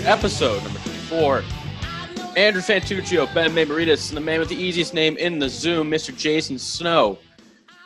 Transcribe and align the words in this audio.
Episode 0.00 0.62
number 0.64 0.78
34. 0.80 1.42
Andrew 2.36 2.62
Fantuccio, 2.62 3.32
Ben 3.34 3.50
Maymaridis, 3.52 4.08
and 4.08 4.16
the 4.16 4.20
man 4.20 4.40
with 4.40 4.48
the 4.48 4.56
easiest 4.56 4.94
name 4.94 5.16
in 5.16 5.38
the 5.38 5.48
Zoom, 5.48 5.90
Mr. 5.90 6.16
Jason 6.16 6.58
Snow. 6.58 7.18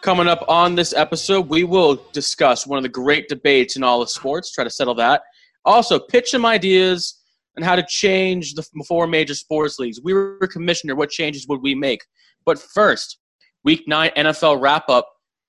Coming 0.02 0.26
up 0.26 0.44
on 0.48 0.74
this 0.74 0.94
episode, 0.94 1.48
we 1.48 1.64
will 1.64 2.02
discuss 2.12 2.66
one 2.66 2.76
of 2.76 2.82
the 2.82 2.88
great 2.88 3.28
debates 3.28 3.76
in 3.76 3.82
all 3.82 4.00
of 4.00 4.10
sports, 4.10 4.52
try 4.52 4.64
to 4.64 4.70
settle 4.70 4.94
that. 4.94 5.22
Also, 5.64 5.98
pitch 5.98 6.30
some 6.30 6.46
ideas 6.46 7.20
on 7.56 7.62
how 7.62 7.76
to 7.76 7.84
change 7.88 8.54
the 8.54 8.62
four 8.86 9.06
major 9.06 9.34
sports 9.34 9.78
leagues. 9.78 10.00
We 10.02 10.14
were 10.14 10.38
commissioner, 10.50 10.94
what 10.94 11.10
changes 11.10 11.46
would 11.48 11.62
we 11.62 11.74
make? 11.74 12.00
But 12.46 12.58
first, 12.58 13.18
week 13.64 13.84
nine 13.86 14.10
NFL 14.16 14.60
wrap 14.60 14.88
up 14.88 15.08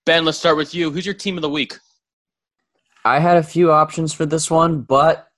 Ben, 0.10 0.26
let's 0.26 0.40
start 0.40 0.58
with 0.58 0.74
you. 0.74 0.90
Who's 0.90 1.06
your 1.06 1.14
team 1.14 1.38
of 1.38 1.44
the 1.44 1.50
week? 1.50 1.78
I 3.06 3.20
had 3.20 3.38
a 3.38 3.44
few 3.44 3.72
options 3.72 4.12
for 4.12 4.26
this 4.26 4.50
one, 4.50 4.82
but 4.82 5.29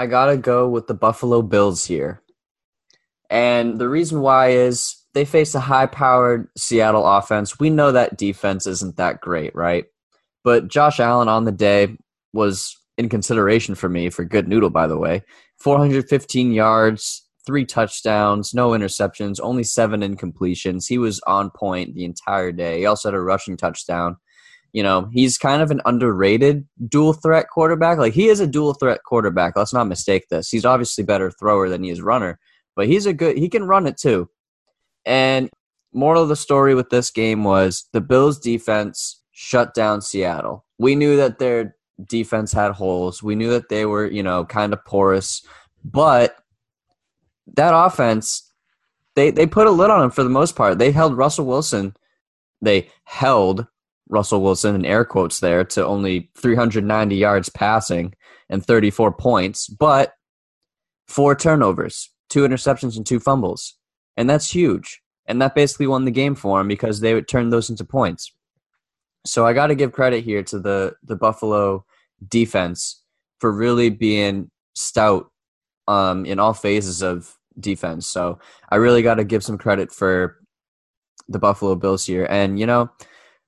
I 0.00 0.06
got 0.06 0.26
to 0.30 0.38
go 0.38 0.66
with 0.66 0.86
the 0.86 0.94
Buffalo 0.94 1.42
Bills 1.42 1.84
here. 1.84 2.22
And 3.28 3.78
the 3.78 3.86
reason 3.86 4.22
why 4.22 4.52
is 4.52 4.96
they 5.12 5.26
face 5.26 5.54
a 5.54 5.60
high 5.60 5.84
powered 5.84 6.48
Seattle 6.56 7.06
offense. 7.06 7.60
We 7.60 7.68
know 7.68 7.92
that 7.92 8.16
defense 8.16 8.66
isn't 8.66 8.96
that 8.96 9.20
great, 9.20 9.54
right? 9.54 9.84
But 10.42 10.68
Josh 10.68 11.00
Allen 11.00 11.28
on 11.28 11.44
the 11.44 11.52
day 11.52 11.98
was 12.32 12.74
in 12.96 13.10
consideration 13.10 13.74
for 13.74 13.90
me 13.90 14.08
for 14.08 14.24
good 14.24 14.48
noodle, 14.48 14.70
by 14.70 14.86
the 14.86 14.96
way. 14.96 15.22
415 15.58 16.50
yards, 16.50 17.28
three 17.44 17.66
touchdowns, 17.66 18.54
no 18.54 18.70
interceptions, 18.70 19.38
only 19.42 19.64
seven 19.64 20.00
incompletions. 20.00 20.88
He 20.88 20.96
was 20.96 21.20
on 21.26 21.50
point 21.50 21.94
the 21.94 22.06
entire 22.06 22.52
day. 22.52 22.78
He 22.78 22.86
also 22.86 23.10
had 23.10 23.14
a 23.14 23.20
rushing 23.20 23.58
touchdown. 23.58 24.16
You 24.72 24.82
know, 24.82 25.08
he's 25.12 25.36
kind 25.36 25.62
of 25.62 25.70
an 25.70 25.80
underrated 25.84 26.66
dual 26.88 27.12
threat 27.12 27.46
quarterback. 27.50 27.98
Like 27.98 28.12
he 28.12 28.28
is 28.28 28.40
a 28.40 28.46
dual 28.46 28.74
threat 28.74 29.00
quarterback. 29.04 29.56
Let's 29.56 29.74
not 29.74 29.88
mistake 29.88 30.28
this. 30.28 30.50
He's 30.50 30.64
obviously 30.64 31.04
better 31.04 31.30
thrower 31.30 31.68
than 31.68 31.82
he 31.82 31.90
is 31.90 32.00
runner, 32.00 32.38
but 32.76 32.86
he's 32.86 33.06
a 33.06 33.12
good 33.12 33.36
he 33.36 33.48
can 33.48 33.64
run 33.64 33.86
it 33.86 33.96
too. 33.96 34.28
And 35.04 35.50
moral 35.92 36.22
of 36.22 36.28
the 36.28 36.36
story 36.36 36.74
with 36.74 36.90
this 36.90 37.10
game 37.10 37.44
was 37.44 37.88
the 37.92 38.00
Bills 38.00 38.38
defense 38.38 39.22
shut 39.32 39.74
down 39.74 40.02
Seattle. 40.02 40.64
We 40.78 40.94
knew 40.94 41.16
that 41.16 41.38
their 41.38 41.76
defense 42.08 42.52
had 42.52 42.72
holes. 42.72 43.22
We 43.22 43.34
knew 43.34 43.50
that 43.50 43.68
they 43.68 43.86
were, 43.86 44.06
you 44.06 44.22
know, 44.22 44.44
kind 44.44 44.72
of 44.72 44.84
porous, 44.84 45.44
but 45.84 46.36
that 47.54 47.74
offense, 47.74 48.50
they 49.16 49.30
they 49.30 49.46
put 49.46 49.66
a 49.66 49.70
lid 49.70 49.90
on 49.90 50.04
him 50.04 50.10
for 50.10 50.22
the 50.22 50.30
most 50.30 50.54
part. 50.54 50.78
They 50.78 50.92
held 50.92 51.16
Russell 51.16 51.46
Wilson. 51.46 51.94
They 52.62 52.88
held 53.04 53.66
Russell 54.10 54.42
Wilson 54.42 54.74
in 54.74 54.84
air 54.84 55.04
quotes 55.04 55.40
there 55.40 55.64
to 55.64 55.86
only 55.86 56.30
390 56.36 57.16
yards 57.16 57.48
passing 57.48 58.14
and 58.48 58.64
34 58.64 59.12
points, 59.12 59.68
but 59.68 60.14
four 61.06 61.34
turnovers, 61.34 62.10
two 62.28 62.46
interceptions, 62.46 62.96
and 62.96 63.06
two 63.06 63.20
fumbles, 63.20 63.76
and 64.16 64.28
that's 64.28 64.52
huge. 64.52 65.00
And 65.26 65.40
that 65.40 65.54
basically 65.54 65.86
won 65.86 66.04
the 66.04 66.10
game 66.10 66.34
for 66.34 66.60
him 66.60 66.68
because 66.68 67.00
they 67.00 67.14
would 67.14 67.28
turn 67.28 67.50
those 67.50 67.70
into 67.70 67.84
points. 67.84 68.32
So 69.24 69.46
I 69.46 69.52
got 69.52 69.68
to 69.68 69.74
give 69.74 69.92
credit 69.92 70.24
here 70.24 70.42
to 70.44 70.58
the 70.58 70.94
the 71.04 71.14
Buffalo 71.16 71.84
defense 72.26 73.02
for 73.38 73.52
really 73.52 73.90
being 73.90 74.50
stout 74.74 75.30
um, 75.88 76.24
in 76.24 76.38
all 76.38 76.54
phases 76.54 77.02
of 77.02 77.36
defense. 77.58 78.06
So 78.06 78.38
I 78.70 78.76
really 78.76 79.02
got 79.02 79.14
to 79.14 79.24
give 79.24 79.44
some 79.44 79.58
credit 79.58 79.92
for 79.92 80.38
the 81.28 81.38
Buffalo 81.38 81.74
Bills 81.74 82.04
here. 82.06 82.26
And, 82.28 82.58
you 82.58 82.66
know, 82.66 82.90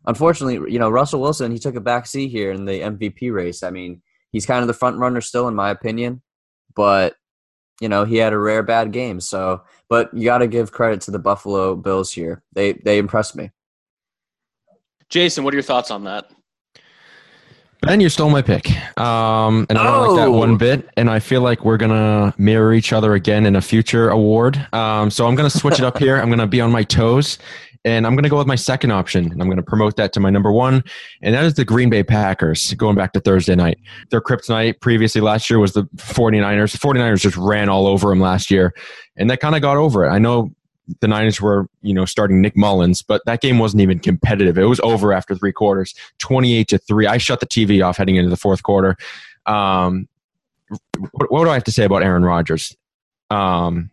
unfortunately, 0.07 0.73
you 0.73 0.79
know, 0.79 0.91
Russell 0.91 1.21
Wilson, 1.21 1.53
he 1.53 1.59
took 1.59 1.75
a 1.75 1.81
back 1.81 2.07
seat 2.07 2.29
here 2.29 2.53
in 2.53 2.65
the 2.65 2.81
MVP 2.81 3.33
race. 3.33 3.63
I 3.63 3.71
mean, 3.71 4.03
he's 4.31 4.47
kind 4.47 4.63
of 4.63 4.69
the 4.69 4.75
front 4.75 4.99
runner 4.99 5.21
still, 5.21 5.49
in 5.49 5.55
my 5.55 5.71
opinion, 5.71 6.23
but, 6.75 7.15
you 7.81 7.89
know, 7.89 8.05
he 8.05 8.17
had 8.17 8.33
a 8.33 8.39
rare 8.39 8.63
bad 8.63 8.93
game. 8.93 9.21
So, 9.21 9.63
but 9.89 10.13
you 10.15 10.25
got 10.25 10.39
to 10.39 10.47
give 10.47 10.73
credit 10.73 11.01
to 11.03 11.11
the 11.11 11.19
Buffalo 11.19 11.75
Bills 11.75 12.13
here. 12.13 12.43
They, 12.53 12.75
they 12.75 12.99
impressed 12.99 13.37
me. 13.37 13.51
Jason, 15.09 15.45
what 15.45 15.53
are 15.53 15.57
your 15.57 15.63
thoughts 15.63 15.91
on 15.91 16.05
that? 16.05 16.31
Ben, 17.83 18.01
you 18.01 18.09
stole 18.09 18.31
my 18.31 18.43
pick. 18.43 18.71
Um, 18.97 19.67
and 19.69 19.77
I 19.77 19.83
don't 19.83 19.95
oh. 19.95 20.13
like 20.13 20.25
that 20.25 20.31
one 20.31 20.57
bit. 20.57 20.89
And 20.97 21.11
I 21.11 21.19
feel 21.19 21.41
like 21.41 21.65
we're 21.65 21.77
going 21.77 21.91
to 21.91 22.33
mirror 22.39 22.73
each 22.73 22.93
other 22.93 23.15
again 23.15 23.45
in 23.45 23.57
a 23.57 23.61
future 23.61 24.09
award. 24.09 24.57
Um, 24.73 25.11
so 25.11 25.27
I'm 25.27 25.35
going 25.35 25.51
to 25.51 25.59
switch 25.59 25.81
it 25.81 25.85
up 25.85 25.99
here. 25.99 26.17
I'm 26.17 26.29
going 26.29 26.39
to 26.39 26.47
be 26.47 26.61
on 26.61 26.71
my 26.71 26.85
toes. 26.85 27.39
And 27.85 28.07
I'm 28.07 28.15
going 28.15 28.23
to 28.23 28.29
go 28.29 28.39
with 28.39 28.47
my 28.47 28.55
second 28.55 28.93
option. 28.93 29.33
And 29.33 29.43
I'm 29.43 29.49
going 29.49 29.57
to 29.57 29.63
promote 29.63 29.97
that 29.97 30.13
to 30.13 30.21
my 30.21 30.31
number 30.31 30.53
one. 30.53 30.85
And 31.21 31.35
that 31.35 31.45
is 31.45 31.55
the 31.55 31.65
Green 31.65 31.91
Bay 31.91 32.05
Packers, 32.05 32.75
going 32.75 32.95
back 32.95 33.13
to 33.15 33.21
Thursday 33.21 33.57
night. 33.57 33.79
Their 34.11 34.21
kryptonite 34.21 34.81
previously 34.81 35.21
last 35.21 35.51
year 35.51 35.59
was 35.59 35.73
the 35.73 35.85
49ers. 35.97 36.73
The 36.73 36.79
49ers 36.79 37.21
just 37.21 37.37
ran 37.37 37.69
all 37.69 37.87
over 37.87 38.09
them 38.09 38.21
last 38.21 38.51
year. 38.51 38.73
And 39.17 39.29
they 39.29 39.37
kind 39.37 39.57
of 39.57 39.63
got 39.63 39.77
over 39.77 40.05
it. 40.05 40.11
I 40.11 40.19
know 40.19 40.55
the 41.01 41.09
Niners 41.09 41.41
were, 41.41 41.69
you 41.81 41.95
know, 41.95 42.05
starting 42.05 42.41
Nick 42.41 42.57
Mullens, 42.57 43.03
but 43.03 43.23
that 43.27 43.41
game 43.41 43.59
wasn't 43.59 43.83
even 43.83 43.99
competitive. 43.99 44.59
It 44.59 44.65
was 44.65 44.81
over 44.81 45.13
after 45.13 45.35
three 45.35 45.53
quarters, 45.53 45.95
28 46.19 46.69
to 46.69 46.79
3. 46.79 47.07
I 47.07 47.19
shut 47.19 47.41
the 47.41 47.47
TV 47.47 47.85
off 47.85 47.97
heading 47.97 48.17
into 48.17 48.31
the 48.31 48.37
fourth 48.37 48.63
quarter. 48.63 48.97
Um, 49.47 50.09
what, 51.13 51.31
what, 51.31 51.45
do 51.45 51.51
I 51.51 51.55
have 51.55 51.65
to 51.65 51.73
say 51.73 51.85
about 51.85 52.03
Aaron 52.03 52.25
Rodgers? 52.25 52.77
Um, 53.31 53.91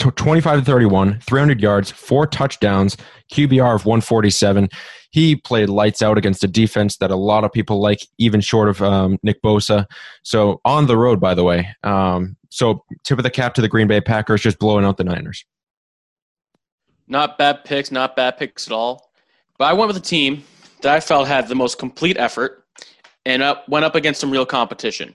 25 0.00 0.60
to 0.60 0.64
31, 0.64 1.20
300 1.20 1.60
yards, 1.60 1.90
four 1.90 2.26
touchdowns, 2.26 2.96
QBR 3.32 3.74
of 3.74 3.84
147. 3.84 4.68
He 5.10 5.36
played 5.36 5.68
lights 5.68 6.02
out 6.02 6.16
against 6.16 6.44
a 6.44 6.48
defense 6.48 6.96
that 6.98 7.10
a 7.10 7.16
lot 7.16 7.44
of 7.44 7.52
people 7.52 7.80
like, 7.80 8.06
even 8.18 8.40
short 8.40 8.68
of 8.68 8.80
um, 8.80 9.18
Nick 9.22 9.42
Bosa. 9.42 9.86
So 10.22 10.60
on 10.64 10.86
the 10.86 10.96
road, 10.96 11.20
by 11.20 11.34
the 11.34 11.44
way. 11.44 11.68
Um, 11.82 12.36
so 12.50 12.84
tip 13.04 13.18
of 13.18 13.24
the 13.24 13.30
cap 13.30 13.54
to 13.54 13.60
the 13.60 13.68
Green 13.68 13.88
Bay 13.88 14.00
Packers, 14.00 14.40
just 14.40 14.58
blowing 14.58 14.84
out 14.84 14.96
the 14.96 15.04
Niners. 15.04 15.44
Not 17.08 17.38
bad 17.38 17.64
picks, 17.64 17.90
not 17.90 18.14
bad 18.14 18.38
picks 18.38 18.68
at 18.68 18.72
all. 18.72 19.10
But 19.58 19.64
I 19.66 19.72
went 19.72 19.88
with 19.88 19.96
a 19.96 20.00
team 20.00 20.44
that 20.82 20.94
I 20.94 21.00
felt 21.00 21.26
had 21.28 21.48
the 21.48 21.54
most 21.54 21.78
complete 21.78 22.16
effort 22.16 22.64
and 23.26 23.42
up, 23.42 23.68
went 23.68 23.84
up 23.84 23.94
against 23.94 24.20
some 24.20 24.30
real 24.30 24.46
competition. 24.46 25.14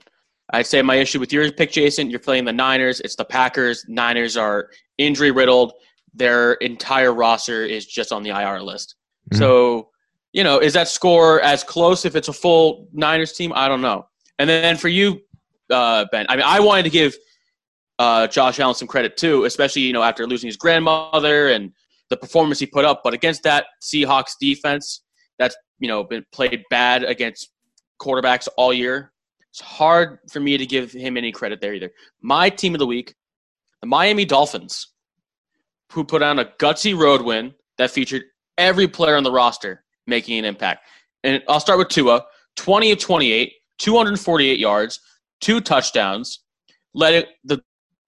I'd 0.54 0.68
say 0.68 0.82
my 0.82 0.96
issue 0.96 1.20
with 1.20 1.34
your 1.34 1.52
pick, 1.52 1.72
Jason, 1.72 2.10
you're 2.10 2.20
playing 2.20 2.46
the 2.46 2.54
Niners. 2.54 3.00
It's 3.02 3.16
the 3.16 3.26
Packers. 3.26 3.86
Niners 3.88 4.38
are 4.38 4.70
injury 4.98 5.32
riddled. 5.32 5.74
Their 6.14 6.54
entire 6.54 7.14
roster 7.14 7.64
is 7.64 7.86
just 7.86 8.12
on 8.12 8.24
the 8.24 8.30
IR 8.30 8.62
list. 8.62 8.96
Mm-hmm. 9.32 9.40
So, 9.40 9.90
you 10.34 10.44
know, 10.44 10.60
is 10.60 10.74
that 10.74 10.88
score 10.88 11.42
as 11.42 11.64
close 11.64 12.06
if 12.06 12.16
it's 12.16 12.28
a 12.28 12.34
full 12.34 12.88
Niners 12.94 13.34
team? 13.34 13.52
I 13.56 13.68
don't 13.68 13.82
know. 13.82 14.08
And 14.38 14.50
then 14.50 14.78
for 14.78 14.88
you, 14.88 15.22
uh, 15.72 16.06
Ben, 16.12 16.26
I 16.30 16.36
mean, 16.36 16.46
I 16.46 16.60
wanted 16.60 16.84
to 16.84 16.90
give 16.90 17.16
uh, 18.00 18.28
Josh 18.28 18.60
Allen 18.60 18.76
some 18.76 18.88
credit 18.88 19.18
too, 19.18 19.46
especially 19.46 19.84
you 19.84 19.94
know 19.94 20.04
after 20.04 20.28
losing 20.28 20.48
his 20.48 20.58
grandmother 20.58 21.50
and 21.50 21.72
the 22.10 22.18
performance 22.18 22.60
he 22.60 22.66
put 22.66 22.86
up. 22.86 23.02
But 23.04 23.14
against 23.14 23.44
that 23.44 23.66
Seahawks 23.82 24.34
defense, 24.40 25.04
that's 25.40 25.56
you 25.80 25.88
know 25.88 26.04
been 26.04 26.26
played 26.32 26.64
bad 26.70 27.04
against 27.04 27.50
quarterbacks 28.02 28.48
all 28.58 28.74
year. 28.74 29.12
It's 29.56 29.62
hard 29.62 30.20
for 30.30 30.42
me 30.42 30.58
to 30.58 30.66
give 30.66 30.92
him 30.92 31.16
any 31.16 31.32
credit 31.32 31.62
there 31.62 31.74
either. 31.74 31.90
My 32.22 32.50
team 32.50 32.76
of 32.76 32.80
the 32.80 32.86
week, 32.86 33.16
the 33.80 33.88
Miami 33.88 34.26
Dolphins, 34.26 34.90
who 35.94 36.04
put 36.04 36.22
on 36.22 36.40
a 36.40 36.46
gutsy 36.60 36.94
road 36.94 37.22
win 37.22 37.54
that 37.78 37.90
featured 37.90 38.24
every 38.58 38.86
player 38.86 39.16
on 39.16 39.24
the 39.24 39.32
roster 39.32 39.86
making 40.08 40.38
an 40.38 40.44
impact. 40.44 40.86
And 41.24 41.42
I'll 41.48 41.62
start 41.62 41.80
with 41.80 41.88
Tua, 41.88 42.26
20 42.58 42.92
of 42.92 43.00
28, 43.00 43.54
248 43.78 44.60
yards, 44.60 45.00
two 45.40 45.62
touchdowns, 45.62 46.42
led 46.94 47.26
the 47.46 47.64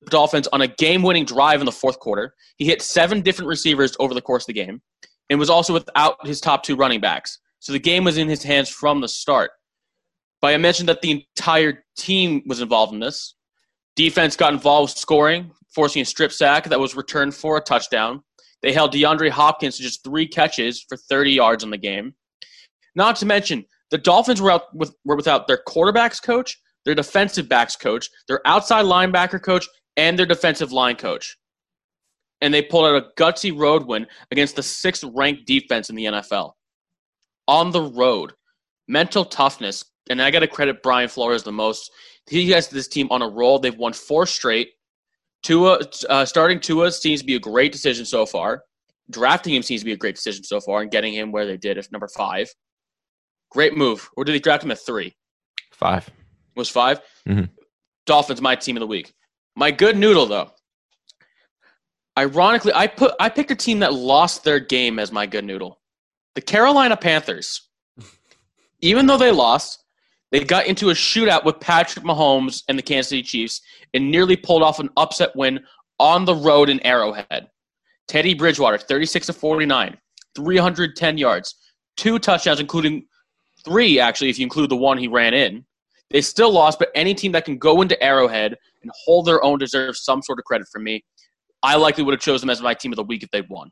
Dolphins 0.10 0.48
on 0.48 0.64
a 0.64 0.68
game 0.68 1.02
winning 1.02 1.24
drive 1.24 1.62
in 1.62 1.66
the 1.66 1.72
fourth 1.72 2.00
quarter. 2.00 2.34
He 2.58 2.66
hit 2.66 2.82
seven 2.82 3.22
different 3.22 3.48
receivers 3.48 3.96
over 4.02 4.14
the 4.14 4.22
course 4.22 4.44
of 4.44 4.48
the 4.48 4.54
game 4.66 4.82
and 5.30 5.40
was 5.40 5.50
also 5.50 5.72
without 5.72 6.28
his 6.28 6.42
top 6.42 6.64
two 6.64 6.76
running 6.76 7.00
backs. 7.00 7.40
So 7.60 7.72
the 7.72 7.80
game 7.80 8.04
was 8.04 8.18
in 8.18 8.28
his 8.28 8.44
hands 8.44 8.68
from 8.68 9.00
the 9.00 9.08
start. 9.08 9.52
But 10.42 10.54
I 10.54 10.58
mentioned 10.58 10.90
that 10.90 11.02
the 11.02 11.26
entire 11.38 11.84
team 11.98 12.44
was 12.46 12.62
involved 12.62 12.94
in 12.94 13.00
this. 13.00 13.36
Defense 13.96 14.36
got 14.36 14.54
involved 14.54 14.92
with 14.94 14.98
scoring, 15.00 15.52
forcing 15.74 16.02
a 16.02 16.06
strip 16.06 16.32
sack 16.32 16.66
that 16.66 16.80
was 16.80 16.96
returned 16.96 17.34
for 17.34 17.58
a 17.58 17.62
touchdown. 17.62 18.24
They 18.62 18.74
held 18.74 18.94
DeAndre 18.94 19.30
Hopkins 19.30 19.78
to 19.78 19.84
just 19.84 20.04
three 20.04 20.28
catches 20.28 20.84
for 20.88 20.98
30 20.98 21.32
yards 21.32 21.64
in 21.64 21.70
the 21.70 21.78
game. 21.78 22.14
Not 22.96 23.16
to 23.18 23.26
mention, 23.26 23.66
the 23.92 23.98
Dolphins 23.98 24.42
were 24.42 24.52
out 24.52 24.76
with, 24.76 24.94
were 25.06 25.16
without 25.16 25.48
their 25.48 25.62
quarterbacks 25.68 26.22
coach, 26.22 26.60
their 26.86 26.96
defensive 26.96 27.48
backs 27.48 27.76
coach, 27.76 28.10
their 28.28 28.42
outside 28.46 28.86
linebacker 28.86 29.42
coach, 29.42 29.68
and 29.96 30.18
their 30.18 30.26
defensive 30.26 30.72
line 30.72 30.96
coach. 30.96 31.38
And 32.42 32.54
they 32.54 32.62
pulled 32.62 32.86
out 32.86 33.04
a 33.04 33.22
gutsy 33.22 33.58
road 33.58 33.88
win 33.88 34.08
against 34.32 34.56
the 34.56 34.64
sixth 34.64 35.04
ranked 35.16 35.48
defense 35.48 35.90
in 35.90 35.96
the 35.96 36.06
NFL. 36.06 36.54
On 37.48 37.72
the 37.72 37.82
road. 37.82 38.34
Mental 38.88 39.26
toughness. 39.26 39.84
And 40.10 40.22
I 40.22 40.32
got 40.32 40.40
to 40.40 40.48
credit 40.48 40.82
Brian 40.84 41.10
Flores 41.10 41.44
the 41.44 41.52
most. 41.52 41.92
He 42.30 42.50
has 42.52 42.68
this 42.68 42.88
team 42.88 43.08
on 43.12 43.22
a 43.22 43.28
roll. 43.28 43.60
They've 43.60 43.76
won 43.78 43.94
four 43.94 44.26
straight. 44.26 44.72
Tua, 45.44 45.80
uh, 46.10 46.26
starting 46.26 46.60
Tua 46.60 46.92
seems 46.92 47.22
to 47.22 47.26
be 47.26 47.36
a 47.36 47.40
great 47.40 47.72
decision 47.72 48.06
so 48.06 48.26
far. 48.26 48.64
Drafting 49.10 49.54
him 49.54 49.64
seems 49.64 49.82
to 49.82 49.86
be 49.86 49.94
a 49.94 49.98
great 49.98 50.16
decision 50.16 50.44
so 50.44 50.60
far, 50.60 50.82
and 50.82 50.92
getting 50.92 51.14
him 51.14 51.32
where 51.32 51.46
they 51.46 51.56
did 51.58 51.78
at 51.78 51.90
number 51.92 52.08
five. 52.10 52.50
Great 53.52 53.78
move. 53.78 54.10
Or 54.18 54.26
did 54.26 54.34
he 54.34 54.40
draft 54.40 54.64
him 54.64 54.72
at 54.72 54.80
three? 54.80 55.16
Five. 55.72 56.10
Was 56.56 56.70
5 56.70 57.00
Mhm. 57.28 57.50
Dolphins, 58.06 58.42
my 58.42 58.56
team 58.56 58.76
of 58.78 58.82
the 58.82 58.88
week. 58.88 59.14
My 59.56 59.72
good 59.72 59.96
noodle, 59.96 60.26
though. 60.26 60.52
Ironically, 62.18 62.74
I 62.74 62.88
put 62.88 63.14
I 63.20 63.30
picked 63.30 63.52
a 63.52 63.56
team 63.56 63.80
that 63.80 63.94
lost 63.94 64.44
their 64.44 64.60
game 64.60 64.98
as 64.98 65.12
my 65.12 65.28
good 65.28 65.46
noodle. 65.46 65.80
The 66.36 66.42
Carolina 66.42 66.98
Panthers. 66.98 67.62
Even 68.82 69.06
though 69.06 69.18
they 69.18 69.32
lost, 69.32 69.84
they 70.32 70.44
got 70.44 70.68
into 70.68 70.90
a 70.90 70.94
shootout 70.94 71.46
with 71.46 71.60
Patrick 71.60 72.06
Mahomes 72.06 72.64
and 72.68 72.78
the 72.78 72.84
Kansas 72.84 73.10
City 73.10 73.24
Chiefs 73.24 73.62
and 73.94 74.12
nearly 74.12 74.36
pulled 74.36 74.64
off 74.64 74.80
an 74.80 74.90
upset 74.98 75.36
win 75.36 75.60
on 76.00 76.26
the 76.26 76.36
road 76.36 76.70
in 76.70 76.86
Arrowhead. 76.86 77.48
Teddy 78.08 78.34
Bridgewater, 78.34 78.78
36 78.78 79.28
to 79.28 79.34
49, 79.34 79.98
310 80.36 81.18
yards, 81.18 81.56
two 81.96 82.20
touchdowns, 82.20 82.60
including 82.60 83.06
three, 83.66 84.00
actually, 84.00 84.30
if 84.30 84.40
you 84.40 84.44
include 84.44 84.70
the 84.70 84.78
one 84.78 84.98
he 84.98 85.08
ran 85.08 85.34
in. 85.34 85.66
They 86.10 86.22
still 86.22 86.52
lost, 86.52 86.80
but 86.80 86.90
any 86.96 87.14
team 87.14 87.34
that 87.34 87.44
can 87.44 87.58
go 87.58 87.82
into 87.82 88.02
Arrowhead 88.02 88.56
and 88.82 88.92
hold 89.06 89.26
their 89.26 89.44
own 89.44 89.60
deserves 89.60 90.04
some 90.04 90.22
sort 90.22 90.40
of 90.40 90.46
credit 90.46 90.68
from 90.72 90.84
me. 90.84 91.04
I 91.64 91.76
likely 91.76 92.04
would 92.04 92.14
have 92.14 92.22
chosen 92.22 92.48
them 92.48 92.52
as 92.52 92.62
my 92.62 92.74
team 92.74 92.94
of 92.94 92.98
the 92.98 93.04
week 93.04 93.24
if 93.24 93.32
they'd 93.32 93.50
won. 93.50 93.72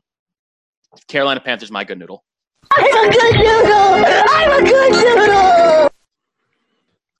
Carolina 1.08 1.40
Panthers, 1.40 1.70
my 1.70 1.84
good 1.84 1.98
noodle. 1.98 2.24
I'm 2.72 3.08
a 3.08 3.12
good 3.12 3.34
noodle! 3.36 4.04
I'm 4.28 4.64
a! 4.64 4.65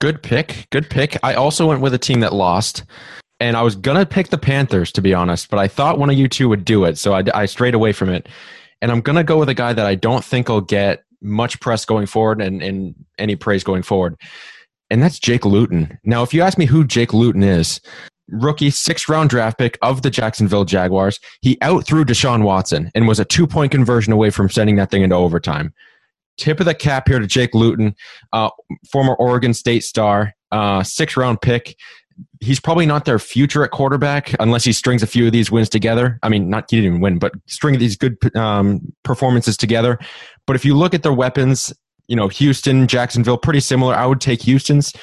Good 0.07 0.23
pick. 0.23 0.67
Good 0.69 0.89
pick. 0.89 1.17
I 1.21 1.33
also 1.33 1.67
went 1.67 1.81
with 1.81 1.93
a 1.93 1.97
team 1.97 2.21
that 2.21 2.31
lost, 2.31 2.85
and 3.41 3.57
I 3.57 3.61
was 3.61 3.75
gonna 3.75 4.05
pick 4.05 4.29
the 4.29 4.37
Panthers 4.37 4.89
to 4.93 5.01
be 5.01 5.13
honest, 5.13 5.49
but 5.49 5.59
I 5.59 5.67
thought 5.67 5.99
one 5.99 6.09
of 6.09 6.17
you 6.17 6.29
two 6.29 6.47
would 6.47 6.63
do 6.63 6.85
it, 6.85 6.97
so 6.97 7.13
I, 7.13 7.23
I 7.33 7.45
strayed 7.45 7.73
away 7.73 7.91
from 7.91 8.07
it. 8.07 8.29
And 8.81 8.89
I'm 8.89 9.01
gonna 9.01 9.25
go 9.25 9.37
with 9.37 9.49
a 9.49 9.53
guy 9.53 9.73
that 9.73 9.85
I 9.85 9.95
don't 9.95 10.23
think 10.23 10.47
will 10.47 10.61
get 10.61 11.03
much 11.21 11.59
press 11.59 11.83
going 11.83 12.05
forward 12.05 12.39
and, 12.41 12.63
and 12.63 12.95
any 13.17 13.35
praise 13.35 13.65
going 13.65 13.83
forward, 13.83 14.15
and 14.89 15.03
that's 15.03 15.19
Jake 15.19 15.43
Luton. 15.43 15.99
Now, 16.05 16.23
if 16.23 16.33
you 16.33 16.41
ask 16.41 16.57
me 16.57 16.67
who 16.67 16.85
Jake 16.85 17.13
Luton 17.13 17.43
is, 17.43 17.81
rookie 18.29 18.69
sixth 18.69 19.09
round 19.09 19.29
draft 19.29 19.57
pick 19.57 19.77
of 19.81 20.03
the 20.03 20.09
Jacksonville 20.09 20.63
Jaguars, 20.63 21.19
he 21.41 21.57
outthrew 21.61 22.05
Deshaun 22.05 22.43
Watson 22.43 22.91
and 22.95 23.09
was 23.09 23.19
a 23.19 23.25
two 23.25 23.45
point 23.45 23.73
conversion 23.73 24.13
away 24.13 24.29
from 24.29 24.49
sending 24.49 24.77
that 24.77 24.89
thing 24.89 25.01
into 25.01 25.17
overtime. 25.17 25.73
Tip 26.37 26.59
of 26.59 26.65
the 26.65 26.75
cap 26.75 27.07
here 27.07 27.19
to 27.19 27.27
Jake 27.27 27.53
Luton, 27.53 27.95
uh, 28.33 28.49
former 28.91 29.15
Oregon 29.15 29.53
State 29.53 29.83
star, 29.83 30.33
uh, 30.51 30.83
six 30.83 31.17
round 31.17 31.41
pick. 31.41 31.75
He's 32.39 32.59
probably 32.59 32.85
not 32.85 33.05
their 33.05 33.19
future 33.19 33.63
at 33.63 33.71
quarterback 33.71 34.33
unless 34.39 34.63
he 34.63 34.73
strings 34.73 35.03
a 35.03 35.07
few 35.07 35.27
of 35.27 35.31
these 35.31 35.51
wins 35.51 35.69
together. 35.69 36.17
I 36.23 36.29
mean, 36.29 36.49
not 36.49 36.69
he 36.69 36.77
didn't 36.77 36.87
even 36.87 37.01
win, 37.01 37.19
but 37.19 37.33
string 37.47 37.77
these 37.77 37.95
good 37.95 38.17
um, 38.35 38.81
performances 39.03 39.55
together. 39.55 39.99
But 40.47 40.55
if 40.55 40.65
you 40.65 40.75
look 40.75 40.93
at 40.93 41.03
their 41.03 41.13
weapons, 41.13 41.73
you 42.07 42.15
know, 42.15 42.27
Houston, 42.29 42.87
Jacksonville, 42.87 43.37
pretty 43.37 43.59
similar. 43.59 43.93
I 43.93 44.05
would 44.05 44.21
take 44.21 44.41
Houston's. 44.43 44.93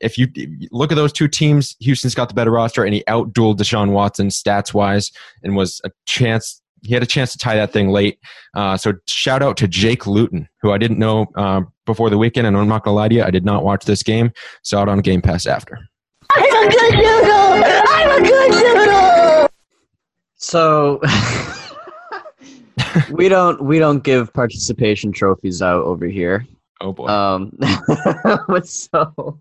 If 0.00 0.18
you 0.18 0.28
look 0.70 0.90
at 0.90 0.96
those 0.96 1.12
two 1.12 1.28
teams, 1.28 1.76
Houston's 1.80 2.14
got 2.14 2.28
the 2.28 2.34
better 2.34 2.50
roster, 2.50 2.84
and 2.84 2.94
he 2.94 3.04
outdueled 3.06 3.58
Deshaun 3.58 3.90
Watson 3.90 4.28
stats 4.28 4.72
wise, 4.72 5.12
and 5.42 5.56
was 5.56 5.80
a 5.84 5.90
chance. 6.06 6.61
He 6.82 6.94
had 6.94 7.02
a 7.02 7.06
chance 7.06 7.32
to 7.32 7.38
tie 7.38 7.56
that 7.56 7.72
thing 7.72 7.90
late. 7.90 8.18
Uh, 8.54 8.76
so 8.76 8.92
shout 9.06 9.42
out 9.42 9.56
to 9.58 9.68
Jake 9.68 10.06
Luton, 10.06 10.48
who 10.60 10.72
I 10.72 10.78
didn't 10.78 10.98
know 10.98 11.26
uh, 11.36 11.62
before 11.86 12.10
the 12.10 12.18
weekend, 12.18 12.46
and 12.46 12.56
I'm 12.56 12.68
not 12.68 12.84
gonna 12.84 12.96
lie 12.96 13.08
to 13.08 13.14
you, 13.14 13.22
I 13.22 13.30
did 13.30 13.44
not 13.44 13.64
watch 13.64 13.84
this 13.84 14.02
game. 14.02 14.32
Saw 14.62 14.82
it 14.82 14.88
on 14.88 15.00
Game 15.00 15.22
Pass 15.22 15.46
after. 15.46 15.78
I'm 16.34 16.44
a 16.44 16.70
good 16.70 16.94
noodle! 16.94 17.62
I'm 17.88 18.22
a 18.22 18.26
good 18.26 18.50
noodle! 18.50 19.48
So 20.36 21.00
we 23.12 23.28
don't 23.28 23.62
we 23.64 23.78
don't 23.78 24.02
give 24.02 24.32
participation 24.32 25.12
trophies 25.12 25.62
out 25.62 25.84
over 25.84 26.06
here. 26.06 26.44
Oh 26.80 26.92
boy. 26.92 27.06
Um, 27.06 27.56
but 28.48 28.66
so 28.66 29.40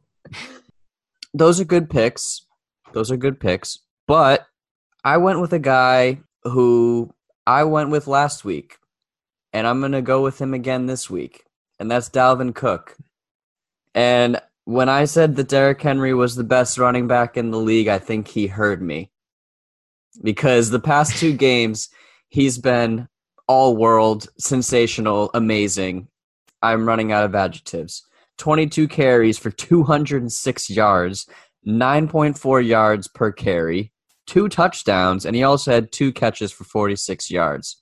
those 1.33 1.59
are 1.59 1.65
good 1.65 1.89
picks. 1.89 2.45
Those 2.93 3.11
are 3.11 3.17
good 3.17 3.39
picks. 3.39 3.79
But 4.07 4.45
I 5.03 5.17
went 5.17 5.41
with 5.41 5.53
a 5.53 5.59
guy 5.59 6.19
who 6.43 7.11
I 7.45 7.63
went 7.63 7.89
with 7.89 8.07
last 8.07 8.45
week, 8.45 8.77
and 9.53 9.65
I'm 9.65 9.81
gonna 9.81 10.01
go 10.01 10.21
with 10.21 10.39
him 10.39 10.53
again 10.53 10.85
this 10.85 11.09
week, 11.09 11.43
and 11.79 11.89
that's 11.89 12.09
Dalvin 12.09 12.53
Cook. 12.53 12.97
And 13.95 14.39
when 14.65 14.89
I 14.89 15.05
said 15.05 15.35
that 15.35 15.49
Derrick 15.49 15.81
Henry 15.81 16.13
was 16.13 16.35
the 16.35 16.43
best 16.43 16.77
running 16.77 17.07
back 17.07 17.37
in 17.37 17.51
the 17.51 17.57
league, 17.57 17.87
I 17.87 17.99
think 17.99 18.27
he 18.27 18.47
heard 18.47 18.81
me. 18.81 19.11
Because 20.21 20.69
the 20.69 20.79
past 20.79 21.17
two 21.17 21.33
games, 21.33 21.89
he's 22.29 22.57
been 22.57 23.07
all 23.47 23.75
world, 23.75 24.27
sensational, 24.37 25.31
amazing. 25.33 26.07
I'm 26.61 26.87
running 26.87 27.11
out 27.11 27.25
of 27.25 27.35
adjectives. 27.35 28.05
22 28.37 28.87
carries 28.87 29.37
for 29.37 29.51
206 29.51 30.69
yards, 30.69 31.27
9.4 31.67 32.65
yards 32.65 33.07
per 33.07 33.31
carry, 33.31 33.91
two 34.27 34.49
touchdowns, 34.49 35.25
and 35.25 35.35
he 35.35 35.43
also 35.43 35.71
had 35.71 35.91
two 35.91 36.11
catches 36.11 36.51
for 36.51 36.63
46 36.63 37.31
yards. 37.31 37.81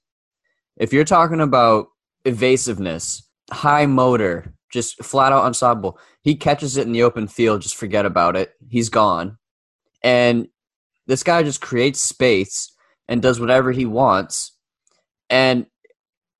If 0.78 0.94
you're 0.94 1.04
talking 1.04 1.42
about 1.42 1.88
evasiveness, 2.26 3.28
high 3.52 3.86
motor, 3.86 4.54
just 4.72 5.04
flat 5.04 5.32
out 5.32 5.46
unstoppable, 5.46 6.00
he 6.22 6.36
catches 6.36 6.78
it 6.78 6.86
in 6.86 6.94
the 6.94 7.04
open 7.04 7.28
field, 7.28 7.62
just 7.62 7.76
forget 7.76 8.06
about 8.06 8.36
it. 8.36 8.54
He's 8.70 8.90
gone. 8.90 9.38
And 10.04 10.48
this 11.08 11.24
guy 11.24 11.44
just 11.44 11.62
creates 11.62 12.02
space 12.02 12.72
and 13.08 13.22
does 13.22 13.40
whatever 13.40 13.72
he 13.72 13.86
wants. 13.86 14.56
And 15.30 15.66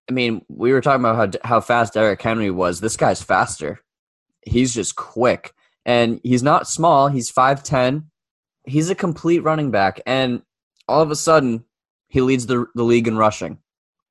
I 0.10 0.14
mean, 0.14 0.44
we 0.48 0.72
were 0.72 0.82
talking 0.82 1.04
about 1.04 1.36
how 1.36 1.40
how 1.48 1.62
fast 1.62 1.94
Derrick 1.94 2.22
Henry 2.22 2.50
was. 2.50 2.80
This 2.80 2.98
guy's 2.98 3.22
faster. 3.22 3.80
He's 4.46 4.74
just 4.74 4.96
quick, 4.96 5.54
and 5.86 6.20
he's 6.24 6.42
not 6.42 6.68
small. 6.68 7.10
He's 7.10 7.30
five 7.30 7.64
ten. 7.64 8.10
He's 8.66 8.90
a 8.90 8.96
complete 8.96 9.40
running 9.40 9.72
back, 9.72 10.02
and 10.06 10.42
all 10.88 11.02
of 11.02 11.12
a 11.12 11.16
sudden, 11.16 11.64
he 12.08 12.22
leads 12.22 12.46
the 12.46 12.66
the 12.76 12.84
league 12.84 13.08
in 13.08 13.18
rushing 13.18 13.60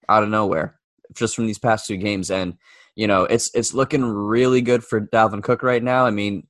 out 0.08 0.22
of 0.22 0.28
nowhere 0.28 0.78
just 1.14 1.34
from 1.36 1.46
these 1.46 1.58
past 1.58 1.86
two 1.86 1.96
games. 1.96 2.30
And 2.30 2.56
you 2.96 3.06
know, 3.06 3.24
it's 3.24 3.50
it's 3.54 3.74
looking 3.74 4.04
really 4.04 4.60
good 4.60 4.84
for 4.84 5.00
Dalvin 5.00 5.42
Cook 5.42 5.62
right 5.62 5.82
now. 5.82 6.06
I 6.06 6.10
mean, 6.10 6.46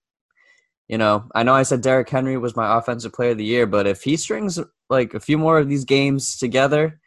you 0.88 0.99
know, 0.99 1.28
I 1.34 1.42
know 1.42 1.54
I 1.54 1.62
said 1.62 1.82
Derrick 1.82 2.08
Henry 2.08 2.38
was 2.38 2.56
my 2.56 2.78
offensive 2.78 3.12
player 3.12 3.32
of 3.32 3.38
the 3.38 3.44
year, 3.44 3.66
but 3.66 3.87
if 3.87 4.02
he 4.02 4.16
strings 4.16 4.58
like 4.88 5.14
a 5.14 5.20
few 5.20 5.37
more 5.37 5.58
of 5.58 5.68
these 5.68 5.84
games 5.84 6.38
together, 6.38 6.99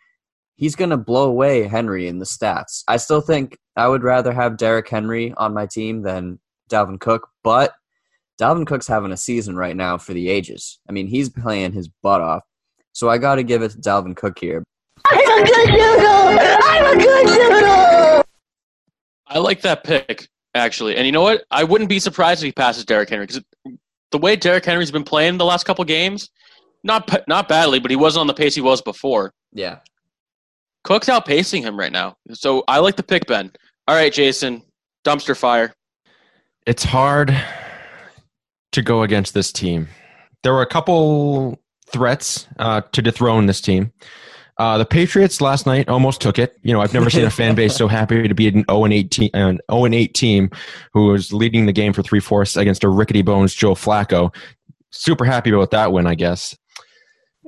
he's 0.56 0.76
going 0.76 0.92
to 0.92 0.98
blow 0.98 1.28
away 1.28 1.64
Henry 1.64 2.08
in 2.08 2.20
the 2.20 2.26
stats. 2.26 2.84
I 2.88 2.98
still 2.98 3.22
think 3.22 3.58
I 3.76 3.88
would 3.88 4.04
rather 4.04 4.32
have 4.32 4.58
Derrick 4.58 4.88
Henry 4.88 5.34
on 5.36 5.56
my 5.56 5.66
team 5.66 6.04
than 6.04 6.40
Dalvin 6.70 7.00
Cook, 7.00 7.30
but 7.44 7.74
Dalvin 8.42 8.66
Cook's 8.66 8.88
having 8.88 9.12
a 9.12 9.18
season 9.18 9.56
right 9.56 9.76
now 9.76 10.00
for 10.00 10.14
the 10.14 10.28
ages. 10.28 10.80
I 10.90 10.94
mean, 10.94 11.06
he's 11.06 11.30
playing 11.30 11.74
his 11.74 11.88
butt 12.02 12.22
off. 12.22 12.42
So 12.92 13.08
I 13.08 13.20
got 13.20 13.36
to 13.36 13.44
give 13.44 13.62
it 13.62 13.72
to 13.72 13.78
Dalvin 13.78 14.16
Cook 14.16 14.40
here. 14.40 14.64
I'm 15.06 15.44
a 15.44 15.46
good 15.46 15.70
noodle! 15.70 16.40
I'm 16.64 16.98
a 16.98 17.02
good 17.02 17.26
noodle! 17.26 18.24
I 19.28 19.38
like 19.38 19.62
that 19.62 19.84
pick 19.84 20.28
actually, 20.56 20.98
and 20.98 21.06
you 21.06 21.12
know 21.12 21.22
what? 21.22 21.44
I 21.52 21.64
wouldn't 21.64 21.90
be 21.90 22.00
surprised 22.00 22.42
if 22.42 22.48
he 22.48 22.52
passes 22.52 22.84
Derrick 22.84 23.10
Henry 23.10 23.28
because 23.28 23.44
the 24.12 24.18
way 24.18 24.36
Derrick 24.36 24.66
Henry's 24.66 24.92
been 24.92 25.04
playing 25.04 25.38
the 25.38 25.46
last 25.46 25.64
couple 25.64 25.86
games, 25.86 26.30
not 26.84 27.10
not 27.28 27.48
badly, 27.48 27.80
but 27.80 27.92
he 27.92 27.96
wasn't 27.96 28.22
on 28.22 28.28
the 28.28 28.34
pace 28.34 28.56
he 28.56 28.62
was 28.62 28.82
before. 28.82 29.32
Yeah. 29.54 29.78
Cook's 30.84 31.08
outpacing 31.08 31.62
him 31.62 31.80
right 31.80 31.92
now, 31.92 32.16
so 32.34 32.64
I 32.68 32.80
like 32.80 32.96
the 32.96 33.04
pick, 33.04 33.26
Ben. 33.28 33.52
All 33.88 33.96
right, 33.96 34.12
Jason, 34.12 34.64
dumpster 35.06 35.38
fire. 35.38 35.74
it's 36.66 36.84
hard 36.84 37.34
to 38.72 38.82
go 38.82 39.04
against 39.04 39.34
this 39.34 39.52
team. 39.52 39.88
There 40.44 40.54
were 40.54 40.62
a 40.62 40.68
couple 40.68 41.60
threats 41.92 42.48
uh, 42.58 42.82
to 42.92 43.02
dethrone 43.02 43.46
this 43.46 43.62
team. 43.62 43.92
Uh, 44.58 44.78
the 44.78 44.86
Patriots 44.86 45.42
last 45.42 45.66
night 45.66 45.90
almost 45.90 46.22
took 46.22 46.38
it. 46.38 46.56
You 46.62 46.74
know, 46.74 46.82
I've 46.82 46.94
never 46.94 47.10
seen 47.10 47.26
a 47.26 47.32
fan 47.32 47.56
base 47.56 47.76
so 47.76 47.88
happy 47.88 48.28
to 48.28 48.36
be 48.36 48.48
an 48.48 48.64
0 48.70 48.84
and 48.84 48.94
8 48.94 49.12
team, 49.12 49.30
an 49.34 49.60
0 49.72 49.86
and 49.86 49.96
8 49.96 50.14
team 50.14 50.52
who 50.94 51.08
was 51.08 51.34
leading 51.34 51.66
the 51.66 51.74
game 51.74 51.94
for 51.94 52.04
three 52.04 52.20
fourths 52.20 52.56
against 52.56 52.84
a 52.84 52.90
rickety 52.90 53.22
bones 53.22 53.56
Joe 53.56 53.74
Flacco. 53.74 54.34
Super 54.92 55.26
happy 55.26 55.50
about 55.50 55.72
that 55.72 55.92
win, 55.92 56.06
I 56.06 56.16
guess. 56.16 56.56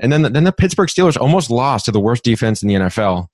And 0.02 0.12
then, 0.12 0.24
the, 0.24 0.30
then 0.30 0.44
the 0.44 0.52
Pittsburgh 0.52 0.90
Steelers 0.90 1.20
almost 1.20 1.52
lost 1.52 1.86
to 1.86 1.92
the 1.92 2.00
worst 2.00 2.24
defense 2.24 2.64
in 2.64 2.68
the 2.68 2.76
NFL, 2.76 3.28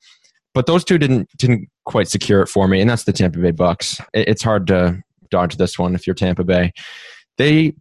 but 0.54 0.66
those 0.66 0.84
two 0.84 0.98
didn't 0.98 1.30
didn't 1.38 1.70
quite 1.86 2.10
secure 2.10 2.42
it 2.42 2.48
for 2.48 2.68
me, 2.68 2.82
and 2.82 2.90
that's 2.90 3.06
the 3.06 3.14
Tampa 3.14 3.40
Bay 3.40 3.52
Bucks. 3.52 4.02
It, 4.14 4.28
it's 4.28 4.44
hard 4.44 4.68
to 4.68 5.02
dodge 5.32 5.56
this 5.56 5.80
one 5.80 5.96
if 5.96 6.06
you're 6.06 6.16
Tampa 6.16 6.44
Bay. 6.44 6.74
They 7.40 7.74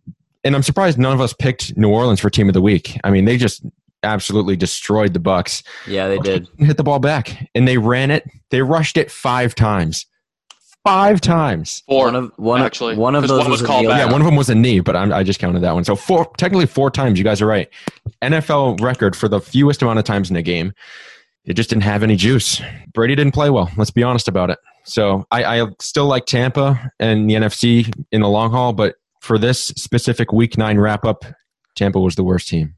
and 0.44 0.56
I'm 0.56 0.62
surprised 0.62 0.98
none 0.98 1.12
of 1.12 1.20
us 1.20 1.34
picked 1.34 1.76
New 1.76 1.90
Orleans 1.90 2.20
for 2.20 2.30
team 2.30 2.48
of 2.48 2.54
the 2.54 2.62
week. 2.62 2.98
I 3.04 3.10
mean, 3.10 3.26
they 3.26 3.36
just 3.36 3.62
absolutely 4.02 4.56
destroyed 4.56 5.12
the 5.12 5.18
Bucks. 5.20 5.62
Yeah, 5.86 6.08
they 6.08 6.18
did. 6.18 6.48
Hit 6.58 6.78
the 6.78 6.84
ball 6.84 7.00
back 7.00 7.50
and 7.54 7.68
they 7.68 7.76
ran 7.76 8.10
it. 8.10 8.24
They 8.50 8.62
rushed 8.62 8.96
it 8.96 9.10
5 9.10 9.54
times. 9.54 10.06
5 10.84 11.20
times. 11.20 11.82
Four, 11.86 12.06
one 12.06 12.14
of 12.14 12.32
one 12.36 12.62
actually. 12.62 12.96
One 12.96 13.14
of 13.14 13.22
'cause 13.24 13.30
those 13.30 13.40
one 13.40 13.50
was, 13.50 13.60
was 13.60 13.66
called 13.66 13.86
back. 13.86 14.06
Yeah, 14.06 14.12
one 14.12 14.20
of 14.22 14.24
them 14.24 14.36
was 14.36 14.48
a 14.48 14.54
knee, 14.54 14.80
but 14.80 14.96
I'm, 14.96 15.12
I 15.12 15.22
just 15.24 15.40
counted 15.40 15.60
that 15.60 15.74
one. 15.74 15.84
So 15.84 15.96
four, 15.96 16.30
technically 16.38 16.66
four 16.66 16.90
times. 16.90 17.18
You 17.18 17.24
guys 17.24 17.42
are 17.42 17.46
right. 17.46 17.68
NFL 18.22 18.80
record 18.80 19.16
for 19.16 19.28
the 19.28 19.40
fewest 19.40 19.82
amount 19.82 19.98
of 19.98 20.04
times 20.04 20.30
in 20.30 20.36
a 20.36 20.42
game. 20.42 20.72
It 21.44 21.54
just 21.54 21.68
didn't 21.68 21.82
have 21.82 22.02
any 22.02 22.14
juice. 22.14 22.62
Brady 22.94 23.16
didn't 23.16 23.32
play 23.32 23.50
well. 23.50 23.70
Let's 23.76 23.90
be 23.90 24.02
honest 24.02 24.28
about 24.28 24.50
it. 24.50 24.58
So 24.84 25.26
I, 25.30 25.60
I 25.60 25.66
still 25.80 26.06
like 26.06 26.26
Tampa 26.26 26.90
and 27.00 27.28
the 27.28 27.34
NFC 27.34 27.92
in 28.12 28.20
the 28.22 28.28
long 28.28 28.50
haul, 28.50 28.72
but 28.72 28.94
for 29.20 29.38
this 29.38 29.68
specific 29.68 30.32
Week 30.32 30.56
Nine 30.58 30.78
wrap 30.78 31.04
up, 31.04 31.24
Tampa 31.74 32.00
was 32.00 32.16
the 32.16 32.24
worst 32.24 32.48
team. 32.48 32.74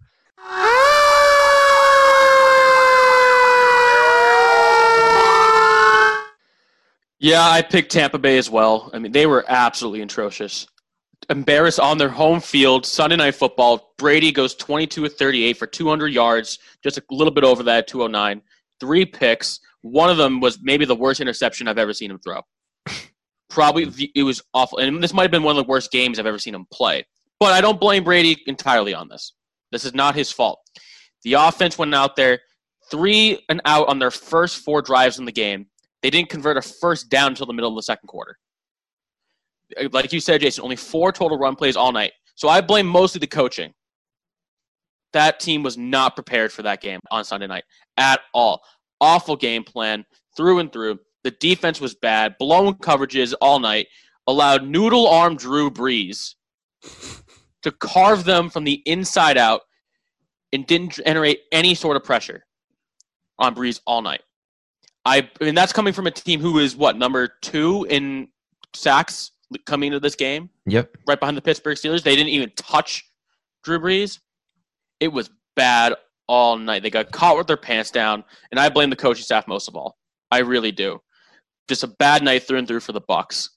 Yeah, 7.22 7.46
I 7.46 7.60
picked 7.60 7.92
Tampa 7.92 8.18
Bay 8.18 8.38
as 8.38 8.48
well. 8.48 8.90
I 8.94 8.98
mean, 8.98 9.12
they 9.12 9.26
were 9.26 9.44
absolutely 9.46 10.00
atrocious. 10.00 10.66
Embarrassed 11.28 11.78
on 11.78 11.98
their 11.98 12.08
home 12.08 12.40
field, 12.40 12.86
Sunday 12.86 13.16
Night 13.16 13.34
Football. 13.34 13.92
Brady 13.98 14.32
goes 14.32 14.54
22 14.54 15.04
of 15.04 15.14
38 15.14 15.58
for 15.58 15.66
200 15.66 16.08
yards, 16.08 16.58
just 16.82 16.96
a 16.96 17.02
little 17.10 17.32
bit 17.32 17.44
over 17.44 17.62
that, 17.64 17.86
209. 17.86 18.40
Three 18.80 19.04
picks. 19.04 19.60
One 19.82 20.08
of 20.08 20.16
them 20.16 20.40
was 20.40 20.60
maybe 20.62 20.86
the 20.86 20.96
worst 20.96 21.20
interception 21.20 21.68
I've 21.68 21.76
ever 21.76 21.92
seen 21.92 22.10
him 22.10 22.20
throw. 22.20 22.40
Probably 23.50 24.10
it 24.14 24.22
was 24.22 24.40
awful, 24.54 24.78
and 24.78 25.02
this 25.02 25.12
might 25.12 25.24
have 25.24 25.30
been 25.30 25.42
one 25.42 25.56
of 25.56 25.64
the 25.64 25.68
worst 25.68 25.90
games 25.90 26.18
I've 26.18 26.26
ever 26.26 26.38
seen 26.38 26.54
him 26.54 26.66
play. 26.72 27.04
But 27.38 27.52
I 27.52 27.60
don't 27.60 27.80
blame 27.80 28.04
Brady 28.04 28.40
entirely 28.46 28.94
on 28.94 29.08
this. 29.08 29.34
This 29.72 29.84
is 29.84 29.92
not 29.92 30.14
his 30.14 30.30
fault. 30.30 30.60
The 31.24 31.34
offense 31.34 31.76
went 31.76 31.94
out 31.94 32.16
there, 32.16 32.40
three 32.90 33.44
and 33.48 33.60
out 33.64 33.88
on 33.88 33.98
their 33.98 34.10
first 34.10 34.64
four 34.64 34.82
drives 34.82 35.18
in 35.18 35.24
the 35.24 35.32
game. 35.32 35.66
They 36.02 36.10
didn't 36.10 36.30
convert 36.30 36.56
a 36.56 36.62
first 36.62 37.10
down 37.10 37.32
until 37.32 37.46
the 37.46 37.52
middle 37.52 37.70
of 37.70 37.76
the 37.76 37.82
second 37.82 38.06
quarter. 38.06 38.36
Like 39.92 40.12
you 40.12 40.20
said, 40.20 40.40
Jason, 40.40 40.64
only 40.64 40.76
four 40.76 41.12
total 41.12 41.38
run 41.38 41.56
plays 41.56 41.76
all 41.76 41.92
night. 41.92 42.12
So 42.34 42.48
I 42.48 42.60
blame 42.60 42.86
mostly 42.86 43.18
the 43.18 43.26
coaching. 43.26 43.72
That 45.12 45.40
team 45.40 45.62
was 45.62 45.76
not 45.76 46.14
prepared 46.14 46.52
for 46.52 46.62
that 46.62 46.80
game 46.80 47.00
on 47.10 47.24
Sunday 47.24 47.46
night 47.46 47.64
at 47.96 48.20
all. 48.32 48.62
Awful 49.00 49.36
game 49.36 49.64
plan 49.64 50.04
through 50.36 50.60
and 50.60 50.72
through. 50.72 50.98
The 51.24 51.30
defense 51.32 51.80
was 51.80 51.94
bad, 51.94 52.36
blown 52.38 52.74
coverages 52.74 53.34
all 53.40 53.58
night, 53.58 53.88
allowed 54.26 54.64
noodle 54.66 55.06
arm 55.08 55.36
Drew 55.36 55.70
Brees 55.70 56.34
to 57.62 57.70
carve 57.72 58.24
them 58.24 58.48
from 58.48 58.64
the 58.64 58.82
inside 58.86 59.36
out 59.36 59.62
and 60.52 60.66
didn't 60.66 60.98
generate 61.04 61.40
any 61.52 61.74
sort 61.74 61.96
of 61.96 62.04
pressure 62.04 62.44
on 63.38 63.54
Brees 63.54 63.80
all 63.86 64.02
night. 64.02 64.22
I, 65.04 65.28
I 65.40 65.44
mean, 65.44 65.54
that's 65.54 65.72
coming 65.72 65.92
from 65.92 66.06
a 66.06 66.10
team 66.10 66.40
who 66.40 66.58
is 66.58 66.76
what 66.76 66.96
number 66.96 67.28
two 67.42 67.86
in 67.88 68.28
sacks 68.74 69.32
coming 69.66 69.88
into 69.88 70.00
this 70.00 70.14
game, 70.14 70.50
Yep. 70.66 70.96
right 71.06 71.18
behind 71.18 71.36
the 71.36 71.42
Pittsburgh 71.42 71.76
Steelers. 71.76 72.02
They 72.02 72.16
didn't 72.16 72.30
even 72.30 72.50
touch 72.56 73.04
Drew 73.64 73.78
Brees. 73.78 74.20
It 75.00 75.08
was 75.08 75.30
bad 75.56 75.94
all 76.28 76.56
night. 76.56 76.82
They 76.82 76.90
got 76.90 77.10
caught 77.12 77.36
with 77.36 77.46
their 77.46 77.56
pants 77.56 77.90
down, 77.90 78.24
and 78.50 78.60
I 78.60 78.68
blame 78.68 78.90
the 78.90 78.96
coaching 78.96 79.24
staff 79.24 79.48
most 79.48 79.68
of 79.68 79.74
all. 79.74 79.96
I 80.30 80.38
really 80.38 80.70
do. 80.72 81.00
Just 81.70 81.84
a 81.84 81.86
bad 81.86 82.24
night 82.24 82.42
through 82.42 82.58
and 82.58 82.66
through 82.66 82.80
for 82.80 82.90
the 82.90 83.00
Bucks. 83.00 83.48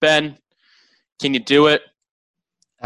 Ben, 0.00 0.36
can 1.20 1.34
you 1.34 1.38
do 1.38 1.68
it? 1.68 1.82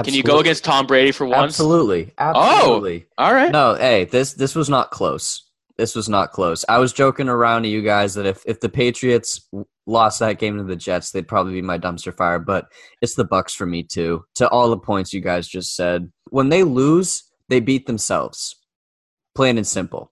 Can 0.04 0.12
you 0.12 0.22
go 0.22 0.40
against 0.40 0.62
Tom 0.62 0.86
Brady 0.86 1.10
for 1.10 1.24
once? 1.24 1.54
Absolutely. 1.54 2.12
Absolutely. 2.18 3.06
Oh, 3.16 3.24
all 3.24 3.32
right. 3.32 3.50
No, 3.50 3.76
hey, 3.76 4.04
this 4.04 4.34
this 4.34 4.54
was 4.54 4.68
not 4.68 4.90
close. 4.90 5.50
This 5.78 5.94
was 5.94 6.10
not 6.10 6.32
close. 6.32 6.62
I 6.68 6.76
was 6.76 6.92
joking 6.92 7.30
around 7.30 7.62
to 7.62 7.70
you 7.70 7.80
guys 7.80 8.12
that 8.12 8.26
if 8.26 8.42
if 8.44 8.60
the 8.60 8.68
Patriots 8.68 9.48
lost 9.86 10.20
that 10.20 10.38
game 10.38 10.58
to 10.58 10.64
the 10.64 10.76
Jets, 10.76 11.12
they'd 11.12 11.26
probably 11.26 11.54
be 11.54 11.62
my 11.62 11.78
dumpster 11.78 12.14
fire. 12.14 12.38
But 12.38 12.66
it's 13.00 13.14
the 13.14 13.24
Bucks 13.24 13.54
for 13.54 13.64
me 13.64 13.84
too. 13.84 14.26
To 14.34 14.46
all 14.50 14.68
the 14.68 14.76
points 14.76 15.14
you 15.14 15.22
guys 15.22 15.48
just 15.48 15.74
said, 15.74 16.12
when 16.28 16.50
they 16.50 16.62
lose, 16.62 17.22
they 17.48 17.60
beat 17.60 17.86
themselves. 17.86 18.54
Plain 19.36 19.58
and 19.58 19.66
simple. 19.66 20.10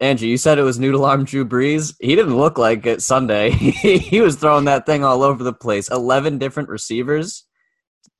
Andrew, 0.00 0.28
you 0.28 0.36
said 0.36 0.58
it 0.58 0.62
was 0.62 0.78
noodle 0.78 1.04
arm 1.06 1.24
Drew 1.24 1.44
Brees. 1.46 1.94
He 2.00 2.14
didn't 2.14 2.36
look 2.36 2.58
like 2.58 2.84
it 2.84 3.00
Sunday. 3.02 3.50
he 3.50 4.20
was 4.20 4.36
throwing 4.36 4.66
that 4.66 4.84
thing 4.86 5.02
all 5.02 5.22
over 5.22 5.42
the 5.42 5.52
place. 5.54 5.90
Eleven 5.90 6.36
different 6.38 6.68
receivers. 6.68 7.44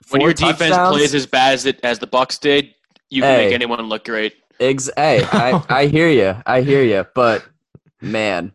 when 0.09 0.21
four 0.21 0.29
your 0.29 0.35
defense 0.35 0.75
plays 0.75 1.15
as 1.15 1.27
bad 1.27 1.53
as 1.55 1.67
it 1.67 1.79
as 1.83 1.99
the 1.99 2.07
Bucks 2.07 2.39
did, 2.39 2.71
you 3.11 3.21
can 3.23 3.39
Hey. 3.39 3.45
make 3.47 3.55
anyone 3.55 3.81
look 3.83 4.05
great. 4.07 4.35
Ex- 4.59 4.91
hey, 4.97 5.23
I, 5.25 5.63
I 5.69 5.87
hear 5.87 6.09
you. 6.09 6.35
I 6.47 6.63
hear 6.63 6.83
you. 6.83 7.05
But 7.15 7.45
man, 8.01 8.53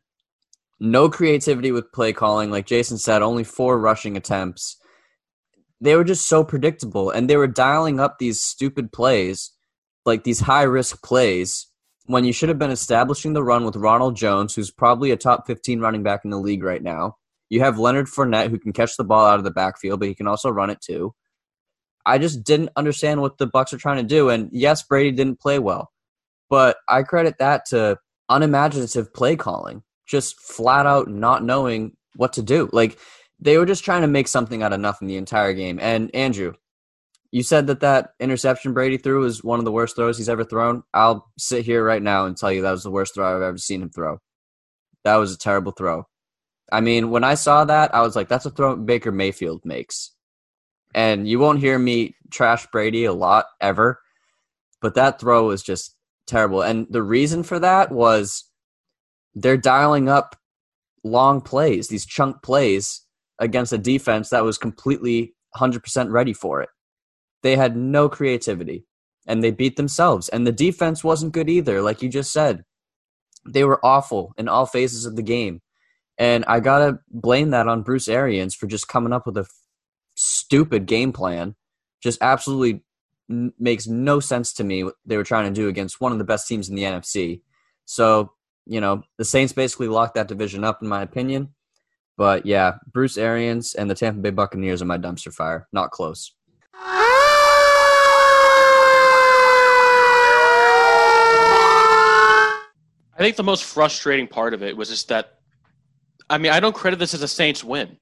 no 0.80 1.08
creativity 1.08 1.72
with 1.72 1.92
play 1.92 2.14
calling. 2.14 2.50
Like 2.50 2.66
Jason 2.66 2.98
said, 2.98 3.22
only 3.22 3.44
four 3.44 3.80
rushing 3.80 4.18
attempts. 4.18 4.78
They 5.80 5.96
were 5.96 6.04
just 6.04 6.28
so 6.28 6.44
predictable, 6.44 7.12
and 7.12 7.30
they 7.30 7.38
were 7.38 7.48
dialing 7.48 8.00
up 8.00 8.18
these 8.18 8.42
stupid 8.42 8.92
plays, 8.92 9.52
like 10.06 10.24
these 10.24 10.40
high 10.42 10.64
risk 10.64 11.04
plays, 11.04 11.68
when 12.12 12.26
you 12.26 12.34
should 12.34 12.50
have 12.50 12.60
been 12.60 12.72
establishing 12.72 13.34
the 13.34 13.44
run 13.44 13.66
with 13.66 13.76
Ronald 13.76 14.16
Jones, 14.16 14.54
who's 14.54 14.72
probably 14.72 15.12
a 15.12 15.18
top 15.18 15.48
15 15.48 15.80
running 15.80 16.04
back 16.04 16.22
in 16.24 16.30
the 16.30 16.40
league 16.40 16.64
right 16.64 16.84
now. 16.84 17.18
You 17.50 17.62
have 17.62 17.80
Leonard 17.80 18.08
Fournette, 18.08 18.50
who 18.50 18.60
can 18.60 18.74
catch 18.74 18.98
the 18.98 19.04
ball 19.04 19.26
out 19.26 19.38
of 19.38 19.44
the 19.44 19.52
backfield, 19.52 20.00
but 20.00 20.10
he 20.10 20.16
can 20.16 20.28
also 20.28 20.50
run 20.50 20.70
it 20.70 20.82
too. 20.82 21.14
I 22.06 22.18
just 22.18 22.44
didn't 22.44 22.70
understand 22.76 23.22
what 23.22 23.38
the 23.38 23.48
Bucks 23.48 23.74
are 23.74 23.78
trying 23.78 23.98
to 23.98 24.04
do. 24.04 24.30
And 24.30 24.50
yes, 24.52 24.84
Brady 24.84 25.12
didn't 25.12 25.40
play 25.40 25.60
well, 25.60 25.92
but 26.50 26.78
I 26.88 27.04
credit 27.04 27.38
that 27.40 27.66
to 27.68 27.98
unimaginative 28.30 29.14
play 29.14 29.36
calling, 29.36 29.84
just 30.08 30.40
flat 30.40 30.86
out 30.86 31.10
not 31.10 31.44
knowing 31.44 31.96
what 32.16 32.34
to 32.34 32.42
do. 32.42 32.70
Like 32.72 32.98
they 33.40 33.58
were 33.58 33.66
just 33.66 33.84
trying 33.84 34.02
to 34.02 34.08
make 34.08 34.28
something 34.28 34.64
out 34.64 34.74
of 34.74 34.80
nothing 34.80 35.08
the 35.08 35.18
entire 35.18 35.54
game. 35.54 35.80
And 35.80 36.14
Andrew, 36.16 36.54
you 37.32 37.44
said 37.44 37.68
that 37.68 37.80
that 37.80 38.12
interception 38.20 38.74
Brady 38.74 38.98
threw 38.98 39.22
was 39.22 39.44
one 39.44 39.60
of 39.60 39.66
the 39.66 39.72
worst 39.72 39.96
throws 39.96 40.18
he's 40.18 40.30
ever 40.30 40.44
thrown. 40.44 40.84
I'll 40.94 41.32
sit 41.38 41.66
here 41.66 41.84
right 41.84 42.02
now 42.02 42.26
and 42.26 42.36
tell 42.36 42.52
you 42.52 42.62
that 42.62 42.72
was 42.72 42.84
the 42.84 42.92
worst 42.92 43.16
throw 43.16 43.36
I've 43.36 43.42
ever 43.42 43.58
seen 43.58 43.82
him 43.82 43.90
throw. 43.90 44.20
That 45.06 45.16
was 45.16 45.34
a 45.34 45.38
terrible 45.38 45.72
throw. 45.72 46.08
I 46.72 46.82
mean, 46.82 47.10
when 47.10 47.24
I 47.24 47.36
saw 47.36 47.66
that, 47.66 47.96
I 47.96 48.02
was 48.02 48.16
like, 48.16 48.28
that's 48.28 48.46
a 48.46 48.50
throw 48.50 48.76
Baker 48.76 49.12
Mayfield 49.12 49.62
makes. 49.66 50.12
And 50.94 51.28
you 51.28 51.40
won't 51.40 51.60
hear 51.60 51.80
me 51.80 52.16
trash 52.32 52.68
Brady 52.68 53.06
a 53.06 53.14
lot 53.14 53.46
ever, 53.62 54.02
but 54.82 54.96
that 54.96 55.20
throw 55.20 55.48
was 55.48 55.64
just 55.64 55.96
terrible. 56.28 56.62
And 56.62 56.86
the 56.90 57.02
reason 57.02 57.44
for 57.44 57.60
that 57.60 57.92
was 57.92 58.44
they're 59.36 59.58
dialing 59.58 60.10
up 60.10 60.36
long 61.04 61.40
plays, 61.40 61.88
these 61.88 62.06
chunk 62.06 62.44
plays 62.44 63.02
against 63.40 63.74
a 63.74 63.78
defense 63.78 64.30
that 64.30 64.44
was 64.44 64.58
completely 64.58 65.34
100% 65.56 66.12
ready 66.12 66.34
for 66.34 66.62
it. 66.62 66.70
They 67.44 67.56
had 67.56 67.76
no 67.76 68.10
creativity 68.10 68.86
and 69.28 69.44
they 69.44 69.52
beat 69.52 69.76
themselves. 69.76 70.30
And 70.30 70.46
the 70.46 70.52
defense 70.52 71.04
wasn't 71.04 71.34
good 71.34 71.50
either, 71.50 71.82
like 71.82 72.02
you 72.02 72.10
just 72.10 72.32
said. 72.32 72.64
They 73.48 73.64
were 73.64 73.84
awful 73.84 74.34
in 74.38 74.48
all 74.48 74.66
phases 74.66 75.06
of 75.06 75.16
the 75.16 75.24
game. 75.24 75.62
And 76.18 76.46
I 76.46 76.60
got 76.60 76.80
to 76.80 77.00
blame 77.10 77.50
that 77.52 77.68
on 77.68 77.82
Bruce 77.82 78.08
Arians 78.08 78.54
for 78.54 78.68
just 78.68 78.88
coming 78.88 79.14
up 79.14 79.26
with 79.26 79.38
a 79.38 79.42
f- 79.42 79.50
stupid 80.16 80.86
game 80.86 81.12
plan. 81.12 81.56
Just 82.04 82.22
absolutely 82.22 82.84
n- 83.30 83.54
makes 83.58 83.88
no 83.88 84.20
sense 84.20 84.54
to 84.54 84.64
me 84.64 84.84
what 84.84 84.96
they 85.06 85.18
were 85.18 85.24
trying 85.24 85.52
to 85.52 85.60
do 85.62 85.68
against 85.68 86.00
one 86.00 86.12
of 86.12 86.20
the 86.20 86.24
best 86.24 86.48
teams 86.48 86.70
in 86.70 86.76
the 86.76 86.84
NFC. 86.84 87.42
So, 87.86 88.34
you 88.68 88.80
know, 88.80 89.02
the 89.18 89.26
Saints 89.26 89.54
basically 89.54 89.88
locked 89.88 90.14
that 90.16 90.28
division 90.28 90.64
up, 90.64 90.84
in 90.84 90.88
my 90.88 91.02
opinion. 91.02 91.56
But 92.18 92.46
yeah, 92.46 92.74
Bruce 92.92 93.18
Arians 93.18 93.74
and 93.74 93.90
the 93.90 93.96
Tampa 93.96 94.22
Bay 94.22 94.30
Buccaneers 94.30 94.82
are 94.82 94.86
my 94.86 94.98
dumpster 94.98 95.34
fire. 95.34 95.68
Not 95.74 95.90
close. 95.90 96.36
I 103.22 103.24
think 103.24 103.36
the 103.36 103.44
most 103.44 103.64
frustrating 103.66 104.28
part 104.28 104.56
of 104.56 104.64
it 104.64 104.76
was 104.76 104.90
just 104.90 105.10
that. 105.10 105.38
I 106.28 106.40
mean, 106.40 106.52
I 106.52 106.60
don't 106.60 106.74
credit 106.74 106.98
this 106.98 107.14
as 107.14 107.22
a 107.22 107.28
Saints 107.28 107.64
win. 107.64 107.88
I 107.88 107.94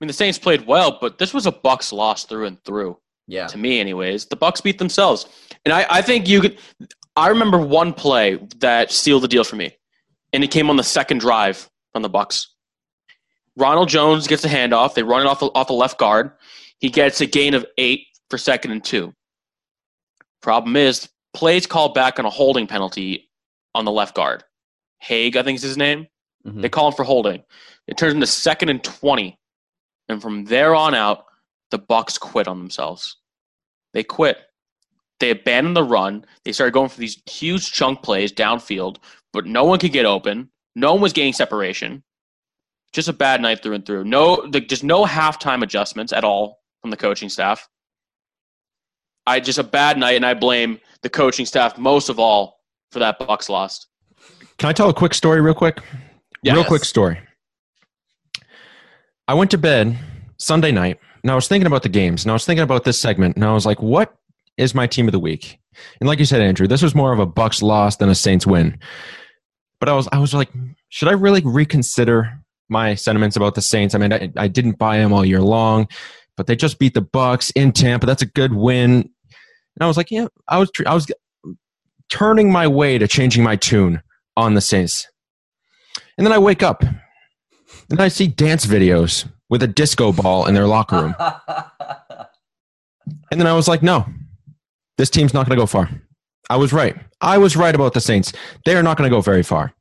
mean, 0.00 0.06
the 0.06 0.14
Saints 0.14 0.38
played 0.38 0.66
well, 0.66 0.96
but 0.98 1.18
this 1.18 1.34
was 1.34 1.44
a 1.46 1.52
Bucks 1.52 1.92
loss 1.92 2.24
through 2.24 2.46
and 2.46 2.62
through. 2.64 2.98
Yeah. 3.30 3.46
to 3.48 3.58
me 3.58 3.78
anyways 3.78 4.24
the 4.24 4.36
bucks 4.36 4.62
beat 4.62 4.78
themselves 4.78 5.26
and 5.66 5.74
i, 5.74 5.84
I 5.90 6.00
think 6.00 6.30
you 6.30 6.40
could 6.40 6.58
i 7.14 7.28
remember 7.28 7.58
one 7.58 7.92
play 7.92 8.38
that 8.60 8.90
sealed 8.90 9.22
the 9.22 9.28
deal 9.28 9.44
for 9.44 9.54
me 9.54 9.76
and 10.32 10.42
it 10.42 10.50
came 10.50 10.70
on 10.70 10.76
the 10.76 10.82
second 10.82 11.18
drive 11.18 11.68
on 11.94 12.00
the 12.00 12.08
bucks 12.08 12.54
ronald 13.54 13.90
jones 13.90 14.26
gets 14.26 14.46
a 14.46 14.48
handoff 14.48 14.94
they 14.94 15.02
run 15.02 15.20
it 15.20 15.26
off 15.26 15.40
the, 15.40 15.46
off 15.54 15.66
the 15.66 15.74
left 15.74 15.98
guard 15.98 16.30
he 16.78 16.88
gets 16.88 17.20
a 17.20 17.26
gain 17.26 17.52
of 17.52 17.66
eight 17.76 18.06
for 18.30 18.38
second 18.38 18.70
and 18.70 18.82
two 18.82 19.12
problem 20.40 20.74
is 20.74 21.06
plays 21.34 21.66
called 21.66 21.92
back 21.92 22.18
on 22.18 22.24
a 22.24 22.30
holding 22.30 22.66
penalty 22.66 23.27
on 23.78 23.84
the 23.84 23.92
left 23.92 24.14
guard 24.14 24.44
Haeg 25.08 25.36
i 25.36 25.42
think 25.42 25.56
is 25.56 25.62
his 25.62 25.76
name 25.76 26.06
Mhm. 26.46 26.62
they 26.62 26.68
call 26.68 26.88
him 26.88 26.94
for 26.94 27.04
holding 27.04 27.42
it 27.86 27.96
turns 27.98 28.14
into 28.14 28.26
second 28.26 28.68
and 28.68 28.82
20 28.84 29.38
and 30.08 30.20
from 30.22 30.44
there 30.44 30.74
on 30.74 30.94
out 30.94 31.24
the 31.70 31.78
bucks 31.78 32.18
quit 32.18 32.46
on 32.48 32.58
themselves 32.58 33.16
they 33.94 34.02
quit. 34.04 34.38
They 35.18 35.30
abandoned 35.30 35.74
the 35.76 35.82
run. 35.82 36.24
They 36.44 36.52
started 36.52 36.72
going 36.74 36.90
for 36.90 37.00
these 37.00 37.20
huge 37.28 37.72
chunk 37.72 38.02
plays 38.02 38.30
downfield, 38.32 38.98
but 39.32 39.46
no 39.46 39.64
one 39.64 39.78
could 39.78 39.92
get 39.92 40.04
open. 40.04 40.50
No 40.76 40.92
one 40.92 41.00
was 41.02 41.12
gaining 41.14 41.32
separation. 41.32 42.04
Just 42.92 43.08
a 43.08 43.12
bad 43.12 43.40
night 43.40 43.62
through 43.62 43.74
and 43.74 43.84
through. 43.86 44.04
No, 44.04 44.46
the, 44.46 44.60
just 44.60 44.84
no 44.84 45.04
halftime 45.06 45.62
adjustments 45.62 46.12
at 46.12 46.22
all 46.22 46.60
from 46.82 46.90
the 46.90 46.96
coaching 46.96 47.28
staff. 47.30 47.66
I 49.26 49.40
just 49.40 49.58
a 49.58 49.64
bad 49.64 49.98
night, 49.98 50.16
and 50.16 50.26
I 50.26 50.34
blame 50.34 50.78
the 51.02 51.10
coaching 51.10 51.46
staff 51.46 51.78
most 51.78 52.08
of 52.08 52.18
all 52.18 52.57
for 52.90 52.98
that 52.98 53.18
Bucks 53.18 53.48
loss. 53.48 53.86
Can 54.58 54.68
I 54.68 54.72
tell 54.72 54.88
a 54.88 54.94
quick 54.94 55.14
story, 55.14 55.40
real 55.40 55.54
quick? 55.54 55.80
Yes. 56.42 56.54
Real 56.54 56.64
quick 56.64 56.84
story. 56.84 57.18
I 59.26 59.34
went 59.34 59.50
to 59.50 59.58
bed 59.58 59.98
Sunday 60.38 60.72
night, 60.72 60.98
and 61.22 61.30
I 61.30 61.34
was 61.34 61.48
thinking 61.48 61.66
about 61.66 61.82
the 61.82 61.88
games, 61.88 62.24
and 62.24 62.30
I 62.30 62.34
was 62.34 62.44
thinking 62.44 62.62
about 62.62 62.84
this 62.84 63.00
segment, 63.00 63.36
and 63.36 63.44
I 63.44 63.52
was 63.52 63.66
like, 63.66 63.82
"What 63.82 64.14
is 64.56 64.74
my 64.74 64.86
team 64.86 65.06
of 65.06 65.12
the 65.12 65.18
week?" 65.18 65.58
And 66.00 66.08
like 66.08 66.18
you 66.18 66.24
said, 66.24 66.40
Andrew, 66.40 66.66
this 66.66 66.82
was 66.82 66.94
more 66.94 67.12
of 67.12 67.18
a 67.18 67.26
Bucks 67.26 67.62
loss 67.62 67.96
than 67.96 68.08
a 68.08 68.14
Saints 68.14 68.46
win. 68.46 68.78
But 69.80 69.88
I 69.88 69.92
was, 69.92 70.08
I 70.12 70.18
was 70.18 70.34
like, 70.34 70.50
should 70.88 71.08
I 71.08 71.12
really 71.12 71.42
reconsider 71.44 72.40
my 72.68 72.94
sentiments 72.94 73.36
about 73.36 73.54
the 73.54 73.62
Saints? 73.62 73.94
I 73.94 73.98
mean, 73.98 74.12
I, 74.12 74.32
I 74.36 74.48
didn't 74.48 74.78
buy 74.78 74.98
them 74.98 75.12
all 75.12 75.24
year 75.24 75.40
long, 75.40 75.88
but 76.36 76.46
they 76.46 76.56
just 76.56 76.78
beat 76.78 76.94
the 76.94 77.00
Bucks 77.00 77.50
in 77.50 77.72
Tampa. 77.72 78.06
That's 78.06 78.22
a 78.22 78.26
good 78.26 78.52
win. 78.52 78.90
And 78.90 79.82
I 79.82 79.86
was 79.86 79.96
like, 79.96 80.10
yeah, 80.10 80.26
I 80.48 80.58
was, 80.58 80.70
I 80.84 80.94
was 80.94 81.06
turning 82.10 82.50
my 82.50 82.66
way 82.66 82.98
to 82.98 83.08
changing 83.08 83.42
my 83.42 83.56
tune 83.56 84.02
on 84.36 84.54
the 84.54 84.60
Saints. 84.60 85.08
And 86.16 86.26
then 86.26 86.32
I 86.32 86.38
wake 86.38 86.62
up 86.62 86.82
and 87.90 88.00
I 88.00 88.08
see 88.08 88.26
dance 88.26 88.66
videos 88.66 89.28
with 89.48 89.62
a 89.62 89.66
disco 89.66 90.12
ball 90.12 90.46
in 90.46 90.54
their 90.54 90.66
locker 90.66 91.00
room. 91.00 91.14
And 93.30 93.40
then 93.40 93.46
I 93.46 93.52
was 93.52 93.68
like, 93.68 93.82
no, 93.82 94.06
this 94.96 95.10
team's 95.10 95.34
not 95.34 95.46
going 95.46 95.56
to 95.56 95.62
go 95.62 95.66
far. 95.66 95.88
I 96.50 96.56
was 96.56 96.72
right. 96.72 96.96
I 97.20 97.38
was 97.38 97.56
right 97.56 97.74
about 97.74 97.94
the 97.94 98.00
Saints. 98.00 98.32
They 98.64 98.74
are 98.74 98.82
not 98.82 98.96
going 98.96 99.08
to 99.08 99.14
go 99.14 99.20
very 99.20 99.42
far. 99.42 99.72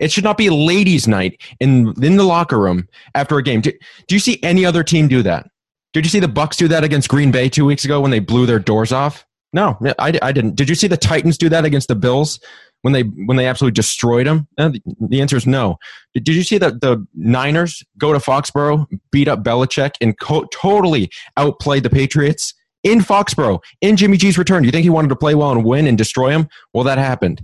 It 0.00 0.10
should 0.10 0.24
not 0.24 0.38
be 0.38 0.48
ladies' 0.48 1.06
night 1.06 1.42
in 1.60 1.92
in 2.02 2.16
the 2.16 2.24
locker 2.24 2.58
room 2.58 2.88
after 3.14 3.36
a 3.36 3.42
game. 3.42 3.60
Do, 3.60 3.70
do 4.08 4.14
you 4.14 4.18
see 4.18 4.42
any 4.42 4.64
other 4.64 4.82
team 4.82 5.08
do 5.08 5.22
that? 5.22 5.46
Did 5.92 6.04
you 6.06 6.10
see 6.10 6.20
the 6.20 6.28
Bucks 6.28 6.56
do 6.56 6.68
that 6.68 6.82
against 6.82 7.08
Green 7.08 7.30
Bay 7.30 7.48
two 7.48 7.64
weeks 7.64 7.84
ago 7.84 8.00
when 8.00 8.10
they 8.10 8.18
blew 8.18 8.46
their 8.46 8.58
doors 8.58 8.92
off? 8.92 9.26
No, 9.54 9.78
I, 10.00 10.18
I 10.20 10.32
didn't. 10.32 10.56
Did 10.56 10.68
you 10.68 10.74
see 10.74 10.88
the 10.88 10.96
Titans 10.96 11.38
do 11.38 11.48
that 11.48 11.64
against 11.64 11.86
the 11.86 11.94
Bills 11.94 12.40
when 12.82 12.92
they 12.92 13.02
when 13.02 13.36
they 13.36 13.46
absolutely 13.46 13.74
destroyed 13.74 14.26
them? 14.26 14.48
Uh, 14.58 14.70
the, 14.70 14.82
the 15.08 15.20
answer 15.20 15.36
is 15.36 15.46
no. 15.46 15.78
Did, 16.12 16.26
you 16.26 16.42
see 16.42 16.58
that 16.58 16.80
the 16.80 17.06
Niners 17.14 17.84
go 17.96 18.12
to 18.12 18.18
Foxborough, 18.18 18.86
beat 19.12 19.28
up 19.28 19.44
Belichick, 19.44 19.92
and 20.00 20.18
co- 20.18 20.46
totally 20.52 21.08
outplayed 21.36 21.84
the 21.84 21.90
Patriots? 21.90 22.52
in 22.82 22.98
Foxborough 22.98 23.60
in 23.80 23.96
Jimmy 23.96 24.18
G's 24.18 24.36
return. 24.36 24.62
Do 24.62 24.66
you 24.66 24.70
think 24.70 24.82
he 24.82 24.90
wanted 24.90 25.08
to 25.08 25.16
play 25.16 25.34
well 25.34 25.50
and 25.50 25.64
win 25.64 25.86
and 25.86 25.96
destroy 25.96 26.28
him? 26.28 26.50
Well, 26.74 26.84
that 26.84 26.98
happened. 26.98 27.42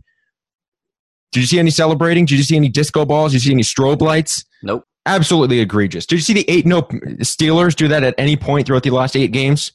Did 1.33 1.41
you 1.41 1.47
see 1.47 1.59
any 1.59 1.71
celebrating? 1.71 2.27
Did 2.27 2.37
you 2.37 2.45
see 2.45 2.57
any 2.57 2.69
disco 2.69 3.07
balls? 3.07 3.33
Did 3.33 3.43
you 3.43 3.49
see 3.49 3.55
any 3.55 3.63
strobe 3.63 4.03
lights? 4.03 4.45
Nope. 4.63 4.85
Absolutely 5.07 5.61
egregious. 5.61 6.05
Did 6.05 6.17
you 6.17 6.23
see 6.23 6.35
the 6.35 6.45
eight 6.51 6.67
no 6.67 6.83
Steelers 6.83 7.75
do 7.75 7.89
that 7.89 8.03
at 8.03 8.15
any 8.19 8.37
point 8.37 8.67
throughout 8.67 8.83
the 8.83 8.91
last 8.91 9.17
eight 9.17 9.33
games? 9.33 9.73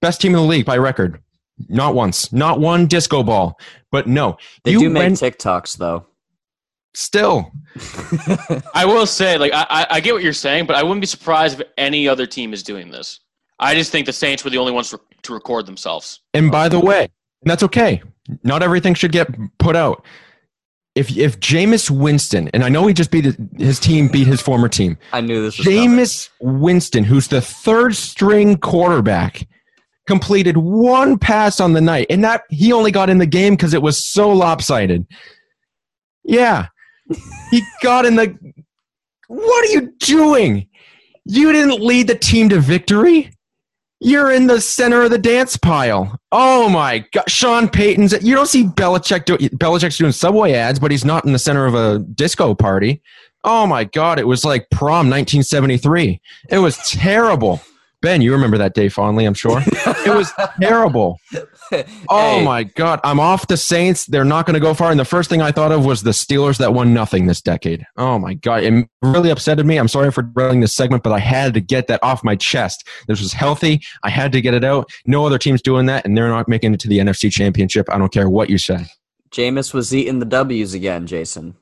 Best 0.00 0.22
team 0.22 0.32
in 0.32 0.40
the 0.40 0.46
league 0.46 0.64
by 0.64 0.78
record. 0.78 1.20
Not 1.68 1.94
once. 1.94 2.32
Not 2.32 2.60
one 2.60 2.86
disco 2.86 3.22
ball. 3.22 3.58
But 3.90 4.06
no. 4.06 4.36
They 4.64 4.72
you 4.72 4.80
do 4.80 4.90
make 4.90 5.02
went 5.02 5.14
TikToks 5.16 5.76
though. 5.78 6.06
still. 6.94 7.50
I 8.74 8.84
will 8.84 9.06
say, 9.06 9.38
like, 9.38 9.52
I, 9.52 9.66
I- 9.68 9.86
I 9.90 10.00
get 10.00 10.14
what 10.14 10.22
you're 10.22 10.32
saying, 10.32 10.66
but 10.66 10.76
I 10.76 10.82
wouldn't 10.82 11.00
be 11.00 11.06
surprised 11.06 11.60
if 11.60 11.66
any 11.78 12.08
other 12.08 12.26
team 12.26 12.52
is 12.52 12.62
doing 12.62 12.90
this. 12.90 13.20
I 13.58 13.74
just 13.74 13.90
think 13.90 14.06
the 14.06 14.12
Saints 14.12 14.44
were 14.44 14.50
the 14.50 14.58
only 14.58 14.72
ones 14.72 14.90
to 14.90 15.00
to 15.22 15.32
record 15.34 15.66
themselves. 15.66 16.20
And 16.34 16.50
by 16.50 16.68
the 16.68 16.78
way, 16.78 17.08
that's 17.42 17.62
okay. 17.62 18.02
Not 18.44 18.62
everything 18.62 18.92
should 18.94 19.12
get 19.12 19.28
put 19.58 19.74
out. 19.76 20.04
If 20.94 21.16
if 21.16 21.40
Jameis 21.40 21.90
Winston, 21.90 22.48
and 22.54 22.62
I 22.64 22.68
know 22.68 22.86
he 22.86 22.92
just 22.94 23.10
beat 23.10 23.24
his, 23.24 23.36
his 23.56 23.80
team, 23.80 24.08
beat 24.08 24.26
his 24.26 24.40
former 24.42 24.68
team. 24.68 24.98
I 25.12 25.20
knew 25.22 25.42
this 25.42 25.56
was 25.58 25.66
coming. 25.66 25.88
Jameis 25.90 26.28
Winston, 26.40 27.04
who's 27.04 27.28
the 27.28 27.40
third 27.40 27.94
string 27.96 28.56
quarterback, 28.58 29.46
completed 30.06 30.56
one 30.56 31.18
pass 31.18 31.60
on 31.60 31.72
the 31.72 31.80
night, 31.80 32.06
and 32.10 32.22
that 32.24 32.42
he 32.50 32.72
only 32.72 32.90
got 32.90 33.10
in 33.10 33.18
the 33.18 33.26
game 33.26 33.54
because 33.54 33.74
it 33.74 33.82
was 33.82 34.02
so 34.02 34.30
lopsided. 34.30 35.06
Yeah, 36.24 36.66
he 37.50 37.62
got 37.82 38.06
in 38.06 38.16
the. 38.16 38.36
What 39.28 39.64
are 39.64 39.72
you 39.72 39.92
doing? 39.98 40.68
You 41.24 41.52
didn't 41.52 41.80
lead 41.80 42.06
the 42.06 42.14
team 42.14 42.48
to 42.50 42.60
victory. 42.60 43.30
You're 43.98 44.30
in 44.30 44.46
the 44.46 44.60
center 44.60 45.02
of 45.02 45.10
the 45.10 45.18
dance 45.18 45.56
pile. 45.56 46.20
Oh 46.30 46.68
my 46.68 47.04
God, 47.12 47.28
Sean 47.28 47.68
Payton's. 47.68 48.12
You 48.22 48.34
don't 48.34 48.46
see 48.46 48.64
Belichick 48.64 49.24
do, 49.24 49.36
Belichick's 49.56 49.98
doing 49.98 50.12
subway 50.12 50.52
ads, 50.52 50.78
but 50.78 50.90
he's 50.90 51.04
not 51.04 51.24
in 51.24 51.32
the 51.32 51.38
center 51.38 51.64
of 51.64 51.74
a 51.74 52.00
disco 52.00 52.54
party. 52.54 53.02
Oh 53.42 53.66
my 53.66 53.84
God, 53.84 54.18
it 54.18 54.26
was 54.26 54.44
like 54.44 54.68
prom 54.70 55.08
1973. 55.08 56.20
It 56.50 56.58
was 56.58 56.76
terrible. 56.88 57.62
Ben, 58.02 58.20
you 58.20 58.30
remember 58.32 58.58
that 58.58 58.74
day 58.74 58.88
fondly, 58.88 59.24
I'm 59.24 59.34
sure. 59.34 59.60
It 59.66 60.14
was 60.14 60.30
terrible. 60.60 61.18
Oh 62.08 62.38
Hey, 62.38 62.44
my 62.44 62.62
God, 62.64 63.00
I'm 63.02 63.18
off 63.18 63.48
the 63.48 63.56
Saints. 63.56 64.06
They're 64.06 64.24
not 64.24 64.46
going 64.46 64.54
to 64.54 64.60
go 64.60 64.74
far. 64.74 64.90
And 64.90 65.00
the 65.00 65.04
first 65.04 65.30
thing 65.30 65.40
I 65.42 65.50
thought 65.50 65.72
of 65.72 65.84
was 65.84 66.02
the 66.02 66.10
Steelers 66.10 66.58
that 66.58 66.74
won 66.74 66.92
nothing 66.94 67.26
this 67.26 67.40
decade. 67.40 67.84
Oh 67.96 68.18
my 68.18 68.34
God, 68.34 68.62
it 68.64 68.88
really 69.02 69.30
upsetted 69.30 69.64
me. 69.64 69.78
I'm 69.78 69.88
sorry 69.88 70.12
for 70.12 70.30
running 70.34 70.60
this 70.60 70.74
segment, 70.74 71.02
but 71.02 71.12
I 71.12 71.18
had 71.18 71.54
to 71.54 71.60
get 71.60 71.86
that 71.88 72.00
off 72.02 72.22
my 72.22 72.36
chest. 72.36 72.86
This 73.08 73.20
was 73.20 73.32
healthy. 73.32 73.80
I 74.04 74.10
had 74.10 74.30
to 74.32 74.40
get 74.40 74.54
it 74.54 74.62
out. 74.62 74.88
No 75.06 75.24
other 75.26 75.38
team's 75.38 75.62
doing 75.62 75.86
that, 75.86 76.04
and 76.04 76.16
they're 76.16 76.28
not 76.28 76.48
making 76.48 76.74
it 76.74 76.80
to 76.80 76.88
the 76.88 76.98
NFC 76.98 77.32
Championship. 77.32 77.88
I 77.90 77.98
don't 77.98 78.12
care 78.12 78.28
what 78.28 78.50
you 78.50 78.58
say. 78.58 78.86
Jameis 79.30 79.74
was 79.74 79.94
eating 79.94 80.18
the 80.20 80.26
W's 80.26 80.74
again, 80.74 81.06
Jason. 81.06 81.56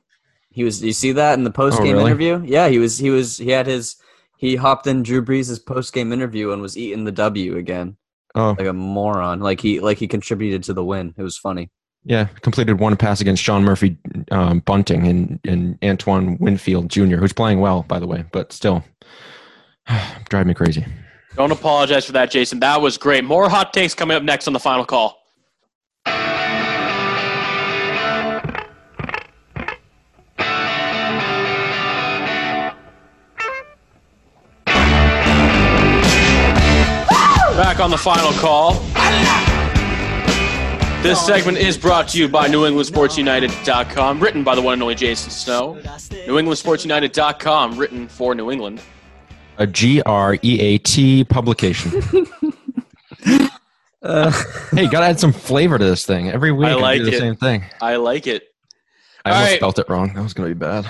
He 0.51 0.63
was. 0.63 0.83
You 0.83 0.93
see 0.93 1.13
that 1.13 1.37
in 1.37 1.43
the 1.45 1.51
post 1.51 1.79
oh, 1.79 1.83
game 1.83 1.95
Oh, 1.95 1.99
really? 1.99 2.11
interview? 2.11 2.43
Yeah, 2.45 2.67
he 2.69 2.77
was. 2.77 2.97
He 2.97 3.09
was. 3.09 3.37
He 3.37 3.49
had 3.49 3.67
his. 3.67 3.95
He 4.37 4.55
hopped 4.55 4.85
in 4.87 5.03
Drew 5.03 5.23
Brees' 5.23 5.65
post 5.65 5.93
game 5.93 6.11
interview 6.11 6.51
and 6.51 6.61
was 6.61 6.77
eating 6.77 7.03
the 7.05 7.11
W 7.11 7.57
again, 7.57 7.97
Oh, 8.35 8.55
like 8.57 8.67
a 8.67 8.73
moron. 8.73 9.39
Like 9.39 9.61
he 9.61 9.79
like 9.79 9.97
he 9.97 10.07
contributed 10.07 10.63
to 10.63 10.73
the 10.73 10.83
win. 10.83 11.13
It 11.17 11.23
was 11.23 11.37
funny. 11.37 11.69
yeah. 12.03 12.25
Completed 12.41 12.79
one 12.79 12.95
pass 12.97 13.21
against 13.21 13.41
Sean 13.41 13.63
Murphy 13.63 13.97
um, 14.31 14.59
Bunting 14.59 15.07
and, 15.07 15.39
and 15.45 15.77
Antoine 15.83 16.37
Winfield 16.39 16.89
Jr., 16.89 17.15
who's 17.15 17.33
playing 17.33 17.59
well, 17.61 17.83
by 17.83 17.97
the 17.99 18.07
way, 18.07 18.25
but 18.31 18.51
still 18.51 18.83
drive 20.29 20.47
me 20.47 20.53
crazy. 20.53 20.85
Don't 21.35 21.51
apologize 21.51 22.05
for 22.05 22.13
that, 22.13 22.31
Jason. 22.31 22.59
That 22.61 22.81
was 22.81 22.97
great. 22.97 23.23
More 23.25 23.49
hot 23.49 23.73
takes 23.73 23.93
coming 23.93 24.15
up 24.15 24.23
next 24.23 24.47
on 24.47 24.53
the 24.53 24.59
final 24.59 24.85
call. 24.85 25.17
Back 37.75 37.83
on 37.83 37.91
the 37.91 37.97
final 37.97 38.31
call. 38.31 38.71
This 41.03 41.25
segment 41.25 41.57
is 41.57 41.77
brought 41.77 42.07
to 42.07 42.17
you 42.17 42.29
by 42.29 42.47
NewEnglandSportsUnited.com, 42.47 44.21
written 44.21 44.45
by 44.45 44.55
the 44.55 44.61
one 44.61 44.75
and 44.75 44.81
only 44.81 44.95
Jason 44.95 45.29
Snow. 45.29 45.75
NewEnglandSportsUnited.com, 45.83 47.77
written 47.77 48.07
for 48.07 48.33
New 48.33 48.49
England. 48.49 48.81
A 49.57 49.67
G 49.67 50.01
R 50.03 50.37
E 50.41 50.59
A 50.61 50.77
T 50.77 51.25
publication. 51.25 52.01
Uh, 54.01 54.31
hey, 54.71 54.87
gotta 54.87 55.07
add 55.07 55.19
some 55.19 55.33
flavor 55.33 55.79
to 55.79 55.83
this 55.83 56.05
thing. 56.05 56.29
Every 56.29 56.51
week 56.51 56.67
I 56.67 56.73
I, 56.73 56.75
like 56.75 56.99
do 56.99 57.05
the 57.05 57.13
it. 57.13 57.19
same 57.19 57.35
thing. 57.35 57.65
I 57.81 57.95
like 57.95 58.27
it. 58.27 58.53
I 59.25 59.31
almost 59.31 59.41
All 59.41 59.49
right. 59.49 59.57
spelt 59.57 59.79
it 59.79 59.89
wrong. 59.89 60.13
That 60.13 60.21
was 60.21 60.35
gonna 60.35 60.49
be 60.49 60.53
bad. 60.53 60.87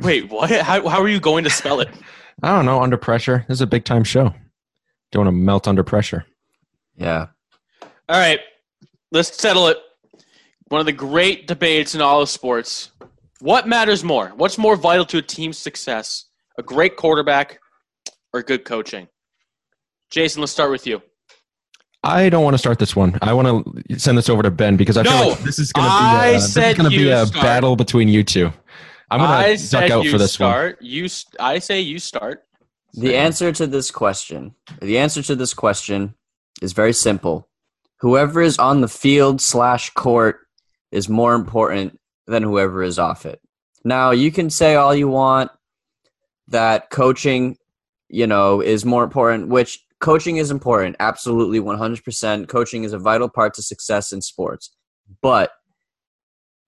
Wait, 0.00 0.30
what? 0.30 0.50
How, 0.50 0.86
how 0.86 1.00
are 1.00 1.08
you 1.08 1.18
going 1.18 1.44
to 1.44 1.50
spell 1.50 1.80
it? 1.80 1.88
I 2.42 2.54
don't 2.54 2.66
know. 2.66 2.82
Under 2.82 2.98
pressure. 2.98 3.46
This 3.48 3.56
is 3.56 3.62
a 3.62 3.66
big 3.66 3.86
time 3.86 4.04
show. 4.04 4.34
Don't 5.10 5.24
want 5.24 5.34
to 5.34 5.40
melt 5.40 5.66
under 5.68 5.82
pressure. 5.82 6.24
Yeah. 6.96 7.26
All 7.82 8.18
right, 8.18 8.40
let's 9.12 9.40
settle 9.40 9.68
it. 9.68 9.78
One 10.68 10.80
of 10.80 10.86
the 10.86 10.92
great 10.92 11.46
debates 11.46 11.94
in 11.94 12.00
all 12.00 12.20
of 12.20 12.28
sports. 12.28 12.90
What 13.40 13.68
matters 13.68 14.02
more? 14.04 14.32
What's 14.36 14.58
more 14.58 14.76
vital 14.76 15.04
to 15.06 15.18
a 15.18 15.22
team's 15.22 15.56
success? 15.58 16.26
A 16.58 16.62
great 16.62 16.96
quarterback 16.96 17.60
or 18.32 18.42
good 18.42 18.64
coaching? 18.64 19.08
Jason, 20.10 20.40
let's 20.40 20.52
start 20.52 20.70
with 20.70 20.86
you. 20.86 21.00
I 22.02 22.28
don't 22.28 22.44
want 22.44 22.54
to 22.54 22.58
start 22.58 22.78
this 22.78 22.94
one. 22.96 23.18
I 23.22 23.32
want 23.32 23.86
to 23.88 23.98
send 23.98 24.16
this 24.18 24.28
over 24.28 24.42
to 24.42 24.50
Ben 24.50 24.76
because 24.76 24.96
I 24.96 25.02
No, 25.02 25.10
feel 25.10 25.28
like 25.30 25.38
this 25.40 25.58
is 25.58 25.72
going 25.72 25.84
to 25.84 25.90
be 25.90 25.96
I 26.04 26.26
a, 26.28 26.32
this 26.34 26.52
said 26.52 26.76
going 26.76 26.90
to 26.90 26.96
be 26.96 27.10
a 27.10 27.26
battle 27.26 27.76
between 27.76 28.08
you 28.08 28.22
two. 28.24 28.52
I'm 29.10 29.20
going 29.20 29.56
to 29.56 29.70
duck 29.70 29.90
out 29.90 30.04
you 30.04 30.10
for 30.10 30.18
this 30.18 30.38
one. 30.38 30.50
start. 30.50 30.82
You, 30.82 31.08
I 31.40 31.58
say 31.58 31.80
you 31.80 31.98
start. 31.98 32.44
The 32.94 33.16
answer 33.16 33.52
to 33.52 33.66
this 33.66 33.90
question, 33.90 34.54
the 34.80 34.98
answer 34.98 35.22
to 35.22 35.36
this 35.36 35.54
question 35.54 36.14
is 36.62 36.72
very 36.72 36.92
simple. 36.92 37.48
Whoever 38.00 38.40
is 38.40 38.58
on 38.58 38.80
the 38.80 38.88
field 38.88 39.40
slash 39.40 39.90
court 39.90 40.40
is 40.90 41.08
more 41.08 41.34
important 41.34 41.98
than 42.26 42.42
whoever 42.42 42.82
is 42.82 42.98
off 42.98 43.26
it. 43.26 43.40
Now 43.84 44.10
you 44.10 44.32
can 44.32 44.50
say 44.50 44.74
all 44.74 44.94
you 44.94 45.08
want 45.08 45.50
that 46.48 46.90
coaching, 46.90 47.56
you 48.08 48.26
know, 48.26 48.60
is 48.60 48.84
more 48.84 49.04
important, 49.04 49.48
which 49.48 49.84
coaching 50.00 50.38
is 50.38 50.50
important. 50.50 50.96
Absolutely 50.98 51.60
100%. 51.60 52.48
Coaching 52.48 52.84
is 52.84 52.92
a 52.92 52.98
vital 52.98 53.28
part 53.28 53.54
to 53.54 53.62
success 53.62 54.12
in 54.12 54.22
sports. 54.22 54.74
But 55.20 55.50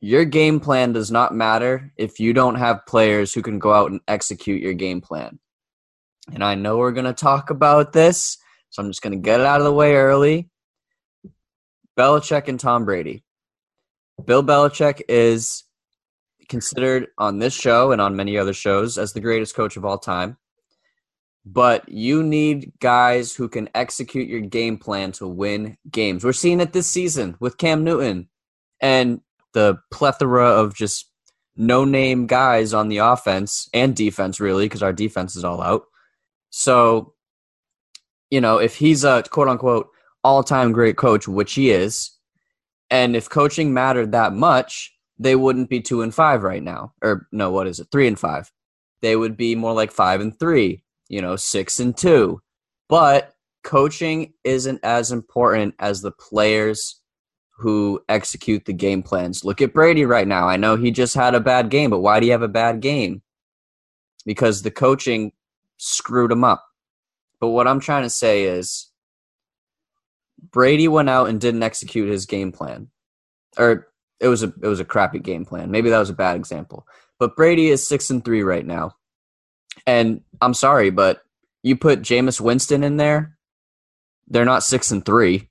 your 0.01 0.25
game 0.25 0.61
plan 0.61 0.93
does 0.93 1.11
not 1.11 1.35
matter 1.35 1.93
if 1.97 2.21
you 2.21 2.33
don't 2.33 2.55
have 2.55 2.87
players 2.87 3.33
who 3.33 3.43
can 3.43 3.59
go 3.59 3.73
out 3.73 3.91
and 3.91 4.01
execute 4.09 4.63
your 4.63 4.73
game 4.75 5.01
plan 5.01 5.39
and 6.33 6.45
I 6.45 6.55
know 6.55 6.79
we're 6.79 6.93
going 6.93 7.07
to 7.07 7.13
talk 7.13 7.51
about 7.51 7.93
this, 7.93 8.39
so 8.71 8.83
I'm 8.83 8.91
just 8.91 9.03
going 9.03 9.13
to 9.13 9.19
get 9.19 9.41
it 9.41 9.47
out 9.47 9.61
of 9.61 9.65
the 9.65 9.73
way 9.73 9.95
early. 9.95 10.49
Belichick 11.99 12.49
and 12.49 12.59
Tom 12.59 12.85
Brady. 12.85 13.25
Bill 14.25 14.43
Belichick 14.43 15.03
is 15.09 15.65
considered 16.49 17.09
on 17.17 17.39
this 17.39 17.55
show 17.55 17.93
and 17.93 18.01
on 18.01 18.17
many 18.17 18.37
other 18.37 18.53
shows 18.53 18.99
as 18.99 19.13
the 19.13 19.21
greatest 19.21 19.55
coach 19.55 19.77
of 19.77 19.85
all 19.85 19.99
time. 19.99 20.37
But 21.47 21.89
you 21.89 22.23
need 22.23 22.73
guys 22.81 23.35
who 23.35 23.49
can 23.49 23.69
execute 23.75 24.29
your 24.29 24.41
game 24.41 24.77
plan 24.77 25.13
to 25.13 25.27
win 25.27 25.79
games. 25.91 26.23
We're 26.25 26.33
seeing 26.33 26.61
it 26.61 26.73
this 26.73 26.87
season 26.87 27.37
with 27.41 27.57
Cam 27.57 27.83
Newton 27.83 28.29
and 28.81 29.21
the 29.55 29.79
plethora 29.91 30.47
of 30.47 30.75
just 30.75 31.11
no 31.57 31.85
name 31.85 32.27
guys 32.27 32.75
on 32.75 32.89
the 32.89 32.99
offense 32.99 33.69
and 33.73 33.97
defense, 33.97 34.39
really, 34.39 34.67
because 34.67 34.83
our 34.83 34.93
defense 34.93 35.35
is 35.35 35.45
all 35.45 35.63
out. 35.63 35.85
So, 36.51 37.15
you 38.31 38.41
know, 38.41 38.59
if 38.59 38.77
he's 38.77 39.05
a 39.05 39.23
quote 39.31 39.49
unquote 39.49 39.89
all 40.23 40.43
time 40.43 40.73
great 40.73 40.97
coach, 40.97 41.27
which 41.27 41.55
he 41.55 41.71
is, 41.71 42.11
and 42.91 43.17
if 43.17 43.31
coaching 43.31 43.73
mattered 43.73 44.13
that 44.13 44.33
much, 44.33 44.93
they 45.19 45.37
wouldn't 45.37 45.71
be 45.71 45.81
two 45.81 46.03
and 46.03 46.15
five 46.15 46.43
right 46.43 46.63
now. 46.63 46.93
Or 47.03 47.29
no, 47.33 47.51
what 47.51 47.67
is 47.67 47.79
it? 47.79 47.89
Three 47.93 48.09
and 48.09 48.19
five. 48.19 48.51
They 49.03 49.17
would 49.17 49.37
be 49.37 49.55
more 49.55 49.73
like 49.73 49.93
five 49.93 50.21
and 50.21 50.39
three, 50.39 50.83
you 51.09 51.23
know, 51.23 51.37
six 51.37 51.81
and 51.81 51.97
two. 51.97 52.41
But 52.89 53.35
coaching 53.63 54.33
isn't 54.45 54.81
as 54.83 55.13
important 55.13 55.75
as 55.79 56.01
the 56.01 56.11
players 56.11 57.01
who 57.57 58.03
execute 58.09 58.65
the 58.65 58.73
game 58.73 59.03
plans. 59.03 59.45
Look 59.45 59.61
at 59.61 59.75
Brady 59.75 60.07
right 60.07 60.27
now. 60.27 60.49
I 60.49 60.57
know 60.57 60.77
he 60.77 60.91
just 60.91 61.15
had 61.15 61.35
a 61.35 61.41
bad 61.41 61.69
game, 61.69 61.91
but 61.91 62.01
why 62.01 62.19
do 62.19 62.27
you 62.27 62.33
have 62.33 62.43
a 62.43 62.49
bad 62.49 62.81
game? 62.81 63.23
Because 64.25 64.63
the 64.63 64.71
coaching 64.71 65.33
screwed 65.81 66.31
him 66.31 66.45
up. 66.45 66.65
But 67.41 67.49
what 67.49 67.67
I'm 67.67 67.81
trying 67.81 68.03
to 68.03 68.11
say 68.11 68.45
is 68.45 68.91
Brady 70.53 70.89
went 70.89 71.09
out 71.09 71.29
and 71.29 71.41
didn't 71.41 71.63
execute 71.63 72.09
his 72.09 72.27
game 72.27 72.53
plan. 72.53 72.89
Or 73.59 73.89
it 74.21 74.29
was 74.29 74.43
a 74.43 74.53
it 74.63 74.67
was 74.69 74.81
a 74.81 74.85
crappy 74.85 75.19
game 75.19 75.45
plan. 75.45 75.71
Maybe 75.71 75.91
that 75.91 75.99
was 75.99 76.11
a 76.11 76.15
bad 76.15 76.37
example. 76.37 76.87
But 77.19 77.37
Brady 77.37 77.69
is 77.69 77.87
six 77.87 78.11
and 78.11 78.25
three 78.25 78.43
right 78.43 78.65
now, 78.65 78.97
and 79.87 80.21
I'm 80.41 80.55
sorry, 80.55 80.91
but 80.91 81.23
you 81.63 81.77
put 81.77 82.03
Jameis 82.03 82.41
Winston 82.41 82.85
in 82.85 82.97
there, 82.97 83.37
they're 84.29 84.45
not 84.45 84.63
six 84.63 84.91
and 84.91 85.05
three. 85.05 85.49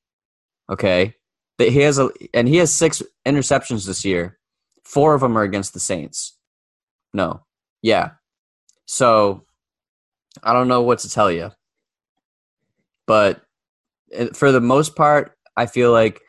Okay, 0.69 1.15
that 1.57 1.69
he 1.69 1.79
has 1.79 1.99
a 1.99 2.09
and 2.33 2.47
he 2.47 2.57
has 2.57 2.73
six 2.73 3.01
interceptions 3.25 3.85
this 3.85 4.05
year. 4.05 4.37
Four 4.83 5.13
of 5.13 5.21
them 5.21 5.37
are 5.37 5.43
against 5.43 5.73
the 5.73 5.79
Saints. 5.79 6.37
No, 7.13 7.43
yeah. 7.81 8.11
So 8.85 9.45
I 10.43 10.53
don't 10.53 10.67
know 10.67 10.81
what 10.81 10.99
to 10.99 11.09
tell 11.09 11.31
you, 11.31 11.51
but 13.07 13.41
eh, 14.11 14.29
for 14.33 14.51
the 14.51 14.61
most 14.61 14.95
part, 14.95 15.37
I 15.55 15.65
feel 15.65 15.91
like 15.91 16.21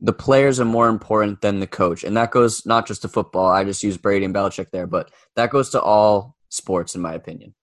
the 0.00 0.12
players 0.12 0.60
are 0.60 0.64
more 0.64 0.88
important 0.88 1.40
than 1.40 1.60
the 1.60 1.66
coach. 1.66 2.04
And 2.04 2.16
that 2.16 2.30
goes 2.30 2.66
not 2.66 2.86
just 2.86 3.02
to 3.02 3.08
football. 3.08 3.46
I 3.46 3.64
just 3.64 3.82
use 3.82 3.96
Brady 3.96 4.24
and 4.24 4.34
Belichick 4.34 4.70
there, 4.70 4.86
but 4.86 5.10
that 5.36 5.50
goes 5.50 5.70
to 5.70 5.80
all 5.80 6.36
sports, 6.50 6.94
in 6.94 7.00
my 7.00 7.14
opinion. 7.14 7.54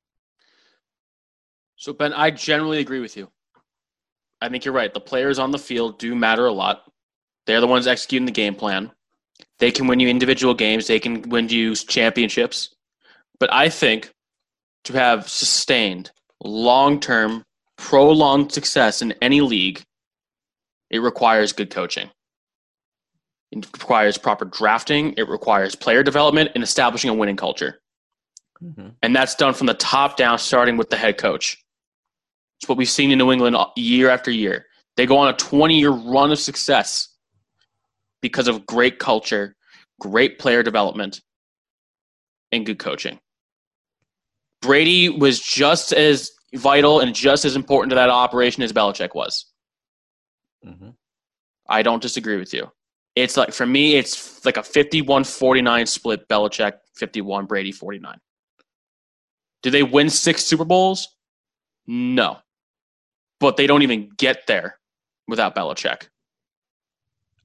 So, 1.75 1.93
Ben, 1.93 2.13
I 2.13 2.31
generally 2.31 2.79
agree 2.79 2.99
with 2.99 3.17
you. 3.17 3.29
I 4.41 4.49
think 4.49 4.65
you're 4.65 4.73
right. 4.73 4.93
The 4.93 4.99
players 4.99 5.39
on 5.39 5.51
the 5.51 5.59
field 5.59 5.99
do 5.99 6.15
matter 6.15 6.45
a 6.45 6.51
lot. 6.51 6.83
They're 7.45 7.61
the 7.61 7.67
ones 7.67 7.87
executing 7.87 8.25
the 8.25 8.31
game 8.31 8.55
plan. 8.55 8.91
They 9.59 9.71
can 9.71 9.87
win 9.87 9.99
you 9.99 10.07
individual 10.07 10.53
games, 10.53 10.87
they 10.87 10.99
can 10.99 11.21
win 11.29 11.49
you 11.49 11.75
championships. 11.75 12.73
But 13.39 13.53
I 13.53 13.69
think 13.69 14.11
to 14.85 14.93
have 14.93 15.29
sustained, 15.29 16.11
long 16.43 16.99
term, 16.99 17.43
prolonged 17.77 18.51
success 18.51 19.01
in 19.01 19.13
any 19.21 19.41
league, 19.41 19.83
it 20.89 20.99
requires 20.99 21.53
good 21.53 21.69
coaching. 21.69 22.09
It 23.51 23.65
requires 23.73 24.17
proper 24.17 24.45
drafting. 24.45 25.13
It 25.17 25.27
requires 25.27 25.75
player 25.75 26.03
development 26.03 26.51
and 26.55 26.63
establishing 26.63 27.09
a 27.09 27.13
winning 27.13 27.35
culture. 27.35 27.81
Mm-hmm. 28.63 28.89
And 29.01 29.15
that's 29.15 29.35
done 29.35 29.53
from 29.53 29.67
the 29.67 29.73
top 29.73 30.15
down, 30.15 30.37
starting 30.37 30.77
with 30.77 30.89
the 30.89 30.95
head 30.95 31.17
coach. 31.17 31.57
It's 32.59 32.69
what 32.69 32.77
we've 32.77 32.89
seen 32.89 33.11
in 33.11 33.17
New 33.17 33.31
England 33.31 33.57
year 33.75 34.09
after 34.09 34.31
year. 34.31 34.67
They 34.95 35.05
go 35.05 35.17
on 35.17 35.33
a 35.33 35.37
20 35.37 35.79
year 35.79 35.89
run 35.89 36.31
of 36.31 36.39
success 36.39 37.09
because 38.21 38.47
of 38.47 38.65
great 38.65 38.99
culture, 38.99 39.55
great 39.99 40.37
player 40.37 40.61
development, 40.61 41.21
and 42.51 42.65
good 42.65 42.79
coaching. 42.79 43.19
Brady 44.61 45.09
was 45.09 45.39
just 45.39 45.91
as 45.91 46.31
vital 46.55 46.99
and 46.99 47.15
just 47.15 47.45
as 47.45 47.55
important 47.55 47.91
to 47.91 47.95
that 47.95 48.09
operation 48.09 48.63
as 48.63 48.73
Belichick 48.73 49.15
was. 49.15 49.45
Mm-hmm. 50.65 50.89
I 51.67 51.81
don't 51.81 52.01
disagree 52.01 52.37
with 52.37 52.53
you. 52.53 52.69
It's 53.15 53.37
like 53.37 53.53
for 53.53 53.65
me, 53.65 53.95
it's 53.95 54.45
like 54.45 54.57
a 54.57 54.61
51-49 54.61 55.87
split. 55.87 56.27
Belichick 56.29 56.73
51, 56.95 57.45
Brady 57.45 57.71
49. 57.71 58.17
Do 59.63 59.69
they 59.69 59.83
win 59.83 60.09
six 60.09 60.43
Super 60.43 60.65
Bowls? 60.65 61.07
No, 61.87 62.37
but 63.39 63.57
they 63.57 63.67
don't 63.67 63.81
even 63.81 64.09
get 64.17 64.47
there 64.47 64.77
without 65.27 65.55
Belichick. 65.55 66.07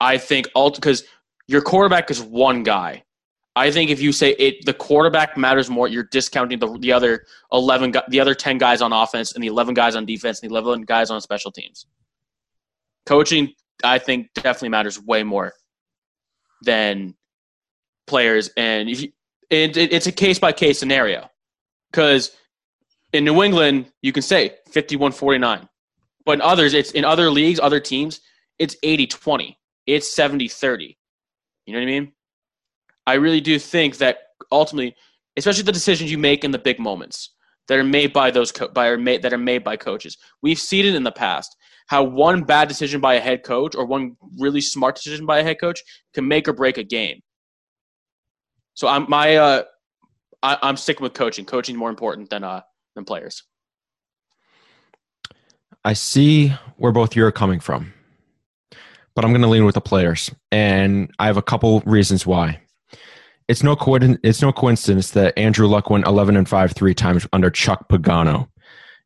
I 0.00 0.18
think 0.18 0.48
all 0.55 0.70
because 0.70 1.05
your 1.48 1.62
quarterback 1.62 2.11
is 2.11 2.22
one 2.22 2.62
guy. 2.62 3.02
I 3.57 3.71
think 3.71 3.90
if 3.90 4.03
you 4.03 4.12
say 4.12 4.33
it, 4.33 4.66
the 4.66 4.75
quarterback 4.75 5.38
matters 5.38 5.71
more. 5.71 5.88
You're 5.88 6.05
discounting 6.05 6.59
the 6.59 6.79
the 6.79 6.92
other 6.92 7.25
eleven, 7.51 7.92
the 8.09 8.21
other 8.21 8.35
ten 8.35 8.59
guys 8.59 8.83
on 8.83 8.92
offense, 8.92 9.33
and 9.33 9.42
the 9.42 9.49
eleven 9.49 9.73
guys 9.73 9.97
on 9.97 10.05
defense, 10.05 10.40
and 10.42 10.51
the 10.51 10.55
eleven 10.55 10.83
guys 10.83 11.11
on 11.11 11.21
special 11.23 11.51
teams. 11.51 11.87
Coaching 13.07 13.55
I 13.83 13.99
think 13.99 14.29
definitely 14.35 14.69
matters 14.69 15.01
way 15.01 15.23
more 15.23 15.55
than 16.62 17.14
players, 18.07 18.51
and 18.59 18.90
you, 18.90 19.09
it, 19.49 19.77
it, 19.77 19.92
it's 19.92 20.07
a 20.07 20.12
case 20.12 20.38
by 20.38 20.53
case 20.53 20.79
scenario 20.79 21.31
because 21.90 22.33
in 23.14 23.25
New 23.25 23.42
England 23.42 23.90
you 24.03 24.12
can 24.12 24.23
say 24.23 24.55
51-49, 24.71 25.66
but 26.27 26.33
in 26.33 26.40
others 26.42 26.75
it's 26.75 26.90
in 26.90 27.05
other 27.07 27.31
leagues, 27.31 27.59
other 27.59 27.81
teams, 27.81 28.21
it's 28.59 28.77
80-20, 28.85 29.57
it's 29.87 30.14
70-30. 30.14 30.97
You 31.66 31.73
know 31.73 31.79
what 31.79 31.83
I 31.83 31.87
mean? 31.87 32.12
I 33.07 33.14
really 33.14 33.40
do 33.40 33.59
think 33.59 33.99
that 33.99 34.19
ultimately, 34.51 34.95
especially 35.37 35.62
the 35.62 35.73
decisions 35.73 36.11
you 36.11 36.19
make 36.19 36.45
in 36.45 36.51
the 36.51 36.59
big 36.59 36.79
moments 36.79 37.31
that 37.69 37.79
are 37.79 37.85
made 37.85 38.12
by 38.12 38.31
those 38.31 38.53
co- 38.53 38.69
by 38.69 38.88
are 38.88 38.99
made, 38.99 39.23
that 39.23 39.33
are 39.33 39.38
made 39.38 39.64
by 39.64 39.77
coaches. 39.77 40.16
We've 40.42 40.59
seen 40.59 40.87
it 40.87 40.95
in 40.95 41.05
the 41.05 41.12
past 41.12 41.57
how 41.87 42.03
one 42.03 42.42
bad 42.42 42.69
decision 42.69 43.01
by 43.01 43.14
a 43.14 43.21
head 43.21 43.45
coach 43.45 43.75
or 43.75 43.87
one 43.87 44.16
really 44.38 44.61
smart 44.61 44.97
decision 44.97 45.25
by 45.25 45.38
a 45.38 45.42
head 45.42 45.61
coach 45.61 45.83
can 46.14 46.27
make 46.27 46.49
or 46.49 46.53
break 46.53 46.79
a 46.79 46.83
game. 46.83 47.21
So 48.75 48.88
I'm 48.88 49.09
my 49.09 49.37
uh, 49.37 49.62
I, 50.42 50.59
I'm 50.62 50.77
sticking 50.77 51.03
with 51.03 51.14
coaching. 51.14 51.45
Coaching 51.45 51.77
more 51.77 51.90
important 51.90 52.31
than 52.31 52.45
uh 52.45 52.62
than 52.95 53.05
players. 53.05 53.42
I 55.85 55.92
see 55.92 56.49
where 56.77 56.92
both 56.92 57.14
you're 57.14 57.31
coming 57.31 57.61
from, 57.61 57.95
but 59.14 59.25
I'm 59.25 59.31
going 59.31 59.42
to 59.42 59.49
lean 59.49 59.64
with 59.64 59.77
the 59.77 59.81
players, 59.81 60.33
and 60.51 61.12
I 61.21 61.27
have 61.27 61.37
a 61.37 61.42
couple 61.42 61.81
reasons 61.87 62.27
why. 62.27 62.61
It's 63.48 63.62
no 63.62 63.76
coincidence. 63.76 64.20
It's 64.22 64.42
no 64.42 64.52
coincidence 64.52 65.12
that 65.12 65.38
Andrew 65.38 65.68
Luck 65.68 65.88
went 65.90 66.06
11 66.06 66.37
and 66.37 66.48
five 66.48 66.72
three 66.72 66.94
times 66.94 67.26
under 67.32 67.50
Chuck 67.50 67.88
Pagano 67.88 68.48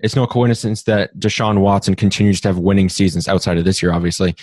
it's 0.02 0.16
no 0.16 0.26
coincidence 0.26 0.84
that 0.84 1.16
Deshaun 1.18 1.60
Watson 1.60 1.94
continues 1.94 2.40
to 2.40 2.48
have 2.48 2.58
winning 2.58 2.88
seasons 2.88 3.28
outside 3.28 3.58
of 3.58 3.64
this 3.64 3.82
year, 3.82 3.92
obviously, 3.92 4.34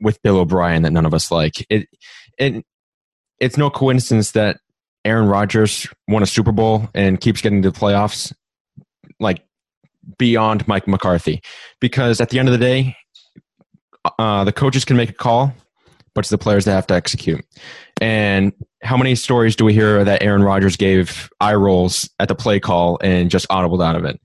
with 0.00 0.22
Bill 0.22 0.38
O'Brien 0.38 0.82
that 0.82 0.92
none 0.92 1.06
of 1.06 1.14
us 1.14 1.30
like. 1.30 1.66
It, 1.68 1.88
it 2.38 2.64
it's 3.40 3.56
no 3.56 3.68
coincidence 3.68 4.32
that 4.32 4.58
Aaron 5.04 5.28
Rodgers 5.28 5.88
won 6.08 6.22
a 6.22 6.26
Super 6.26 6.52
Bowl 6.52 6.88
and 6.94 7.20
keeps 7.20 7.40
getting 7.40 7.62
to 7.62 7.70
the 7.70 7.78
playoffs, 7.78 8.32
like 9.18 9.44
beyond 10.18 10.66
Mike 10.68 10.86
McCarthy, 10.86 11.42
because 11.80 12.20
at 12.20 12.30
the 12.30 12.38
end 12.38 12.48
of 12.48 12.52
the 12.52 12.58
day, 12.58 12.96
uh, 14.18 14.44
the 14.44 14.52
coaches 14.52 14.84
can 14.84 14.96
make 14.96 15.10
a 15.10 15.14
call, 15.14 15.52
but 16.14 16.20
it's 16.20 16.30
the 16.30 16.38
players 16.38 16.64
that 16.64 16.72
have 16.72 16.86
to 16.86 16.94
execute. 16.94 17.44
And 18.00 18.52
how 18.84 18.96
many 18.96 19.14
stories 19.14 19.56
do 19.56 19.64
we 19.64 19.72
hear 19.72 20.04
that 20.04 20.22
Aaron 20.22 20.42
Rodgers 20.42 20.76
gave 20.76 21.30
eye 21.40 21.54
rolls 21.54 22.08
at 22.20 22.28
the 22.28 22.34
play 22.34 22.60
call 22.60 22.98
and 23.02 23.30
just 23.30 23.48
audibled 23.48 23.84
out 23.84 23.96
of 23.96 24.04
it? 24.04 24.20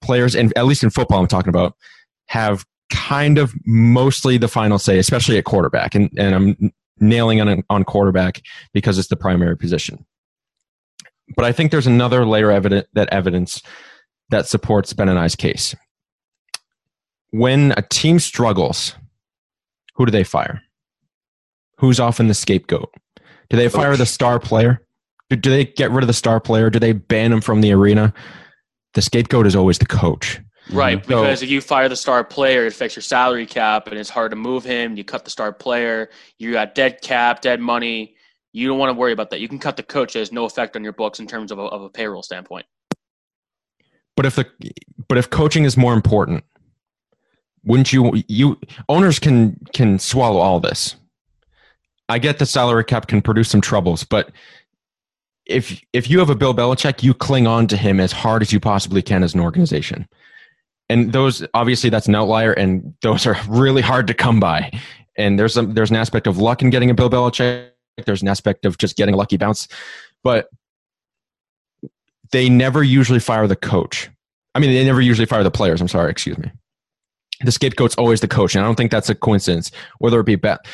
players, 0.00 0.34
and 0.34 0.52
at 0.56 0.66
least 0.66 0.82
in 0.82 0.90
football, 0.90 1.20
I'm 1.20 1.26
talking 1.26 1.48
about, 1.48 1.74
have 2.26 2.64
kind 2.90 3.38
of 3.38 3.52
mostly 3.64 4.38
the 4.38 4.48
final 4.48 4.78
say, 4.78 4.98
especially 4.98 5.38
at 5.38 5.44
quarterback. 5.44 5.94
And, 5.94 6.10
and 6.16 6.34
I'm 6.34 6.72
nailing 7.00 7.40
on, 7.40 7.62
on 7.70 7.84
quarterback 7.84 8.42
because 8.72 8.98
it's 8.98 9.08
the 9.08 9.16
primary 9.16 9.56
position. 9.56 10.04
But 11.36 11.44
I 11.44 11.52
think 11.52 11.70
there's 11.70 11.86
another 11.86 12.24
layer 12.24 12.50
of 12.50 12.56
evidence, 12.56 12.88
that 12.94 13.08
evidence 13.12 13.62
that 14.30 14.46
supports 14.46 14.92
Ben 14.92 15.08
and 15.08 15.18
I's 15.18 15.36
case. 15.36 15.74
When 17.30 17.72
a 17.76 17.82
team 17.82 18.18
struggles, 18.18 18.94
who 19.94 20.06
do 20.06 20.10
they 20.10 20.24
fire? 20.24 20.62
Who's 21.78 22.00
often 22.00 22.28
the 22.28 22.34
scapegoat? 22.34 22.92
Do 23.50 23.56
they 23.56 23.68
fire 23.68 23.96
the 23.96 24.06
star 24.06 24.38
player? 24.38 24.84
Do, 25.30 25.50
they 25.50 25.64
get 25.64 25.90
rid 25.90 26.02
of 26.02 26.06
the 26.06 26.14
star 26.14 26.40
player? 26.40 26.70
Do 26.70 26.78
they 26.78 26.92
ban 26.92 27.32
him 27.32 27.40
from 27.40 27.60
the 27.60 27.72
arena? 27.72 28.14
the 28.94 29.02
scapegoat 29.02 29.46
is 29.46 29.54
always 29.54 29.78
the 29.78 29.86
coach. 29.86 30.40
Right, 30.70 31.02
So- 31.04 31.08
because 31.08 31.42
if 31.42 31.48
you 31.50 31.60
fire 31.60 31.88
the 31.88 31.96
star 31.96 32.24
player, 32.24 32.64
it 32.64 32.68
affects 32.68 32.96
your 32.96 33.02
salary 33.02 33.46
cap, 33.46 33.86
and 33.86 33.98
it's 33.98 34.10
hard 34.10 34.32
to 34.32 34.36
move 34.36 34.64
him. 34.64 34.96
You 34.96 35.04
cut 35.04 35.24
the 35.24 35.30
star 35.30 35.52
player, 35.52 36.10
you 36.38 36.52
got 36.52 36.74
dead 36.74 37.00
cap, 37.00 37.40
dead 37.40 37.60
money. 37.60 38.16
You 38.52 38.68
don't 38.68 38.78
want 38.78 38.90
to 38.90 38.98
worry 38.98 39.12
about 39.12 39.30
that. 39.30 39.40
You 39.40 39.48
can 39.48 39.58
cut 39.58 39.76
the 39.76 39.82
coach; 39.82 40.16
it 40.16 40.18
has 40.18 40.32
no 40.32 40.44
effect 40.44 40.74
on 40.74 40.82
your 40.82 40.92
books 40.92 41.20
in 41.20 41.26
terms 41.26 41.52
of 41.52 41.58
a, 41.58 41.62
of 41.62 41.82
a 41.82 41.88
payroll 41.88 42.22
standpoint. 42.22 42.66
But 44.16 44.26
if 44.26 44.36
the 44.36 44.46
but 45.06 45.16
if 45.16 45.30
coaching 45.30 45.64
is 45.64 45.76
more 45.76 45.94
important, 45.94 46.44
wouldn't 47.64 47.92
you 47.92 48.22
you 48.26 48.58
owners 48.88 49.18
can 49.18 49.58
can 49.72 49.98
swallow 49.98 50.40
all 50.40 50.60
this. 50.60 50.96
I 52.08 52.18
get 52.18 52.38
the 52.38 52.46
salary 52.46 52.84
cap 52.84 53.06
can 53.06 53.22
produce 53.22 53.50
some 53.50 53.60
troubles, 53.60 54.04
but 54.04 54.30
if 55.48 55.82
if 55.92 56.08
you 56.10 56.18
have 56.18 56.30
a 56.30 56.34
Bill 56.34 56.54
Belichick, 56.54 57.02
you 57.02 57.14
cling 57.14 57.46
on 57.46 57.66
to 57.68 57.76
him 57.76 58.00
as 58.00 58.12
hard 58.12 58.42
as 58.42 58.52
you 58.52 58.60
possibly 58.60 59.02
can 59.02 59.22
as 59.22 59.34
an 59.34 59.40
organization. 59.40 60.06
And 60.90 61.12
those 61.12 61.44
obviously 61.54 61.90
that's 61.90 62.06
an 62.06 62.14
outlier, 62.14 62.52
and 62.52 62.94
those 63.02 63.26
are 63.26 63.36
really 63.48 63.82
hard 63.82 64.06
to 64.06 64.14
come 64.14 64.38
by. 64.40 64.70
And 65.16 65.38
there's 65.38 65.54
there's 65.54 65.90
an 65.90 65.96
aspect 65.96 66.26
of 66.26 66.38
luck 66.38 66.62
in 66.62 66.70
getting 66.70 66.90
a 66.90 66.94
Bill 66.94 67.10
Belichick. 67.10 67.70
There's 68.06 68.22
an 68.22 68.28
aspect 68.28 68.64
of 68.64 68.78
just 68.78 68.96
getting 68.96 69.14
a 69.14 69.18
lucky 69.18 69.36
bounce, 69.36 69.66
but 70.22 70.48
they 72.30 72.48
never 72.48 72.82
usually 72.82 73.18
fire 73.18 73.46
the 73.46 73.56
coach. 73.56 74.08
I 74.54 74.60
mean, 74.60 74.70
they 74.70 74.84
never 74.84 75.00
usually 75.00 75.26
fire 75.26 75.42
the 75.42 75.50
players. 75.50 75.80
I'm 75.80 75.88
sorry, 75.88 76.10
excuse 76.10 76.38
me. 76.38 76.50
The 77.40 77.52
scapegoat's 77.52 77.94
always 77.96 78.20
the 78.20 78.28
coach, 78.28 78.54
and 78.54 78.64
I 78.64 78.68
don't 78.68 78.74
think 78.74 78.90
that's 78.90 79.08
a 79.08 79.14
coincidence. 79.14 79.70
Whether 79.98 80.20
it 80.20 80.26
be 80.26 80.36
bet, 80.36 80.66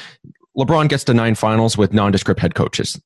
LeBron 0.56 0.88
gets 0.88 1.04
to 1.04 1.14
nine 1.14 1.34
finals 1.34 1.76
with 1.76 1.92
nondescript 1.92 2.40
head 2.40 2.54
coaches, 2.54 3.00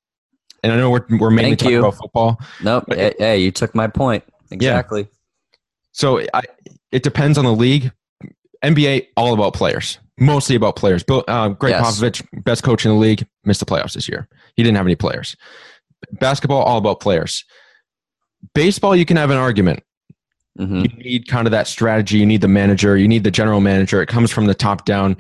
and 0.62 0.72
I 0.72 0.76
know 0.76 0.90
we're 0.90 1.04
we're 1.18 1.30
mainly 1.30 1.50
Thank 1.52 1.58
talking 1.60 1.72
you. 1.74 1.78
about 1.80 1.96
football. 1.96 2.40
Nope. 2.62 2.84
But- 2.88 3.16
Hey, 3.18 3.38
you 3.38 3.50
took 3.50 3.74
my 3.74 3.86
point. 3.88 4.24
Exactly. 4.50 5.08
So 5.92 6.20
I, 6.32 6.42
it 6.92 7.02
depends 7.02 7.38
on 7.38 7.44
the 7.44 7.52
league. 7.54 7.92
NBA 8.64 9.06
all 9.16 9.34
about 9.34 9.54
players, 9.54 9.98
mostly 10.18 10.56
about 10.56 10.74
players. 10.74 11.02
Bill, 11.04 11.22
uh, 11.28 11.48
Greg 11.50 11.72
Yes. 11.72 12.00
Popovich, 12.00 12.26
best 12.44 12.64
coach 12.64 12.84
in 12.84 12.90
the 12.90 12.96
league, 12.96 13.24
missed 13.44 13.60
the 13.60 13.66
playoffs 13.66 13.92
this 13.94 14.08
year. 14.08 14.28
He 14.56 14.62
didn't 14.64 14.76
have 14.76 14.86
any 14.86 14.96
players. 14.96 15.36
Basketball 16.12 16.62
all 16.62 16.78
about 16.78 16.98
players. 17.00 17.44
Baseball, 18.54 18.96
you 18.96 19.04
can 19.04 19.16
have 19.16 19.30
an 19.30 19.36
argument. 19.36 19.82
hmm 20.56 20.80
you 20.80 20.88
need 20.88 21.28
kind 21.28 21.46
of 21.46 21.52
that 21.52 21.66
strategy 21.68 22.18
you 22.18 22.26
need 22.26 22.40
the 22.40 22.48
manager 22.48 22.96
you 22.96 23.06
need 23.06 23.22
the 23.22 23.30
general 23.30 23.60
manager 23.60 24.02
it 24.02 24.08
comes 24.08 24.30
from 24.32 24.46
the 24.46 24.54
top 24.54 24.84
down 24.84 25.16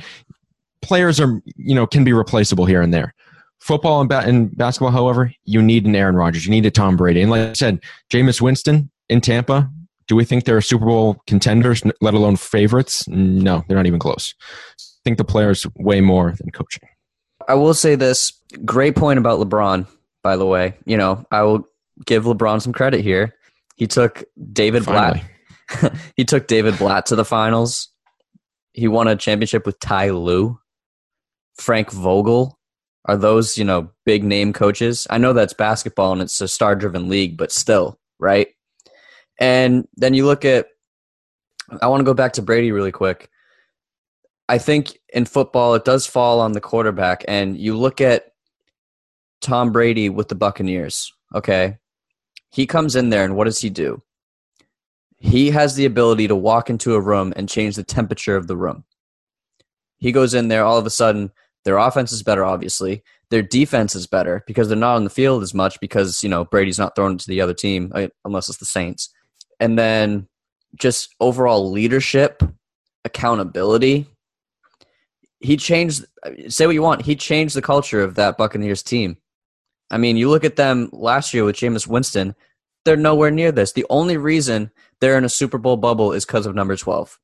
players 0.82 1.20
are 1.20 1.40
you 1.56 1.74
know 1.74 1.86
can 1.86 2.04
be 2.04 2.12
replaceable 2.12 2.66
here 2.66 2.82
and 2.82 2.92
there 2.92 3.14
football 3.60 4.00
and, 4.00 4.08
ba- 4.08 4.24
and 4.24 4.56
basketball 4.56 4.90
however 4.90 5.32
you 5.44 5.60
need 5.60 5.84
an 5.84 5.96
aaron 5.96 6.14
rodgers 6.14 6.44
you 6.44 6.50
need 6.50 6.66
a 6.66 6.70
tom 6.70 6.96
brady 6.96 7.20
and 7.20 7.30
like 7.30 7.48
i 7.48 7.52
said 7.52 7.80
Jameis 8.10 8.40
winston 8.40 8.90
in 9.08 9.20
tampa 9.20 9.68
do 10.06 10.16
we 10.16 10.24
think 10.24 10.44
they're 10.44 10.60
super 10.60 10.86
bowl 10.86 11.20
contenders 11.26 11.82
let 12.00 12.14
alone 12.14 12.36
favorites 12.36 13.06
no 13.08 13.64
they're 13.66 13.76
not 13.76 13.86
even 13.86 13.98
close 13.98 14.34
i 14.40 15.02
think 15.04 15.18
the 15.18 15.24
players 15.24 15.66
way 15.76 16.00
more 16.00 16.34
than 16.38 16.50
coaching 16.50 16.88
I 17.48 17.54
will 17.54 17.74
say 17.74 17.94
this 17.94 18.32
great 18.64 18.94
point 18.94 19.18
about 19.18 19.40
LeBron, 19.40 19.86
by 20.22 20.36
the 20.36 20.46
way. 20.46 20.74
You 20.84 20.98
know, 20.98 21.24
I 21.32 21.42
will 21.42 21.66
give 22.04 22.24
LeBron 22.24 22.60
some 22.60 22.74
credit 22.74 23.00
here. 23.00 23.34
He 23.76 23.86
took 23.86 24.22
David 24.52 24.84
Finally. 24.84 25.22
Blatt. 25.80 25.94
he 26.16 26.24
took 26.24 26.46
David 26.46 26.76
Blatt 26.78 27.06
to 27.06 27.16
the 27.16 27.24
finals. 27.24 27.88
He 28.74 28.86
won 28.86 29.08
a 29.08 29.16
championship 29.16 29.64
with 29.64 29.80
Ty 29.80 30.10
Lue. 30.10 30.58
Frank 31.58 31.90
Vogel. 31.90 32.58
Are 33.04 33.16
those, 33.16 33.56
you 33.56 33.64
know, 33.64 33.90
big 34.04 34.22
name 34.22 34.52
coaches? 34.52 35.06
I 35.08 35.18
know 35.18 35.32
that's 35.32 35.54
basketball 35.54 36.12
and 36.12 36.20
it's 36.20 36.40
a 36.40 36.48
star 36.48 36.76
driven 36.76 37.08
league, 37.08 37.36
but 37.36 37.52
still, 37.52 37.98
right? 38.18 38.48
And 39.40 39.86
then 39.96 40.14
you 40.14 40.26
look 40.26 40.44
at 40.44 40.66
I 41.82 41.88
want 41.88 42.00
to 42.00 42.04
go 42.04 42.14
back 42.14 42.32
to 42.34 42.42
Brady 42.42 42.72
really 42.72 42.92
quick. 42.92 43.30
I 44.48 44.58
think 44.58 44.98
in 45.12 45.26
football 45.26 45.74
it 45.74 45.84
does 45.84 46.06
fall 46.06 46.40
on 46.40 46.52
the 46.52 46.60
quarterback, 46.60 47.24
and 47.28 47.56
you 47.58 47.76
look 47.76 48.00
at 48.00 48.32
Tom 49.40 49.72
Brady 49.72 50.08
with 50.08 50.28
the 50.28 50.34
Buccaneers. 50.34 51.12
Okay, 51.34 51.76
he 52.50 52.66
comes 52.66 52.96
in 52.96 53.10
there, 53.10 53.24
and 53.24 53.36
what 53.36 53.44
does 53.44 53.60
he 53.60 53.68
do? 53.70 54.02
He 55.18 55.50
has 55.50 55.74
the 55.74 55.84
ability 55.84 56.28
to 56.28 56.36
walk 56.36 56.70
into 56.70 56.94
a 56.94 57.00
room 57.00 57.32
and 57.36 57.48
change 57.48 57.76
the 57.76 57.84
temperature 57.84 58.36
of 58.36 58.46
the 58.46 58.56
room. 58.56 58.84
He 59.98 60.12
goes 60.12 60.32
in 60.32 60.48
there, 60.48 60.64
all 60.64 60.78
of 60.78 60.86
a 60.86 60.90
sudden, 60.90 61.32
their 61.64 61.78
offense 61.78 62.12
is 62.12 62.22
better, 62.22 62.44
obviously. 62.44 63.02
Their 63.30 63.42
defense 63.42 63.94
is 63.94 64.06
better 64.06 64.42
because 64.46 64.68
they're 64.68 64.76
not 64.76 64.96
on 64.96 65.04
the 65.04 65.10
field 65.10 65.42
as 65.42 65.52
much 65.52 65.78
because, 65.80 66.22
you 66.22 66.28
know, 66.28 66.44
Brady's 66.44 66.78
not 66.78 66.96
throwing 66.96 67.14
it 67.14 67.20
to 67.20 67.28
the 67.28 67.40
other 67.40 67.54
team 67.54 67.92
uh, 67.94 68.08
unless 68.24 68.48
it's 68.48 68.58
the 68.58 68.64
Saints. 68.64 69.10
And 69.60 69.78
then 69.78 70.28
just 70.76 71.14
overall 71.20 71.70
leadership, 71.70 72.42
accountability. 73.04 74.06
He 75.40 75.56
changed, 75.56 76.04
say 76.48 76.66
what 76.66 76.74
you 76.74 76.82
want, 76.82 77.02
he 77.02 77.16
changed 77.16 77.54
the 77.54 77.62
culture 77.62 78.02
of 78.02 78.14
that 78.14 78.38
Buccaneers 78.38 78.82
team. 78.82 79.18
I 79.90 79.98
mean, 79.98 80.16
you 80.16 80.28
look 80.28 80.44
at 80.44 80.56
them 80.56 80.90
last 80.92 81.32
year 81.32 81.44
with 81.44 81.56
Jameis 81.56 81.86
Winston, 81.86 82.34
they're 82.84 82.96
nowhere 82.96 83.30
near 83.30 83.52
this. 83.52 83.72
The 83.72 83.86
only 83.90 84.16
reason 84.16 84.70
they're 85.00 85.18
in 85.18 85.24
a 85.24 85.30
Super 85.30 85.58
Bowl 85.58 85.76
bubble 85.76 86.12
is 86.12 86.24
because 86.24 86.46
of 86.46 86.54
number 86.54 86.76
12. 86.76 87.18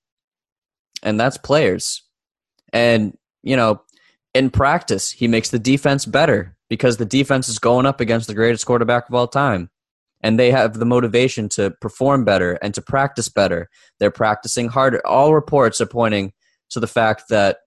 And 1.02 1.18
that's 1.18 1.36
players. 1.36 2.02
And, 2.72 3.16
you 3.42 3.56
know, 3.56 3.82
in 4.34 4.50
practice, 4.50 5.12
he 5.12 5.28
makes 5.28 5.50
the 5.50 5.58
defense 5.58 6.04
better 6.04 6.56
because 6.68 6.96
the 6.96 7.06
defense 7.06 7.48
is 7.48 7.58
going 7.58 7.86
up 7.86 8.00
against 8.00 8.26
the 8.26 8.34
greatest 8.34 8.66
quarterback 8.66 9.08
of 9.08 9.14
all 9.14 9.28
time. 9.28 9.70
And 10.22 10.38
they 10.38 10.50
have 10.50 10.74
the 10.74 10.86
motivation 10.86 11.48
to 11.50 11.70
perform 11.80 12.24
better 12.24 12.54
and 12.54 12.74
to 12.74 12.82
practice 12.82 13.28
better. 13.28 13.68
They're 14.00 14.10
practicing 14.10 14.68
harder. 14.68 15.06
All 15.06 15.34
reports 15.34 15.80
are 15.80 15.86
pointing 15.86 16.32
to 16.70 16.80
the 16.80 16.86
fact 16.86 17.24
that 17.28 17.58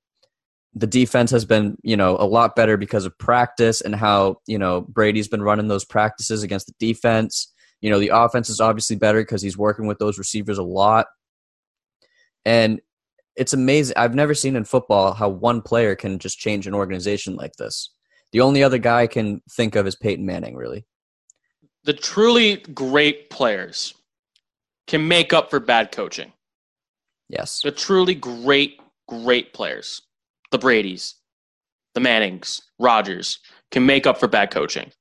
the 0.74 0.88
defense 0.88 1.32
has 1.32 1.46
been, 1.46 1.78
you 1.84 1.96
know, 1.96 2.18
a 2.18 2.26
lot 2.26 2.56
better 2.56 2.76
because 2.76 3.06
of 3.06 3.18
practice 3.18 3.80
and 3.82 3.96
how, 3.96 4.42
you 4.48 4.58
know, 4.58 4.82
Brady's 4.82 5.28
been 5.28 5.42
running 5.42 5.68
those 5.68 5.86
practices 5.86 6.44
against 6.44 6.68
the 6.68 6.74
defense. 6.80 7.54
You 7.80 7.92
know, 7.92 8.00
the 8.00 8.12
offense 8.14 8.50
is 8.50 8.60
obviously 8.60 8.96
better 8.96 9.22
because 9.22 9.42
he's 9.42 9.58
working 9.58 9.86
with 9.86 10.00
those 10.00 10.18
receivers 10.18 10.58
a 10.58 10.64
lot. 10.64 11.08
And 12.44 12.82
it's 13.38 13.54
amazing. 13.54 13.96
I've 13.98 14.16
never 14.16 14.34
seen 14.34 14.56
in 14.56 14.66
football 14.66 15.14
how 15.14 15.30
one 15.30 15.62
player 15.62 15.96
can 15.96 16.20
just 16.20 16.40
change 16.40 16.68
an 16.68 16.74
organization 16.74 17.36
like 17.36 17.54
this. 17.54 17.92
The 18.32 18.42
only 18.42 18.64
other 18.64 18.78
guy 18.78 19.02
I 19.02 19.08
can 19.08 19.42
think 19.52 19.76
of 19.76 19.88
is 19.88 19.96
Peyton 19.96 20.26
Manning, 20.26 20.56
really. 20.56 20.86
The 21.84 21.94
truly 21.94 22.58
great 22.74 23.30
players 23.30 23.94
can 24.88 25.08
make 25.08 25.32
up 25.34 25.50
for 25.50 25.60
bad 25.60 25.92
coaching. 25.92 26.34
Yes. 27.30 27.62
The 27.62 27.72
truly 27.72 28.16
great, 28.16 28.80
great 29.08 29.54
players, 29.54 30.02
the 30.52 30.58
Brady's, 30.58 31.16
the 31.94 32.02
Mannings, 32.02 32.62
Rodgers, 32.80 33.40
can 33.72 33.86
make 33.86 34.08
up 34.08 34.20
for 34.20 34.28
bad 34.28 34.52
coaching. 34.52 34.92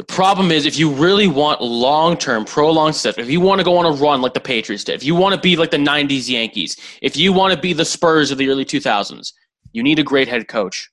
The 0.00 0.06
problem 0.06 0.50
is 0.50 0.64
if 0.64 0.78
you 0.78 0.90
really 0.90 1.28
want 1.28 1.60
long 1.60 2.16
term, 2.16 2.46
prolonged 2.46 2.96
stuff, 2.96 3.18
if 3.18 3.28
you 3.28 3.38
want 3.38 3.58
to 3.58 3.64
go 3.66 3.76
on 3.76 3.84
a 3.84 3.90
run 3.90 4.22
like 4.22 4.32
the 4.32 4.40
Patriots 4.40 4.82
did, 4.82 4.94
if 4.94 5.04
you 5.04 5.14
want 5.14 5.34
to 5.34 5.40
be 5.42 5.56
like 5.56 5.70
the 5.70 5.76
90s 5.76 6.26
Yankees, 6.26 6.78
if 7.02 7.18
you 7.18 7.34
want 7.34 7.52
to 7.52 7.60
be 7.60 7.74
the 7.74 7.84
Spurs 7.84 8.30
of 8.30 8.38
the 8.38 8.48
early 8.48 8.64
2000s, 8.64 9.34
you 9.72 9.82
need 9.82 9.98
a 9.98 10.02
great 10.02 10.26
head 10.26 10.48
coach. 10.48 10.88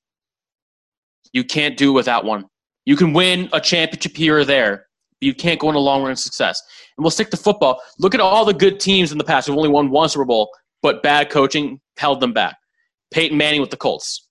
You 1.31 1.45
can't 1.45 1.77
do 1.77 1.93
without 1.93 2.25
one. 2.25 2.47
You 2.83 2.97
can 2.97 3.13
win 3.13 3.47
a 3.53 3.61
championship 3.61 4.17
here 4.17 4.39
or 4.39 4.43
there, 4.43 4.87
but 5.21 5.25
you 5.25 5.33
can't 5.33 5.57
go 5.57 5.69
on 5.69 5.75
a 5.75 5.79
long 5.79 6.03
run 6.03 6.17
success. 6.17 6.61
And 6.97 7.05
we'll 7.05 7.09
stick 7.09 7.29
to 7.29 7.37
football. 7.37 7.81
Look 7.99 8.13
at 8.13 8.19
all 8.19 8.43
the 8.43 8.53
good 8.53 8.77
teams 8.77 9.13
in 9.13 9.17
the 9.17 9.23
past 9.23 9.47
who've 9.47 9.55
only 9.55 9.69
won 9.69 9.89
one 9.89 10.09
Super 10.09 10.25
Bowl, 10.25 10.49
but 10.81 11.01
bad 11.01 11.29
coaching 11.29 11.79
held 11.95 12.19
them 12.19 12.33
back. 12.33 12.57
Peyton 13.11 13.37
Manning 13.37 13.61
with 13.61 13.71
the 13.71 13.77
Colts. 13.77 14.27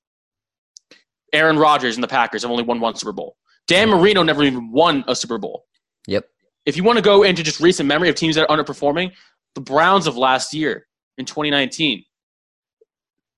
Aaron 1.33 1.59
Rodgers 1.59 1.97
and 1.97 2.05
the 2.05 2.09
Packers 2.09 2.43
have 2.43 2.51
only 2.51 2.62
won 2.62 2.79
one 2.79 2.95
Super 2.95 3.12
Bowl. 3.15 3.37
Dan 3.67 3.89
Marino 3.91 4.23
never 4.23 4.43
even 4.45 4.71
won 4.71 5.05
a 5.09 5.17
Super 5.17 5.39
Bowl. 5.39 5.65
Yep. 6.07 6.29
If 6.67 6.77
you 6.77 6.85
want 6.85 6.99
to 6.99 7.03
go 7.03 7.23
into 7.23 7.43
just 7.43 7.61
recent 7.61 7.87
memory 7.87 8.09
of 8.09 8.15
teams 8.15 8.37
that 8.37 8.49
are 8.49 8.57
underperforming, 8.57 9.13
the 9.55 9.61
Browns 9.61 10.07
of 10.07 10.17
last 10.17 10.55
year 10.55 10.87
in 11.19 11.25
2019. 11.25 12.05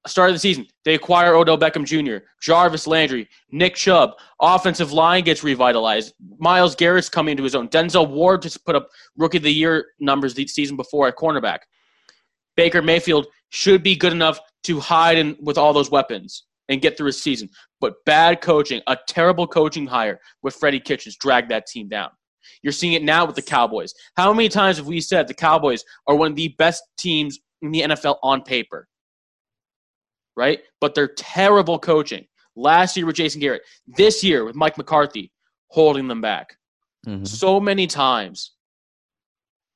Start 0.06 0.30
of 0.30 0.34
the 0.34 0.40
season, 0.40 0.66
they 0.84 0.94
acquire 0.94 1.34
Odell 1.34 1.58
Beckham 1.58 1.84
Jr., 1.84 2.24
Jarvis 2.40 2.86
Landry, 2.86 3.28
Nick 3.50 3.74
Chubb. 3.74 4.12
Offensive 4.40 4.92
line 4.92 5.24
gets 5.24 5.44
revitalized. 5.44 6.14
Myles 6.38 6.74
Garrett's 6.74 7.08
coming 7.08 7.32
into 7.32 7.42
his 7.42 7.54
own. 7.54 7.68
Denzel 7.68 8.08
Ward 8.08 8.42
just 8.42 8.64
put 8.64 8.74
up 8.74 8.88
rookie 9.16 9.36
of 9.38 9.42
the 9.42 9.52
year 9.52 9.86
numbers 10.00 10.34
the 10.34 10.46
season 10.46 10.76
before 10.76 11.08
at 11.08 11.16
cornerback. 11.16 11.58
Baker 12.56 12.80
Mayfield 12.80 13.26
should 13.50 13.82
be 13.82 13.96
good 13.96 14.12
enough 14.12 14.40
to 14.64 14.80
hide 14.80 15.18
in, 15.18 15.36
with 15.40 15.58
all 15.58 15.72
those 15.72 15.90
weapons 15.90 16.44
and 16.68 16.80
get 16.82 16.96
through 16.96 17.08
a 17.08 17.12
season. 17.12 17.48
But 17.80 17.94
bad 18.04 18.40
coaching, 18.40 18.82
a 18.86 18.96
terrible 19.08 19.46
coaching 19.46 19.86
hire 19.86 20.20
with 20.42 20.54
Freddie 20.54 20.80
Kitchens 20.80 21.16
dragged 21.16 21.50
that 21.50 21.66
team 21.66 21.88
down. 21.88 22.10
You're 22.62 22.72
seeing 22.72 22.94
it 22.94 23.02
now 23.02 23.26
with 23.26 23.36
the 23.36 23.42
Cowboys. 23.42 23.92
How 24.16 24.32
many 24.32 24.48
times 24.48 24.78
have 24.78 24.86
we 24.86 25.00
said 25.00 25.28
the 25.28 25.34
Cowboys 25.34 25.84
are 26.06 26.16
one 26.16 26.30
of 26.30 26.36
the 26.36 26.54
best 26.58 26.82
teams 26.98 27.38
in 27.62 27.70
the 27.70 27.82
NFL 27.82 28.18
on 28.22 28.42
paper? 28.42 28.88
Right? 30.36 30.60
But 30.80 30.94
they're 30.94 31.08
terrible 31.16 31.78
coaching. 31.78 32.26
Last 32.56 32.96
year 32.96 33.06
with 33.06 33.16
Jason 33.16 33.40
Garrett, 33.40 33.62
this 33.86 34.24
year 34.24 34.44
with 34.44 34.56
Mike 34.56 34.78
McCarthy 34.78 35.32
holding 35.68 36.08
them 36.08 36.20
back. 36.20 36.56
Mhm. 37.06 37.26
So 37.26 37.60
many 37.60 37.86
times 37.86 38.54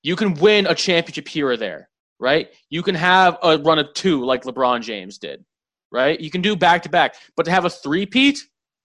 You 0.05 0.17
can 0.17 0.35
win 0.35 0.67
a 0.67 0.75
championship 0.75 1.29
here 1.29 1.49
or 1.49 1.57
there, 1.57 1.89
right? 2.19 2.49
You 2.71 2.83
can 2.83 2.97
have 2.97 3.39
a 3.41 3.59
run 3.59 3.79
of 3.79 3.95
two 3.95 4.25
like 4.25 4.43
LeBron 4.43 4.83
James 4.83 5.17
did, 5.17 5.45
right? 5.93 6.19
You 6.19 6.31
can 6.31 6.43
do 6.43 6.57
back 6.57 6.83
to 6.83 6.89
back, 6.89 7.15
but 7.37 7.45
to 7.45 7.51
have 7.51 7.65
a 7.65 7.71
three-peat, 7.71 8.39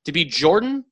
to 0.06 0.12
be 0.12 0.26
Jordan, 0.26 0.86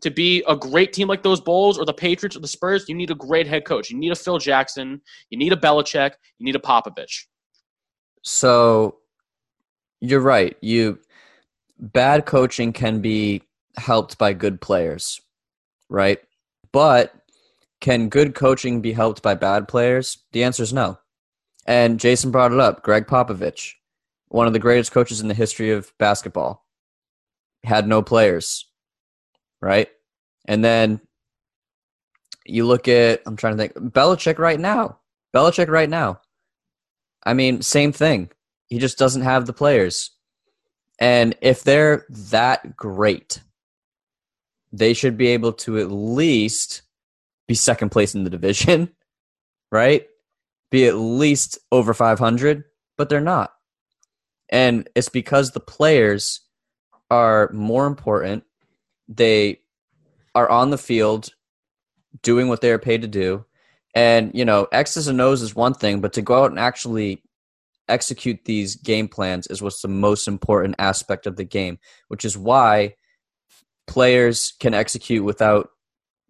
to 0.00 0.10
be 0.10 0.42
a 0.48 0.56
great 0.56 0.92
team 0.92 1.08
like 1.08 1.22
those 1.22 1.40
Bulls 1.40 1.78
or 1.78 1.84
the 1.84 1.92
Patriots 1.92 2.36
or 2.36 2.40
the 2.40 2.48
Spurs, 2.48 2.88
you 2.88 2.94
need 2.94 3.10
a 3.10 3.14
great 3.14 3.46
head 3.46 3.64
coach. 3.64 3.90
You 3.90 3.98
need 3.98 4.12
a 4.12 4.16
Phil 4.16 4.38
Jackson. 4.38 5.00
You 5.28 5.38
need 5.38 5.52
a 5.52 5.56
Belichick. 5.56 6.12
You 6.38 6.46
need 6.46 6.56
a 6.56 6.60
Popovich. 6.60 7.24
So 8.22 8.96
you're 10.00 10.20
right. 10.20 10.56
You 10.60 10.98
bad 11.78 12.26
coaching 12.26 12.72
can 12.72 13.00
be 13.00 13.42
helped 13.76 14.18
by 14.18 14.32
good 14.32 14.60
players, 14.60 15.20
right? 15.88 16.18
But 16.72 17.14
can 17.80 18.08
good 18.08 18.34
coaching 18.34 18.80
be 18.80 18.92
helped 18.92 19.22
by 19.22 19.34
bad 19.34 19.68
players? 19.68 20.18
The 20.32 20.44
answer 20.44 20.62
is 20.62 20.72
no. 20.72 20.98
And 21.66 22.00
Jason 22.00 22.30
brought 22.30 22.52
it 22.52 22.60
up. 22.60 22.82
Gregg 22.82 23.06
Popovich, 23.06 23.74
one 24.30 24.46
of 24.46 24.52
the 24.52 24.58
greatest 24.58 24.92
coaches 24.92 25.20
in 25.20 25.28
the 25.28 25.34
history 25.34 25.72
of 25.72 25.92
basketball, 25.98 26.64
had 27.64 27.86
no 27.86 28.00
players, 28.00 28.66
right? 29.60 29.88
And 30.46 30.64
then 30.64 31.00
you 32.46 32.64
look 32.64 32.88
at, 32.88 33.22
I'm 33.26 33.36
trying 33.36 33.56
to 33.56 33.58
think, 33.58 33.74
Belichick 33.74 34.38
right 34.38 34.58
now. 34.58 34.98
Belichick 35.34 35.68
right 35.68 35.90
now. 35.90 36.20
I 37.24 37.34
mean, 37.34 37.60
same 37.60 37.92
thing. 37.92 38.30
He 38.68 38.78
just 38.78 38.98
doesn't 38.98 39.22
have 39.22 39.46
the 39.46 39.52
players. 39.52 40.12
And 41.00 41.36
if 41.40 41.64
they're 41.64 42.06
that 42.08 42.76
great, 42.76 43.42
they 44.72 44.94
should 44.94 45.16
be 45.16 45.28
able 45.28 45.52
to 45.54 45.78
at 45.78 45.90
least 45.90 46.82
be 47.48 47.54
second 47.54 47.90
place 47.90 48.14
in 48.14 48.22
the 48.22 48.30
division, 48.30 48.90
right? 49.72 50.06
Be 50.70 50.86
at 50.86 50.94
least 50.94 51.58
over 51.72 51.92
500, 51.92 52.64
but 52.96 53.08
they're 53.08 53.20
not. 53.20 53.52
And 54.50 54.88
it's 54.94 55.08
because 55.08 55.52
the 55.52 55.60
players 55.60 56.40
are 57.10 57.50
more 57.52 57.86
important. 57.86 58.44
They 59.08 59.60
are 60.34 60.48
on 60.48 60.70
the 60.70 60.78
field 60.78 61.30
doing 62.22 62.48
what 62.48 62.60
they 62.60 62.70
are 62.72 62.78
paid 62.78 63.02
to 63.02 63.08
do. 63.08 63.44
And, 63.94 64.32
you 64.34 64.44
know, 64.44 64.68
X's 64.72 65.08
and 65.08 65.20
O's 65.20 65.42
is 65.42 65.54
one 65.54 65.74
thing, 65.74 66.00
but 66.00 66.12
to 66.14 66.22
go 66.22 66.44
out 66.44 66.50
and 66.50 66.58
actually 66.58 67.22
execute 67.88 68.44
these 68.44 68.76
game 68.76 69.08
plans 69.08 69.46
is 69.48 69.62
what's 69.62 69.82
the 69.82 69.88
most 69.88 70.28
important 70.28 70.76
aspect 70.78 71.26
of 71.26 71.36
the 71.36 71.44
game, 71.44 71.78
which 72.08 72.24
is 72.24 72.36
why 72.38 72.94
players 73.86 74.52
can 74.60 74.74
execute 74.74 75.24
without 75.24 75.70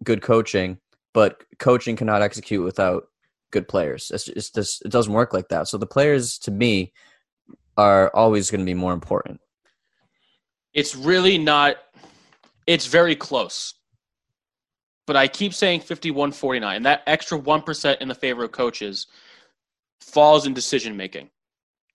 good 0.03 0.21
coaching, 0.23 0.79
but 1.13 1.43
coaching 1.59 1.95
cannot 1.95 2.23
execute 2.23 2.63
without 2.63 3.03
good 3.51 3.67
players. 3.67 4.11
It's, 4.11 4.25
just 4.51 4.83
it 4.83 4.91
doesn't 4.91 5.13
work 5.13 5.33
like 5.33 5.49
that. 5.49 5.67
So 5.67 5.77
the 5.77 5.85
players, 5.85 6.39
to 6.39 6.51
me, 6.51 6.93
are 7.81 8.15
always 8.15 8.51
going 8.51 8.61
to 8.61 8.65
be 8.65 8.73
more 8.73 8.93
important. 8.93 9.39
It's 10.73 10.95
really 10.95 11.37
not. 11.37 11.77
It's 12.67 12.85
very 12.85 13.15
close. 13.15 13.73
But 15.07 15.15
I 15.15 15.27
keep 15.27 15.53
saying 15.53 15.81
51 15.81 16.31
49. 16.31 16.83
That 16.83 17.03
extra 17.07 17.39
1% 17.39 17.97
in 18.01 18.07
the 18.07 18.15
favor 18.15 18.43
of 18.43 18.51
coaches 18.51 19.07
falls 19.99 20.45
in 20.45 20.53
decision 20.53 20.95
making. 20.95 21.29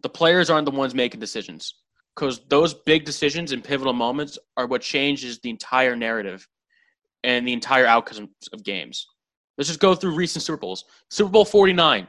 The 0.03 0.09
players 0.09 0.51
aren't 0.51 0.66
the 0.66 0.77
ones 0.77 0.94
making 0.94 1.20
decisions 1.20 1.75
because 2.14 2.40
those 2.49 2.75
big 2.75 3.05
decisions 3.05 3.53
and 3.53 3.62
pivotal 3.62 3.92
moments 3.92 4.38
are 4.57 4.66
what 4.66 4.83
changes 4.83 5.38
the 5.38 5.51
entire 5.51 5.96
narrative 5.96 6.46
and 7.25 7.46
the 7.46 7.53
entire 7.53 7.87
outcomes 7.87 8.29
of 8.53 8.64
games. 8.64 9.07
Let's 9.57 9.68
just 9.68 9.81
go 9.81 9.94
through 9.94 10.14
recent 10.14 10.42
Super 10.42 10.59
Bowls. 10.59 10.85
Super 11.11 11.31
Bowl 11.31 11.44
49, 11.44 12.07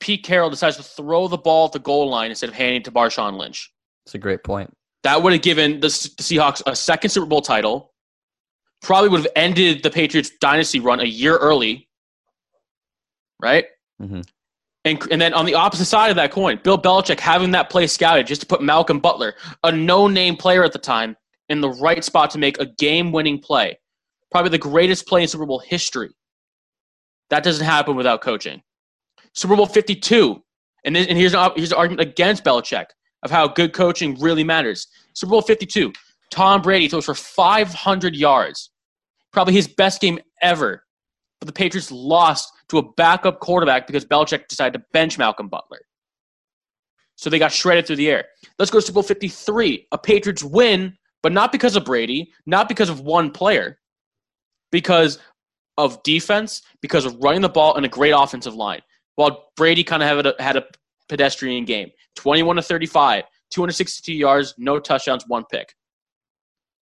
Pete 0.00 0.24
Carroll 0.24 0.50
decides 0.50 0.76
to 0.76 0.82
throw 0.82 1.28
the 1.28 1.38
ball 1.38 1.66
at 1.66 1.72
the 1.72 1.78
goal 1.78 2.08
line 2.08 2.30
instead 2.30 2.48
of 2.48 2.54
handing 2.54 2.80
it 2.80 2.84
to 2.84 2.92
Marshawn 2.92 3.38
Lynch. 3.38 3.72
It's 4.06 4.14
a 4.14 4.18
great 4.18 4.42
point. 4.42 4.74
That 5.02 5.22
would 5.22 5.32
have 5.32 5.42
given 5.42 5.74
the, 5.74 5.88
the 5.88 6.22
Seahawks 6.22 6.62
a 6.66 6.74
second 6.74 7.10
Super 7.10 7.26
Bowl 7.26 7.42
title, 7.42 7.92
probably 8.82 9.10
would 9.10 9.20
have 9.20 9.32
ended 9.36 9.82
the 9.82 9.90
Patriots 9.90 10.30
dynasty 10.40 10.80
run 10.80 11.00
a 11.00 11.04
year 11.04 11.36
early, 11.36 11.88
right? 13.40 13.66
Mhm. 14.00 14.26
And, 14.86 15.12
and 15.12 15.20
then 15.20 15.34
on 15.34 15.44
the 15.44 15.54
opposite 15.54 15.84
side 15.84 16.08
of 16.08 16.16
that 16.16 16.32
coin, 16.32 16.58
Bill 16.64 16.78
Belichick 16.78 17.20
having 17.20 17.50
that 17.50 17.68
play 17.68 17.86
scouted 17.86 18.26
just 18.26 18.40
to 18.40 18.46
put 18.46 18.62
Malcolm 18.62 18.98
Butler, 18.98 19.34
a 19.62 19.70
no-name 19.70 20.36
player 20.36 20.64
at 20.64 20.72
the 20.72 20.78
time, 20.78 21.16
in 21.50 21.60
the 21.60 21.68
right 21.68 22.02
spot 22.02 22.30
to 22.30 22.38
make 22.38 22.58
a 22.58 22.66
game-winning 22.66 23.40
play, 23.40 23.78
probably 24.30 24.50
the 24.50 24.58
greatest 24.58 25.06
play 25.06 25.20
in 25.22 25.28
Super 25.28 25.44
Bowl 25.44 25.58
history. 25.58 26.10
That 27.28 27.42
doesn't 27.42 27.66
happen 27.66 27.96
without 27.96 28.22
coaching. 28.22 28.62
Super 29.34 29.56
Bowl 29.56 29.66
52, 29.66 30.42
and, 30.84 30.96
and 30.96 31.18
here's, 31.18 31.34
an, 31.34 31.50
here's 31.56 31.72
an 31.72 31.78
argument 31.78 32.08
against 32.08 32.44
Belichick 32.44 32.86
of 33.22 33.30
how 33.30 33.46
good 33.48 33.72
coaching 33.72 34.18
really 34.20 34.44
matters. 34.44 34.86
Super 35.14 35.30
Bowl 35.30 35.42
52, 35.42 35.92
Tom 36.30 36.62
Brady 36.62 36.88
throws 36.88 37.04
for 37.04 37.14
500 37.14 38.16
yards, 38.16 38.70
probably 39.32 39.54
his 39.54 39.68
best 39.68 40.00
game 40.00 40.18
ever. 40.42 40.84
But 41.40 41.46
the 41.46 41.52
Patriots 41.52 41.90
lost 41.90 42.52
to 42.68 42.78
a 42.78 42.92
backup 42.94 43.40
quarterback 43.40 43.86
because 43.86 44.04
Belichick 44.04 44.48
decided 44.48 44.78
to 44.78 44.84
bench 44.92 45.18
Malcolm 45.18 45.48
Butler. 45.48 45.80
So 47.16 47.28
they 47.28 47.38
got 47.38 47.52
shredded 47.52 47.86
through 47.86 47.96
the 47.96 48.10
air. 48.10 48.24
Let's 48.58 48.70
go 48.70 48.78
to 48.78 48.86
Super 48.86 48.94
Bowl 48.94 49.02
53. 49.02 49.88
A 49.92 49.98
Patriots 49.98 50.42
win, 50.42 50.96
but 51.22 51.32
not 51.32 51.52
because 51.52 51.76
of 51.76 51.84
Brady, 51.84 52.32
not 52.46 52.68
because 52.68 52.88
of 52.88 53.00
one 53.00 53.30
player, 53.30 53.78
because 54.70 55.18
of 55.76 56.02
defense, 56.02 56.62
because 56.80 57.04
of 57.04 57.16
running 57.22 57.42
the 57.42 57.48
ball 57.48 57.76
and 57.76 57.84
a 57.84 57.88
great 57.88 58.12
offensive 58.12 58.54
line. 58.54 58.80
While 59.20 59.50
Brady 59.54 59.84
kind 59.84 60.02
of 60.02 60.08
had 60.08 60.26
a, 60.26 60.42
had 60.42 60.56
a 60.56 60.64
pedestrian 61.10 61.66
game 61.66 61.90
21 62.16 62.56
to 62.56 62.62
35, 62.62 63.24
262 63.50 64.14
yards, 64.14 64.54
no 64.56 64.78
touchdowns, 64.80 65.24
one 65.28 65.44
pick. 65.52 65.74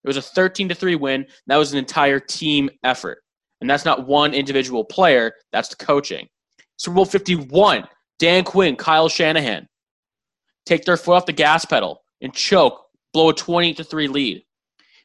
It 0.05 0.07
was 0.07 0.19
a 0.19 0.23
13 0.23 0.69
to 0.69 0.75
3 0.77 0.95
win. 0.95 1.27
That 1.49 1.57
was 1.57 1.73
an 1.73 1.81
entire 1.81 2.21
team 2.21 2.71
effort. 2.85 3.25
And 3.61 3.69
that's 3.69 3.85
not 3.85 4.07
one 4.07 4.35
individual 4.35 4.85
player, 4.85 5.33
that's 5.51 5.69
the 5.69 5.85
coaching. 5.85 6.29
Super 6.77 6.95
Bowl 6.95 7.05
51, 7.07 7.89
Dan 8.21 8.45
Quinn, 8.45 8.77
Kyle 8.77 9.09
Shanahan 9.09 9.67
take 10.65 10.85
their 10.85 10.97
foot 10.97 11.15
off 11.15 11.27
the 11.27 11.33
gas 11.33 11.65
pedal 11.65 12.05
and 12.21 12.33
choke, 12.33 12.85
blow 13.13 13.31
a 13.31 13.35
20 13.35 13.75
to 13.75 13.83
3 13.83 14.07
lead. 14.07 14.45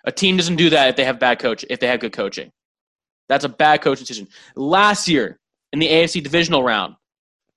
A 0.06 0.12
team 0.12 0.38
doesn't 0.38 0.58
do 0.58 0.70
that 0.70 0.90
if 0.90 0.96
they 0.98 1.06
have 1.06 1.20
bad 1.20 1.40
coach, 1.40 1.66
if 1.68 1.80
they 1.80 1.88
have 1.88 2.00
good 2.00 2.14
coaching. 2.14 2.52
That's 3.28 3.44
a 3.44 3.50
bad 3.50 3.82
coaching 3.82 4.04
decision. 4.04 4.28
Last 4.56 5.08
year 5.08 5.40
in 5.72 5.80
the 5.80 5.88
AFC 5.88 6.22
divisional 6.22 6.62
round, 6.62 6.94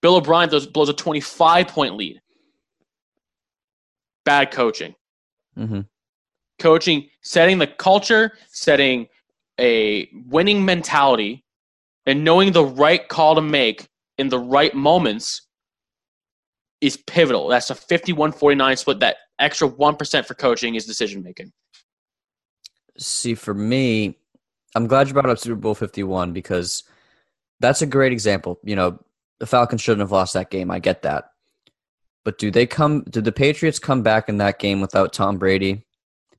Bill 0.06 0.14
O'Brien 0.14 0.48
throws, 0.48 0.68
blows 0.68 0.88
a 0.88 0.92
25 0.92 1.66
point 1.66 1.96
lead. 1.96 2.20
Bad 4.24 4.52
coaching. 4.52 4.94
hmm 5.56 5.80
Coaching, 6.60 7.08
setting 7.22 7.58
the 7.58 7.66
culture, 7.66 8.38
setting 8.46 9.08
a 9.58 10.08
winning 10.28 10.64
mentality, 10.64 11.44
and 12.06 12.22
knowing 12.22 12.52
the 12.52 12.64
right 12.64 13.08
call 13.08 13.34
to 13.34 13.40
make 13.40 13.88
in 14.16 14.28
the 14.28 14.38
right 14.38 14.72
moments 14.76 15.42
is 16.80 16.96
pivotal. 16.98 17.48
That's 17.48 17.70
a 17.70 17.74
51 17.74 18.30
49 18.30 18.76
split. 18.76 19.00
That 19.00 19.16
extra 19.40 19.68
1% 19.68 20.24
for 20.24 20.34
coaching 20.34 20.76
is 20.76 20.86
decision 20.86 21.24
making. 21.24 21.52
See, 22.96 23.34
for 23.34 23.54
me, 23.54 24.16
I'm 24.76 24.86
glad 24.86 25.08
you 25.08 25.14
brought 25.14 25.28
up 25.28 25.40
Super 25.40 25.56
Bowl 25.56 25.74
51 25.74 26.32
because 26.32 26.84
that's 27.58 27.82
a 27.82 27.86
great 27.86 28.12
example. 28.12 28.60
You 28.62 28.76
know, 28.76 29.00
the 29.38 29.46
Falcons 29.46 29.80
shouldn't 29.80 30.00
have 30.00 30.12
lost 30.12 30.34
that 30.34 30.50
game. 30.50 30.70
I 30.70 30.78
get 30.78 31.02
that. 31.02 31.30
But 32.24 32.38
do 32.38 32.50
they 32.50 32.66
come 32.66 33.02
did 33.02 33.24
the 33.24 33.32
Patriots 33.32 33.78
come 33.78 34.02
back 34.02 34.28
in 34.28 34.38
that 34.38 34.58
game 34.58 34.80
without 34.80 35.12
Tom 35.12 35.38
Brady? 35.38 35.86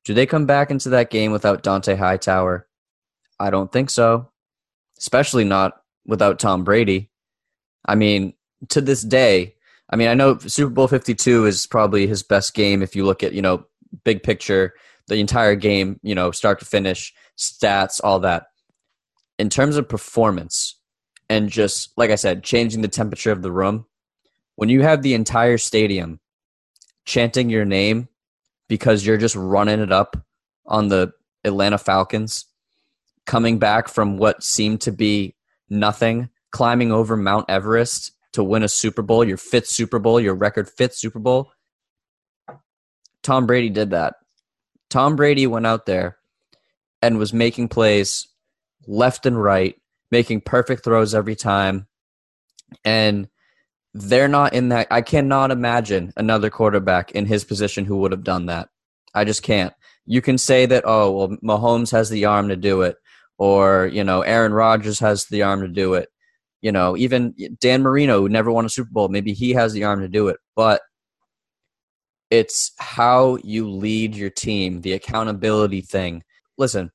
Do 0.04 0.14
they 0.14 0.26
come 0.26 0.46
back 0.46 0.72
into 0.72 0.90
that 0.90 1.10
game 1.10 1.32
without 1.32 1.64
Dante 1.64 1.96
Hightower? 1.96 2.68
I 3.40 3.50
don't 3.50 3.72
think 3.72 3.90
so. 3.90 4.30
Especially 4.98 5.44
not 5.44 5.82
without 6.06 6.40
Tom 6.40 6.64
Brady. 6.64 7.10
I 7.86 7.96
mean, 7.96 8.34
to 8.70 8.82
this 8.82 9.02
day, 9.02 9.56
I 9.90 9.96
mean, 9.96 10.08
I 10.08 10.14
know 10.14 10.38
Super 10.40 10.72
Bowl 10.72 10.88
52 10.88 11.46
is 11.46 11.68
probably 11.68 12.08
his 12.08 12.24
best 12.24 12.54
game 12.54 12.82
if 12.82 12.96
you 12.96 13.06
look 13.06 13.24
at, 13.24 13.34
you 13.34 13.42
know, 13.42 13.66
big 14.04 14.24
picture, 14.24 14.74
the 15.08 15.16
entire 15.16 15.56
game, 15.56 16.00
you 16.04 16.16
know, 16.16 16.32
start 16.32 16.60
to 16.60 16.66
finish, 16.66 17.14
stats, 17.38 18.02
all 18.04 18.20
that. 18.20 18.48
In 19.40 19.50
terms 19.50 19.78
of 19.78 19.88
performance 19.88 20.77
and 21.30 21.50
just, 21.50 21.92
like 21.98 22.10
I 22.10 22.16
said, 22.16 22.44
changing 22.44 22.82
the 22.82 22.88
temperature 22.88 23.32
of 23.32 23.42
the 23.42 23.52
room, 23.52 23.86
when 24.56 24.70
you 24.70 24.82
have 24.82 25.02
the 25.02 25.14
entire 25.14 25.58
stadium 25.58 26.20
chanting 27.06 27.50
your 27.50 27.66
name 27.66 28.08
because 28.68 29.06
you're 29.06 29.18
just 29.18 29.36
running 29.36 29.80
it 29.80 29.92
up 29.92 30.18
on 30.66 30.90
the 30.90 31.14
Atlanta 31.44 31.78
Falcons, 31.78 32.46
coming 33.26 33.60
back 33.60 33.88
from 33.88 34.18
what 34.18 34.44
seemed 34.44 34.82
to 34.82 34.92
be 34.92 35.36
nothing, 35.70 36.30
climbing 36.52 36.92
over 36.92 37.16
Mount 37.16 37.50
Everest 37.50 38.12
to 38.34 38.44
win 38.44 38.64
a 38.64 38.68
Super 38.68 39.02
Bowl, 39.02 39.24
your 39.24 39.38
fifth 39.38 39.68
Super 39.68 40.00
Bowl, 40.00 40.20
your 40.20 40.36
record 40.36 40.70
fifth 40.70 40.96
Super 40.96 41.20
Bowl. 41.20 41.52
Tom 43.24 43.46
Brady 43.46 43.70
did 43.70 43.92
that. 43.92 44.16
Tom 44.90 45.16
Brady 45.16 45.48
went 45.48 45.66
out 45.66 45.86
there 45.86 46.18
and 47.02 47.18
was 47.18 47.34
making 47.34 47.68
plays 47.70 48.28
left 48.86 49.26
and 49.26 49.42
right, 49.42 49.76
making 50.12 50.42
perfect 50.42 50.84
throws 50.84 51.14
every 51.14 51.36
time. 51.36 51.88
And 52.84 53.28
they're 53.94 54.28
not 54.28 54.54
in 54.54 54.70
that. 54.70 54.88
I 54.92 55.02
cannot 55.02 55.52
imagine 55.52 56.14
another 56.16 56.50
quarterback 56.50 57.12
in 57.12 57.26
his 57.26 57.44
position 57.44 57.86
who 57.86 57.98
would 57.98 58.12
have 58.12 58.24
done 58.24 58.48
that. 58.48 58.70
I 59.14 59.24
just 59.24 59.42
can't. 59.42 59.74
You 60.06 60.22
can 60.22 60.38
say 60.38 60.66
that, 60.68 60.84
oh, 60.86 61.12
well, 61.12 61.38
Mahomes 61.44 61.92
has 61.92 62.10
the 62.10 62.26
arm 62.26 62.50
to 62.50 62.56
do 62.56 62.82
it, 62.84 62.98
or, 63.38 63.90
you 63.92 64.04
know, 64.04 64.22
Aaron 64.22 64.54
Rodgers 64.54 65.00
has 65.00 65.26
the 65.26 65.44
arm 65.44 65.62
to 65.62 65.68
do 65.68 65.96
it. 65.96 66.10
You 66.62 66.72
know, 66.72 66.98
even 66.98 67.36
Dan 67.60 67.84
Marino, 67.84 68.22
who 68.22 68.30
never 68.30 68.52
won 68.52 68.66
a 68.66 68.70
Super 68.70 68.90
Bowl, 68.92 69.10
maybe 69.10 69.34
he 69.34 69.52
has 69.54 69.74
the 69.74 69.84
arm 69.84 70.02
to 70.02 70.08
do 70.08 70.28
it. 70.28 70.38
But 70.56 70.82
it's 72.30 72.72
how 72.78 73.38
you 73.44 73.70
lead 73.70 74.16
your 74.16 74.30
team, 74.30 74.82
the 74.82 74.94
accountability 74.94 75.82
thing. 75.82 76.24
Listen, 76.58 76.92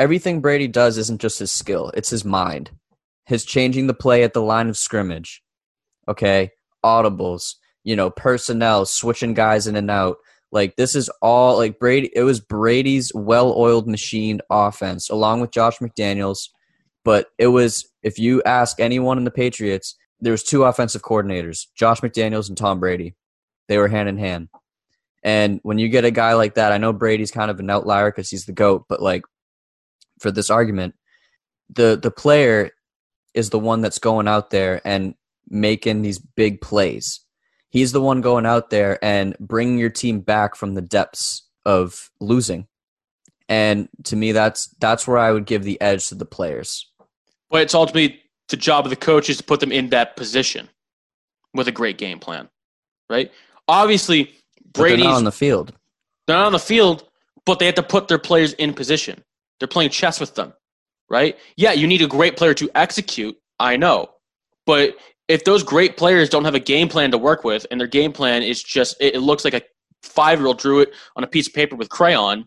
everything 0.00 0.40
Brady 0.40 0.66
does 0.66 0.96
isn't 0.96 1.20
just 1.20 1.38
his 1.38 1.52
skill, 1.52 1.92
it's 1.94 2.08
his 2.08 2.24
mind. 2.24 2.70
His 3.26 3.44
changing 3.44 3.86
the 3.86 3.94
play 3.94 4.24
at 4.24 4.32
the 4.32 4.42
line 4.42 4.68
of 4.68 4.76
scrimmage. 4.76 5.42
Okay? 6.08 6.50
Audibles, 6.84 7.54
you 7.84 7.94
know, 7.94 8.10
personnel, 8.10 8.86
switching 8.86 9.34
guys 9.34 9.66
in 9.66 9.76
and 9.76 9.90
out. 9.90 10.16
Like 10.50 10.74
this 10.74 10.96
is 10.96 11.08
all 11.22 11.58
like 11.58 11.78
Brady 11.78 12.10
it 12.16 12.22
was 12.22 12.40
Brady's 12.40 13.12
well-oiled 13.14 13.86
machine 13.86 14.40
offense 14.50 15.08
along 15.08 15.42
with 15.42 15.52
Josh 15.52 15.78
McDaniels, 15.78 16.48
but 17.04 17.28
it 17.38 17.48
was 17.48 17.88
if 18.02 18.18
you 18.18 18.42
ask 18.42 18.80
anyone 18.80 19.18
in 19.18 19.24
the 19.24 19.30
Patriots, 19.30 19.96
there 20.18 20.32
was 20.32 20.42
two 20.42 20.64
offensive 20.64 21.02
coordinators, 21.02 21.66
Josh 21.76 22.00
McDaniels 22.00 22.48
and 22.48 22.58
Tom 22.58 22.80
Brady. 22.80 23.14
They 23.68 23.78
were 23.78 23.86
hand 23.86 24.08
in 24.08 24.18
hand. 24.18 24.48
And 25.22 25.60
when 25.62 25.78
you 25.78 25.88
get 25.88 26.04
a 26.04 26.10
guy 26.10 26.32
like 26.32 26.54
that, 26.54 26.72
I 26.72 26.78
know 26.78 26.92
Brady's 26.92 27.30
kind 27.30 27.50
of 27.50 27.60
an 27.60 27.70
outlier 27.70 28.10
because 28.10 28.30
he's 28.30 28.46
the 28.46 28.52
goat, 28.52 28.86
but 28.88 29.00
like 29.00 29.22
for 30.20 30.30
this 30.30 30.50
argument, 30.50 30.94
the 31.68 31.98
the 32.00 32.10
player 32.10 32.70
is 33.34 33.50
the 33.50 33.58
one 33.58 33.80
that's 33.80 33.98
going 33.98 34.28
out 34.28 34.50
there 34.50 34.80
and 34.84 35.14
making 35.48 36.02
these 36.02 36.18
big 36.18 36.60
plays. 36.60 37.20
He's 37.70 37.92
the 37.92 38.00
one 38.00 38.20
going 38.20 38.46
out 38.46 38.70
there 38.70 39.02
and 39.04 39.36
bringing 39.38 39.78
your 39.78 39.90
team 39.90 40.20
back 40.20 40.56
from 40.56 40.74
the 40.74 40.82
depths 40.82 41.48
of 41.64 42.10
losing. 42.20 42.66
And 43.48 43.88
to 44.04 44.16
me, 44.16 44.32
that's 44.32 44.68
that's 44.80 45.06
where 45.06 45.18
I 45.18 45.32
would 45.32 45.46
give 45.46 45.64
the 45.64 45.80
edge 45.80 46.08
to 46.08 46.14
the 46.14 46.24
players. 46.24 46.88
But 47.48 47.62
it's 47.62 47.74
ultimately 47.74 48.20
the 48.48 48.56
job 48.56 48.86
of 48.86 48.90
the 48.90 48.96
coaches 48.96 49.36
to 49.38 49.44
put 49.44 49.60
them 49.60 49.72
in 49.72 49.90
that 49.90 50.16
position 50.16 50.68
with 51.54 51.66
a 51.68 51.72
great 51.72 51.98
game 51.98 52.18
plan, 52.18 52.48
right? 53.08 53.32
Obviously, 53.66 54.34
Brady's 54.72 55.04
not 55.04 55.14
on 55.14 55.24
the 55.24 55.32
field. 55.32 55.72
They're 56.26 56.36
not 56.36 56.46
on 56.46 56.52
the 56.52 56.58
field, 56.58 57.08
but 57.44 57.58
they 57.58 57.66
have 57.66 57.74
to 57.76 57.82
put 57.82 58.08
their 58.08 58.18
players 58.18 58.52
in 58.54 58.74
position. 58.74 59.24
They're 59.60 59.68
playing 59.68 59.90
chess 59.90 60.18
with 60.18 60.34
them, 60.34 60.52
right? 61.08 61.38
Yeah, 61.56 61.72
you 61.72 61.86
need 61.86 62.02
a 62.02 62.08
great 62.08 62.36
player 62.36 62.54
to 62.54 62.68
execute. 62.74 63.36
I 63.60 63.76
know, 63.76 64.08
but 64.66 64.96
if 65.28 65.44
those 65.44 65.62
great 65.62 65.96
players 65.96 66.28
don't 66.28 66.44
have 66.44 66.56
a 66.56 66.60
game 66.60 66.88
plan 66.88 67.12
to 67.12 67.18
work 67.18 67.44
with, 67.44 67.64
and 67.70 67.78
their 67.78 67.86
game 67.86 68.12
plan 68.12 68.42
is 68.42 68.62
just 68.62 68.96
it, 69.00 69.14
it 69.14 69.20
looks 69.20 69.44
like 69.44 69.54
a 69.54 69.62
five 70.02 70.38
year 70.38 70.46
old 70.46 70.58
drew 70.58 70.80
it 70.80 70.92
on 71.16 71.24
a 71.24 71.26
piece 71.26 71.46
of 71.46 71.54
paper 71.54 71.76
with 71.76 71.88
crayon, 71.88 72.46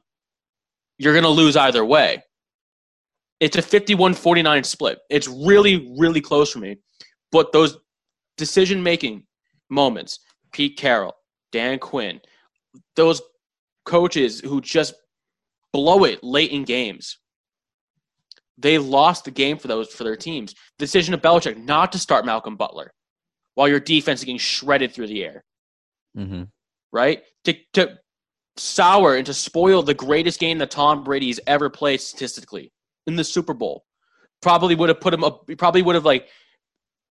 you're 0.97 1.13
going 1.13 1.23
to 1.23 1.29
lose 1.29 1.55
either 1.55 1.85
way. 1.85 2.21
It's 3.39 3.57
a 3.57 3.61
51 3.61 4.13
49 4.13 4.63
split. 4.63 4.99
It's 5.09 5.27
really, 5.27 5.93
really 5.97 6.21
close 6.21 6.51
for 6.51 6.59
me. 6.59 6.77
But 7.31 7.51
those 7.51 7.77
decision 8.37 8.81
making 8.81 9.23
moments, 9.69 10.19
Pete 10.51 10.77
Carroll, 10.77 11.15
Dan 11.51 11.79
Quinn, 11.79 12.21
those 12.95 13.21
coaches 13.85 14.39
who 14.39 14.61
just 14.61 14.93
blow 15.73 16.05
it 16.05 16.23
late 16.23 16.51
in 16.51 16.63
games. 16.63 17.17
They 18.57 18.77
lost 18.77 19.25
the 19.25 19.31
game 19.31 19.57
for 19.57 19.67
those 19.67 19.91
for 19.91 20.03
their 20.03 20.15
teams. 20.15 20.53
The 20.77 20.85
decision 20.85 21.13
of 21.13 21.21
Belichick 21.21 21.57
not 21.57 21.91
to 21.91 21.99
start 21.99 22.25
Malcolm 22.25 22.55
Butler 22.55 22.93
while 23.55 23.67
your 23.67 23.79
defense 23.79 24.21
is 24.21 24.25
getting 24.25 24.37
shredded 24.37 24.93
through 24.93 25.07
the 25.07 25.23
air. 25.23 25.43
Mm-hmm. 26.17 26.43
Right? 26.91 27.23
To 27.45 27.55
to 27.73 27.97
sour 28.55 29.15
and 29.15 29.25
to 29.25 29.33
spoil 29.33 29.81
the 29.81 29.95
greatest 29.95 30.39
game 30.39 30.59
that 30.59 30.69
Tom 30.69 31.03
Brady's 31.03 31.39
ever 31.47 31.69
played 31.69 31.99
statistically 31.99 32.71
in 33.07 33.15
the 33.15 33.23
Super 33.23 33.53
Bowl. 33.53 33.83
Probably 34.41 34.75
would 34.75 34.89
have 34.89 35.01
put 35.01 35.13
him 35.13 35.23
up 35.23 35.49
probably 35.57 35.81
would 35.81 35.95
have 35.95 36.05
like 36.05 36.27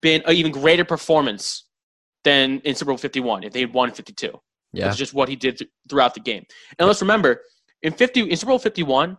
been 0.01 0.23
an 0.27 0.35
even 0.35 0.53
greater 0.53 0.85
performance 0.85 1.67
than 2.25 2.61
in 2.61 2.75
Super 2.75 2.91
Bowl 2.91 2.99
51 2.99 3.45
if 3.45 3.53
they 3.53 3.61
had 3.61 3.75
won 3.75 3.93
52. 3.93 4.33
Yeah. 4.73 4.89
It's 4.89 4.97
just 4.97 5.15
what 5.15 5.29
he 5.29 5.37
did 5.37 5.59
th- 5.59 5.71
throughout 5.89 6.15
the 6.15 6.21
game. 6.21 6.45
And 6.79 6.87
let's 6.87 7.01
remember, 7.01 7.41
in 7.87 7.93
50 7.93 8.28
in 8.30 8.37
Super 8.37 8.51
Bowl 8.51 8.59
51, 8.59 9.16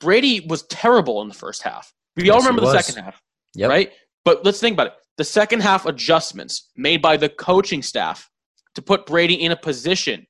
Brady 0.00 0.40
was 0.48 0.62
terrible 0.64 1.20
in 1.20 1.28
the 1.28 1.34
first 1.34 1.62
half. 1.62 1.92
We 2.16 2.24
Yes, 2.24 2.32
all 2.34 2.40
remember 2.40 2.62
the 2.62 2.80
second 2.80 3.04
half, 3.04 3.20
Yep. 3.54 3.68
right? 3.68 3.92
But 4.24 4.42
let's 4.44 4.58
think 4.58 4.72
about 4.74 4.86
it. 4.88 4.92
The 5.18 5.24
second 5.24 5.60
half 5.60 5.84
adjustments 5.84 6.70
made 6.76 7.02
by 7.02 7.18
the 7.18 7.28
coaching 7.28 7.82
staff 7.82 8.30
to 8.74 8.80
put 8.80 9.04
Brady 9.04 9.34
in 9.34 9.52
a 9.52 9.56
position 9.56 10.26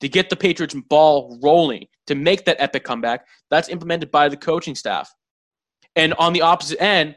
to 0.00 0.08
get 0.08 0.28
the 0.28 0.36
Patriots 0.36 0.74
ball 0.90 1.38
rolling, 1.42 1.86
to 2.08 2.14
make 2.14 2.44
that 2.44 2.58
epic 2.60 2.84
comeback, 2.84 3.26
that's 3.50 3.70
implemented 3.70 4.10
by 4.10 4.28
the 4.28 4.36
coaching 4.36 4.74
staff. 4.74 5.10
And 5.96 6.12
on 6.14 6.34
the 6.34 6.42
opposite 6.42 6.80
end, 6.82 7.16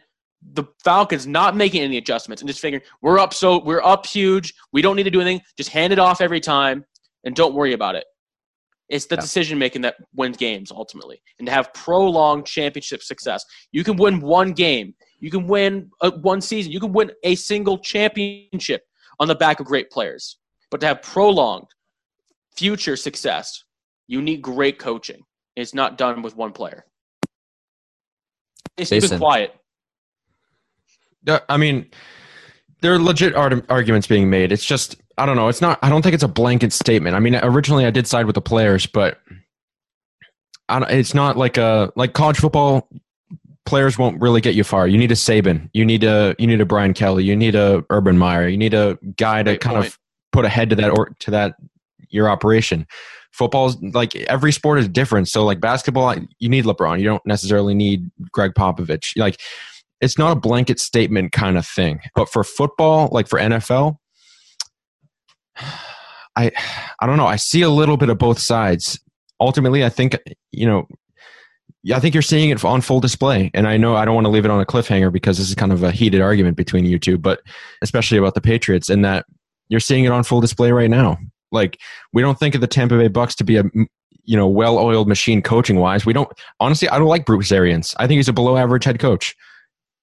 the 0.54 0.64
Falcons 0.86 1.28
not 1.28 1.58
making 1.58 1.82
any 1.82 1.98
adjustments 1.98 2.42
and 2.42 2.48
just 2.48 2.62
figuring 2.62 2.82
we're 3.02 3.20
up 3.20 3.34
so 3.34 3.62
we're 3.62 3.84
up 3.84 4.06
huge. 4.06 4.54
We 4.72 4.82
don't 4.82 4.96
need 4.96 5.04
to 5.04 5.12
do 5.12 5.20
anything. 5.20 5.46
Just 5.58 5.70
hand 5.70 5.92
it 5.92 6.00
off 6.00 6.22
every 6.22 6.40
time 6.40 6.86
and 7.26 7.36
don't 7.36 7.54
worry 7.54 7.74
about 7.74 7.96
it. 7.96 8.06
It's 8.90 9.06
the 9.06 9.16
Yeah. 9.16 9.22
decision 9.22 9.60
making 9.60 9.82
that 9.84 9.96
wins 10.16 10.38
games 10.38 10.72
ultimately, 10.72 11.22
and 11.38 11.46
to 11.48 11.52
have 11.52 11.72
prolonged 11.74 12.46
championship 12.48 13.04
success. 13.04 13.44
You 13.72 13.84
can 13.84 13.98
win 13.98 14.20
one 14.20 14.52
game. 14.54 14.96
You 15.20 15.30
can 15.30 15.48
win 15.48 15.92
uh, 16.02 16.12
one 16.12 16.42
season. 16.42 16.72
You 16.72 16.80
can 16.80 16.92
win 16.92 17.12
a 17.24 17.36
single 17.36 17.78
championship 17.78 18.82
on 19.20 19.28
the 19.28 19.36
back 19.36 19.60
of 19.60 19.66
great 19.68 19.92
players. 19.92 20.38
But 20.72 20.80
to 20.82 20.88
have 20.88 21.02
prolonged 21.02 21.68
future 22.56 22.96
success, 22.96 23.64
you 24.08 24.22
need 24.22 24.42
great 24.42 24.80
coaching. 24.80 25.24
It's 25.56 25.74
not 25.74 25.98
done 25.98 26.22
with 26.22 26.36
one 26.36 26.52
player. 26.52 26.86
It's 28.78 28.90
Jason. 28.90 29.20
quiet. 29.20 29.54
I 31.50 31.58
mean, 31.58 31.90
there 32.82 32.94
are 32.94 33.00
legit 33.00 33.36
arguments 33.36 34.08
being 34.08 34.30
made. 34.30 34.52
It's 34.52 34.64
just 34.66 34.96
I 35.20 35.26
don't 35.26 35.36
know. 35.36 35.50
It's 35.50 35.62
not. 35.62 35.78
I 35.82 35.90
don't 35.90 36.02
think 36.02 36.14
it's 36.14 36.24
a 36.24 36.30
blanket 36.30 36.72
statement. 36.74 37.16
I 37.16 37.20
mean, 37.20 37.36
originally 37.36 37.86
I 37.86 37.92
did 37.92 38.08
side 38.08 38.26
with 38.26 38.36
the 38.36 38.42
players, 38.42 38.86
but 38.86 39.20
I 40.70 40.80
don't, 40.80 40.90
it's 40.92 41.14
not 41.14 41.38
like 41.38 41.58
a 41.58 41.92
like 41.96 42.14
college 42.14 42.38
football. 42.38 42.88
Players 43.66 43.98
won't 43.98 44.22
really 44.22 44.42
get 44.42 44.56
you 44.56 44.64
far. 44.64 44.88
You 44.88 44.98
need 44.98 45.12
a 45.12 45.16
Saban. 45.16 45.70
You 45.74 45.86
need 45.86 46.04
a 46.04 46.36
you 46.40 46.48
need 46.48 46.62
a 46.62 46.66
Brian 46.66 46.94
Kelly. 46.94 47.24
You 47.24 47.36
need 47.36 47.56
a 47.56 47.84
Urban 47.90 48.18
Meyer. 48.18 48.48
You 48.48 48.58
need 48.58 48.74
a 48.74 48.98
guy 49.18 49.44
to 49.44 49.52
Great 49.52 49.62
kind 49.62 49.76
point. 49.76 49.88
of 49.88 50.00
put 50.32 50.46
a 50.46 50.50
head 50.50 50.70
to 50.70 50.76
that 50.78 50.92
or 50.92 51.10
to 51.20 51.32
that 51.32 51.56
your 52.10 52.30
operation. 52.30 52.88
Football's 53.32 53.78
like 53.82 54.16
every 54.16 54.52
sport 54.52 54.80
is 54.80 54.88
different. 54.88 55.28
So 55.28 55.44
like 55.44 55.60
basketball, 55.60 56.16
you 56.40 56.50
need 56.50 56.66
LeBron. 56.66 57.00
You 57.00 57.06
don't 57.06 57.26
necessarily 57.26 57.76
need 57.76 58.10
Gregg 58.32 58.54
Popovich. 58.54 59.18
Like 59.18 59.40
it's 60.02 60.18
not 60.18 60.36
a 60.36 60.40
blanket 60.40 60.80
statement 60.80 61.32
kind 61.32 61.58
of 61.58 61.68
thing. 61.68 62.00
But 62.16 62.30
for 62.30 62.44
football, 62.44 63.10
like 63.12 63.28
for 63.28 63.38
NFL, 63.38 63.98
I 66.36 66.52
I 67.00 67.08
don't 67.08 67.18
know. 67.18 67.28
I 67.28 67.36
see 67.36 67.62
a 67.62 67.70
little 67.70 67.98
bit 67.98 68.10
of 68.10 68.18
both 68.18 68.40
sides. 68.40 69.00
Ultimately, 69.40 69.84
I 69.84 69.90
think 69.90 70.18
you 70.52 70.66
know, 70.66 70.88
I 71.94 72.00
think 72.00 72.14
you're 72.14 72.22
seeing 72.22 72.50
it 72.50 72.64
on 72.64 72.82
full 72.82 73.00
display. 73.00 73.52
And 73.54 73.68
I 73.68 73.78
know 73.78 73.96
I 73.96 74.06
don't 74.06 74.16
want 74.16 74.26
to 74.26 74.32
leave 74.32 74.46
it 74.46 74.52
on 74.52 74.60
a 74.60 74.66
cliffhanger 74.66 75.12
because 75.12 75.38
this 75.38 75.50
is 75.50 75.56
kind 75.56 75.72
of 75.72 75.84
a 75.84 75.92
heated 75.92 76.22
argument 76.22 76.58
between 76.58 76.86
you 76.86 77.00
two, 77.00 77.18
but 77.18 77.42
especially 77.82 78.18
about 78.18 78.36
the 78.36 78.42
Patriots 78.42 78.90
and 78.90 79.04
that 79.06 79.26
you're 79.70 79.80
seeing 79.80 80.04
it 80.04 80.12
on 80.12 80.24
full 80.24 80.42
display 80.42 80.72
right 80.72 80.90
now. 80.90 81.18
Like 81.52 81.80
we 82.14 82.22
don't 82.22 82.38
think 82.38 82.56
of 82.56 82.62
the 82.62 82.68
Tampa 82.68 82.98
Bay 82.98 83.08
Bucks 83.08 83.36
to 83.36 83.44
be 83.44 83.58
a 83.58 83.64
you 84.26 84.38
know 84.38 84.48
well-oiled 84.48 85.08
machine 85.08 85.42
coaching 85.42 85.78
wise. 85.78 86.06
We 86.06 86.14
don't 86.14 86.30
honestly. 86.60 86.90
I 86.90 87.00
don't 87.00 87.08
like 87.08 87.26
Bruce 87.26 87.52
Arians. 87.52 87.96
I 87.98 88.08
think 88.08 88.18
he's 88.18 88.30
a 88.30 88.34
below-average 88.34 88.84
head 88.84 89.00
coach. 89.00 89.36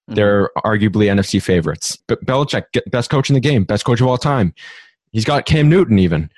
Mm-hmm. 0.09 0.15
They're 0.15 0.49
arguably 0.57 1.05
NFC 1.05 1.41
favorites. 1.41 1.97
But 2.07 2.25
Belichick, 2.25 2.63
best 2.87 3.09
coach 3.09 3.29
in 3.29 3.35
the 3.35 3.39
game, 3.39 3.63
best 3.63 3.85
coach 3.85 4.01
of 4.01 4.07
all 4.07 4.17
time. 4.17 4.53
He's 5.11 5.25
got 5.25 5.45
Cam 5.45 5.69
Newton 5.69 5.99
even, 5.99 6.29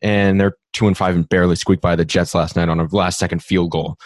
and 0.00 0.40
they're 0.40 0.56
two 0.72 0.86
and 0.86 0.96
five 0.96 1.14
and 1.14 1.28
barely 1.28 1.56
squeaked 1.56 1.82
by 1.82 1.96
the 1.96 2.04
Jets 2.04 2.34
last 2.34 2.56
night 2.56 2.68
on 2.68 2.80
a 2.80 2.88
last-second 2.90 3.42
field 3.42 3.70
goal. 3.70 3.98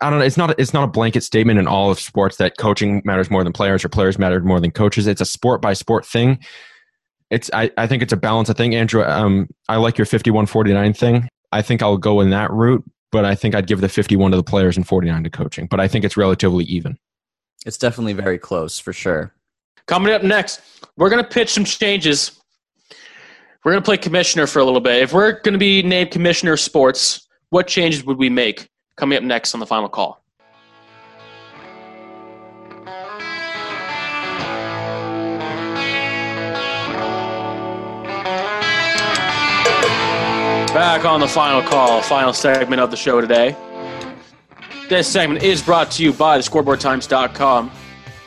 I 0.00 0.10
don't 0.10 0.18
know. 0.18 0.24
It's 0.24 0.36
not. 0.36 0.58
It's 0.58 0.74
not 0.74 0.84
a 0.84 0.88
blanket 0.88 1.22
statement 1.22 1.58
in 1.58 1.66
all 1.66 1.90
of 1.90 1.98
sports 1.98 2.36
that 2.36 2.58
coaching 2.58 3.00
matters 3.04 3.30
more 3.30 3.42
than 3.42 3.52
players 3.52 3.84
or 3.84 3.88
players 3.88 4.18
matter 4.18 4.40
more 4.40 4.60
than 4.60 4.70
coaches. 4.70 5.06
It's 5.06 5.22
a 5.22 5.24
sport 5.24 5.62
by 5.62 5.72
sport 5.72 6.04
thing. 6.04 6.38
It's. 7.30 7.50
I, 7.54 7.70
I 7.78 7.86
think 7.86 8.02
it's 8.02 8.12
a 8.12 8.16
balance. 8.16 8.50
I 8.50 8.52
think 8.52 8.74
Andrew. 8.74 9.02
Um, 9.02 9.48
I 9.68 9.76
like 9.76 9.96
your 9.96 10.04
fifty-one 10.04 10.46
forty-nine 10.46 10.92
thing. 10.92 11.28
I 11.50 11.62
think 11.62 11.82
I'll 11.82 11.96
go 11.96 12.20
in 12.20 12.28
that 12.30 12.50
route, 12.50 12.84
but 13.10 13.24
I 13.24 13.34
think 13.34 13.54
I'd 13.54 13.66
give 13.66 13.80
the 13.80 13.88
fifty-one 13.88 14.32
to 14.32 14.36
the 14.36 14.42
players 14.42 14.76
and 14.76 14.86
forty-nine 14.86 15.24
to 15.24 15.30
coaching. 15.30 15.66
But 15.66 15.80
I 15.80 15.88
think 15.88 16.04
it's 16.04 16.16
relatively 16.16 16.64
even. 16.64 16.98
It's 17.64 17.78
definitely 17.78 18.12
very 18.12 18.38
close 18.38 18.78
for 18.78 18.92
sure. 18.92 19.32
Coming 19.86 20.12
up 20.12 20.22
next, 20.22 20.60
we're 20.98 21.08
going 21.08 21.24
to 21.24 21.28
pitch 21.30 21.54
some 21.54 21.64
changes 21.64 22.38
we're 23.66 23.72
going 23.72 23.82
to 23.82 23.84
play 23.84 23.96
commissioner 23.96 24.46
for 24.46 24.60
a 24.60 24.64
little 24.64 24.80
bit. 24.80 25.02
If 25.02 25.12
we're 25.12 25.40
going 25.40 25.54
to 25.54 25.58
be 25.58 25.82
named 25.82 26.12
commissioner 26.12 26.52
of 26.52 26.60
sports, 26.60 27.26
what 27.50 27.66
changes 27.66 28.04
would 28.04 28.16
we 28.16 28.30
make? 28.30 28.68
Coming 28.96 29.18
up 29.18 29.24
next 29.24 29.54
on 29.54 29.58
the 29.58 29.66
final 29.66 29.88
call. 29.88 30.22
Back 40.72 41.04
on 41.04 41.18
the 41.18 41.26
final 41.26 41.60
call, 41.62 42.02
final 42.02 42.32
segment 42.32 42.80
of 42.80 42.92
the 42.92 42.96
show 42.96 43.20
today. 43.20 43.56
This 44.88 45.08
segment 45.08 45.42
is 45.42 45.60
brought 45.60 45.90
to 45.90 46.04
you 46.04 46.12
by 46.12 46.38
the 46.38 46.44
scoreboardtimes.com. 46.44 47.72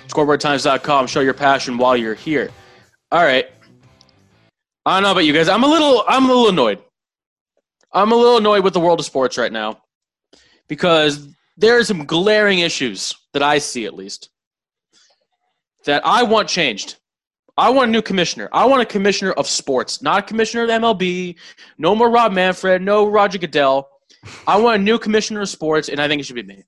Scoreboardtimes.com, 0.09 1.07
show 1.07 1.21
your 1.21 1.33
passion 1.33 1.77
while 1.77 1.95
you're 1.95 2.13
here. 2.13 2.51
All 3.13 3.23
right, 3.23 3.49
I 4.89 4.95
don't 4.95 5.03
know 5.03 5.11
about 5.11 5.25
you 5.25 5.33
guys. 5.33 5.47
I'm 5.47 5.63
a 5.63 5.67
little 5.67 6.03
I'm 6.07 6.25
a 6.25 6.27
little 6.29 6.49
annoyed. 6.49 6.79
I'm 7.93 8.11
a 8.11 8.15
little 8.15 8.37
annoyed 8.37 8.63
with 8.63 8.73
the 8.73 8.79
world 8.79 8.99
of 8.99 9.05
sports 9.05 9.37
right 9.37 9.51
now 9.51 9.83
because 10.67 11.27
there 11.57 11.77
are 11.77 11.83
some 11.83 12.05
glaring 12.05 12.57
issues 12.57 13.13
that 13.33 13.43
I 13.43 13.59
see 13.59 13.85
at 13.85 13.93
least 13.93 14.31
that 15.85 16.03
I 16.03 16.23
want 16.23 16.49
changed. 16.49 16.95
I 17.55 17.69
want 17.69 17.89
a 17.89 17.91
new 17.91 18.01
commissioner. 18.01 18.49
I 18.51 18.65
want 18.65 18.81
a 18.81 18.85
commissioner 18.85 19.33
of 19.33 19.45
sports, 19.45 20.01
not 20.01 20.23
a 20.23 20.23
commissioner 20.23 20.63
of 20.63 20.69
MLB. 20.71 21.35
No 21.77 21.93
more 21.93 22.09
Rob 22.09 22.31
Manfred, 22.31 22.81
no 22.81 23.05
Roger 23.05 23.37
Goodell. 23.37 23.87
I 24.47 24.59
want 24.59 24.81
a 24.81 24.83
new 24.83 24.97
commissioner 24.97 25.41
of 25.41 25.49
sports, 25.49 25.89
and 25.89 25.99
I 25.99 26.07
think 26.07 26.19
it 26.19 26.23
should 26.25 26.35
be 26.35 26.41
me. 26.41 26.63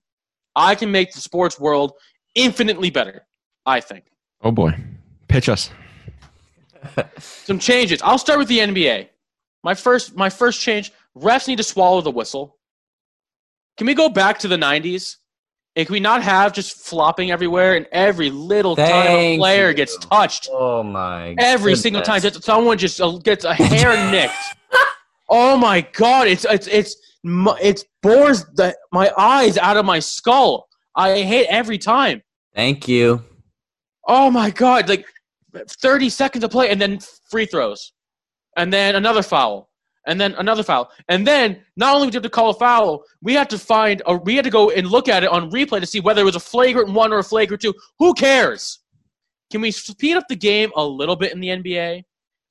I 0.55 0.75
can 0.75 0.91
make 0.91 1.11
the 1.11 1.21
sports 1.21 1.59
world 1.59 1.93
infinitely 2.35 2.91
better. 2.91 3.25
I 3.65 3.79
think. 3.79 4.05
Oh 4.43 4.51
boy, 4.51 4.75
pitch 5.27 5.49
us. 5.49 5.71
Some 7.19 7.59
changes. 7.59 8.01
I'll 8.01 8.17
start 8.17 8.39
with 8.39 8.47
the 8.47 8.59
NBA. 8.59 9.09
My 9.63 9.73
first, 9.73 10.15
my 10.15 10.29
first 10.29 10.61
change: 10.61 10.91
refs 11.17 11.47
need 11.47 11.57
to 11.57 11.63
swallow 11.63 12.01
the 12.01 12.11
whistle. 12.11 12.57
Can 13.77 13.87
we 13.87 13.93
go 13.93 14.09
back 14.09 14.39
to 14.39 14.47
the 14.47 14.57
'90s? 14.57 15.17
And 15.75 15.87
can 15.87 15.93
we 15.93 15.99
not 16.01 16.21
have 16.21 16.51
just 16.51 16.85
flopping 16.85 17.31
everywhere 17.31 17.75
and 17.75 17.85
every 17.93 18.29
little 18.29 18.75
time 18.75 19.07
a 19.07 19.37
player 19.37 19.69
you. 19.69 19.73
gets 19.73 19.97
touched? 19.97 20.49
Oh 20.51 20.83
my! 20.83 21.33
Every 21.37 21.75
single 21.75 22.01
time 22.01 22.17
goodness. 22.17 22.33
just 22.33 22.45
someone 22.45 22.77
just 22.77 22.99
uh, 22.99 23.17
gets 23.19 23.45
a 23.45 23.53
hair 23.53 24.11
nicked. 24.11 24.35
Oh 25.29 25.55
my 25.55 25.81
god! 25.93 26.27
It's 26.27 26.45
it's 26.45 26.67
it's 26.67 26.95
it's 27.23 27.85
bores 28.01 28.43
the, 28.55 28.75
my 28.91 29.11
eyes 29.17 29.57
out 29.57 29.77
of 29.77 29.85
my 29.85 29.99
skull. 29.99 30.67
I 30.95 31.21
hate 31.21 31.47
every 31.49 31.77
time. 31.77 32.21
Thank 32.53 32.89
you. 32.89 33.23
Oh 34.05 34.29
my 34.29 34.49
god! 34.49 34.89
Like 34.89 35.05
thirty 35.81 36.09
seconds 36.09 36.43
of 36.43 36.51
play 36.51 36.69
and 36.69 36.81
then 36.81 36.99
free 37.29 37.45
throws, 37.45 37.93
and 38.57 38.71
then 38.71 38.95
another 38.95 39.21
foul, 39.21 39.69
and 40.07 40.19
then 40.19 40.33
another 40.35 40.63
foul, 40.63 40.89
and 41.09 41.25
then 41.25 41.61
not 41.75 41.95
only 41.95 42.07
did 42.07 42.13
we 42.13 42.17
have 42.17 42.23
to 42.23 42.29
call 42.29 42.49
a 42.49 42.53
foul, 42.53 43.03
we 43.21 43.33
had 43.33 43.49
to 43.49 43.57
find 43.57 44.01
a 44.05 44.15
we 44.17 44.35
had 44.35 44.45
to 44.45 44.51
go 44.51 44.71
and 44.71 44.87
look 44.87 45.07
at 45.07 45.23
it 45.23 45.29
on 45.29 45.51
replay 45.51 45.79
to 45.79 45.85
see 45.85 45.99
whether 45.99 46.21
it 46.21 46.25
was 46.25 46.35
a 46.35 46.39
flagrant 46.39 46.91
one 46.91 47.13
or 47.13 47.19
a 47.19 47.23
flagrant 47.23 47.61
two. 47.61 47.73
Who 47.99 48.13
cares? 48.13 48.79
Can 49.51 49.61
we 49.61 49.71
speed 49.71 50.15
up 50.15 50.27
the 50.29 50.35
game 50.35 50.71
a 50.75 50.85
little 50.85 51.15
bit 51.15 51.33
in 51.33 51.41
the 51.41 51.49
NBA? 51.49 52.03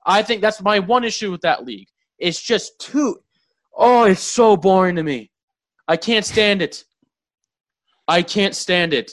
I 0.06 0.22
think 0.22 0.42
that's 0.42 0.62
my 0.62 0.78
one 0.78 1.04
issue 1.04 1.30
with 1.30 1.40
that 1.42 1.64
league. 1.64 1.88
It's 2.18 2.40
just 2.40 2.78
too. 2.78 3.16
Oh, 3.76 4.04
it's 4.04 4.20
so 4.20 4.56
boring 4.56 4.96
to 4.96 5.02
me. 5.02 5.30
I 5.88 5.96
can't 5.96 6.24
stand 6.24 6.62
it. 6.62 6.84
I 8.06 8.22
can't 8.22 8.54
stand 8.54 8.92
it. 8.92 9.12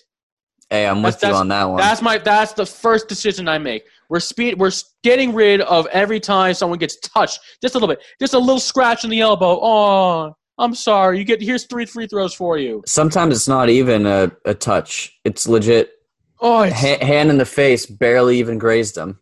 Hey, 0.69 0.85
I'm 0.85 1.01
with 1.01 1.19
That's- 1.19 1.33
you 1.35 1.39
on 1.39 1.47
that 1.49 1.63
one. 1.65 1.77
That's 1.77 2.01
my. 2.01 2.17
That's 2.17 2.53
the 2.53 2.65
first 2.65 3.07
decision 3.07 3.47
I 3.47 3.57
make. 3.57 3.83
We're 4.09 4.19
speed. 4.19 4.59
We're 4.59 4.71
getting 5.03 5.33
rid 5.33 5.61
of 5.61 5.87
every 5.87 6.19
time 6.19 6.53
someone 6.53 6.79
gets 6.79 6.97
touched, 6.99 7.39
just 7.61 7.75
a 7.75 7.77
little 7.77 7.87
bit, 7.93 8.03
just 8.19 8.33
a 8.33 8.39
little 8.39 8.59
scratch 8.59 9.03
in 9.03 9.09
the 9.09 9.21
elbow. 9.21 9.59
Oh, 9.61 10.33
I'm 10.57 10.75
sorry. 10.75 11.19
You 11.19 11.23
get 11.23 11.41
here's 11.41 11.65
three 11.65 11.85
free 11.85 12.07
throws 12.07 12.33
for 12.33 12.57
you. 12.57 12.83
Sometimes 12.85 13.35
it's 13.35 13.47
not 13.47 13.69
even 13.69 14.05
a, 14.05 14.31
a 14.45 14.53
touch. 14.53 15.17
It's 15.23 15.47
legit 15.47 15.91
Oh, 16.39 16.61
it's, 16.63 16.75
ha- 16.75 17.03
hand 17.03 17.29
in 17.29 17.37
the 17.37 17.45
face, 17.45 17.85
barely 17.85 18.39
even 18.39 18.57
grazed 18.57 18.95
them. 18.95 19.19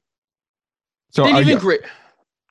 So 1.12 1.24
didn't 1.24 1.38
are 1.38 1.42
even 1.42 1.54
you, 1.54 1.60
gra- 1.60 1.78
so 1.82 1.88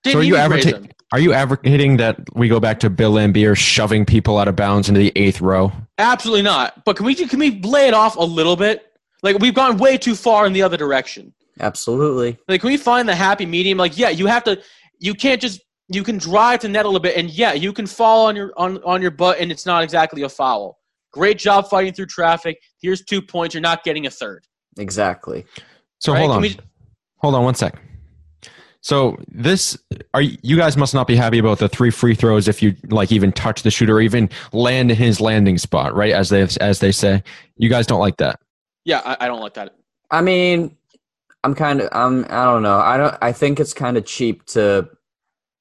didn't 0.04 0.20
are 0.20 0.24
you 0.24 0.36
even 0.36 0.48
graze 0.50 0.66
advocate- 0.66 0.82
them. 0.88 0.90
Are 1.14 1.20
you 1.20 1.32
advocating 1.32 1.98
that 1.98 2.16
we 2.34 2.48
go 2.48 2.58
back 2.58 2.80
to 2.80 2.90
Bill 2.90 3.12
Laimbeer 3.12 3.56
shoving 3.56 4.04
people 4.04 4.36
out 4.36 4.48
of 4.48 4.56
bounds 4.56 4.88
into 4.88 4.98
the 4.98 5.12
eighth 5.14 5.40
row? 5.40 5.70
Absolutely 5.98 6.42
not. 6.42 6.84
But 6.84 6.96
can 6.96 7.06
we 7.06 7.14
can 7.14 7.38
we 7.38 7.60
lay 7.60 7.86
it 7.86 7.94
off 7.94 8.16
a 8.16 8.24
little 8.24 8.56
bit? 8.56 8.92
Like 9.22 9.38
we've 9.38 9.54
gone 9.54 9.76
way 9.78 9.96
too 9.96 10.16
far 10.16 10.44
in 10.44 10.52
the 10.52 10.60
other 10.60 10.76
direction. 10.76 11.32
Absolutely. 11.60 12.36
Like, 12.48 12.62
can 12.62 12.68
we 12.68 12.76
find 12.76 13.08
the 13.08 13.14
happy 13.14 13.46
medium? 13.46 13.78
Like, 13.78 13.96
yeah, 13.96 14.08
you 14.08 14.26
have 14.26 14.42
to. 14.42 14.60
You 14.98 15.14
can't 15.14 15.40
just. 15.40 15.60
You 15.86 16.02
can 16.02 16.18
drive 16.18 16.58
to 16.62 16.68
net 16.68 16.84
a 16.84 16.88
little 16.88 16.98
bit, 16.98 17.16
and 17.16 17.30
yeah, 17.30 17.52
you 17.52 17.72
can 17.72 17.86
fall 17.86 18.26
on 18.26 18.34
your 18.34 18.52
on 18.56 18.82
on 18.82 19.00
your 19.00 19.12
butt, 19.12 19.38
and 19.38 19.52
it's 19.52 19.66
not 19.66 19.84
exactly 19.84 20.22
a 20.22 20.28
foul. 20.28 20.80
Great 21.12 21.38
job 21.38 21.68
fighting 21.70 21.92
through 21.92 22.06
traffic. 22.06 22.58
Here's 22.82 23.04
two 23.04 23.22
points. 23.22 23.54
You're 23.54 23.60
not 23.60 23.84
getting 23.84 24.06
a 24.06 24.10
third. 24.10 24.48
Exactly. 24.78 25.44
So 26.00 26.12
Right, 26.12 26.18
hold 26.18 26.30
can 26.30 26.36
on, 26.38 26.42
we- 26.42 26.58
hold 27.18 27.34
on 27.36 27.44
one 27.44 27.54
sec. 27.54 27.80
So 28.84 29.16
this 29.28 29.78
are 30.12 30.20
you 30.20 30.36
you 30.42 30.58
guys 30.58 30.76
must 30.76 30.92
not 30.92 31.06
be 31.06 31.16
happy 31.16 31.38
about 31.38 31.58
the 31.58 31.70
three 31.70 31.90
free 31.90 32.14
throws 32.14 32.48
if 32.48 32.62
you 32.62 32.76
like 32.88 33.10
even 33.10 33.32
touch 33.32 33.62
the 33.62 33.70
shooter 33.70 33.96
or 33.96 34.02
even 34.02 34.28
land 34.52 34.90
in 34.90 34.96
his 34.98 35.22
landing 35.22 35.56
spot, 35.56 35.94
right? 35.94 36.12
As 36.12 36.28
they 36.28 36.46
as 36.60 36.80
they 36.80 36.92
say, 36.92 37.22
you 37.56 37.70
guys 37.70 37.86
don't 37.86 37.98
like 37.98 38.18
that. 38.18 38.40
Yeah, 38.84 39.00
I, 39.02 39.16
I 39.20 39.26
don't 39.26 39.40
like 39.40 39.54
that. 39.54 39.74
I 40.10 40.20
mean, 40.20 40.76
I'm 41.42 41.54
kind 41.54 41.80
of 41.80 41.88
I'm 41.92 42.26
I 42.26 42.44
don't 42.44 42.62
know. 42.62 42.78
I 42.78 42.98
don't 42.98 43.16
I 43.22 43.32
think 43.32 43.58
it's 43.58 43.72
kind 43.72 43.96
of 43.96 44.04
cheap 44.04 44.44
to 44.48 44.90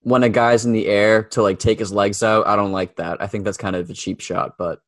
when 0.01 0.23
a 0.23 0.29
guy's 0.29 0.65
in 0.65 0.73
the 0.73 0.87
air 0.87 1.23
to 1.23 1.41
like 1.41 1.59
take 1.59 1.79
his 1.79 1.93
legs 1.93 2.23
out. 2.23 2.45
I 2.45 2.57
don't 2.57 2.73
like 2.73 2.97
that. 2.97 3.21
I 3.21 3.27
think 3.27 3.45
that's 3.45 3.57
kind 3.57 3.77
of 3.77 3.89
a 3.89 3.93
cheap 3.93 4.19
shot, 4.19 4.55
but 4.57 4.81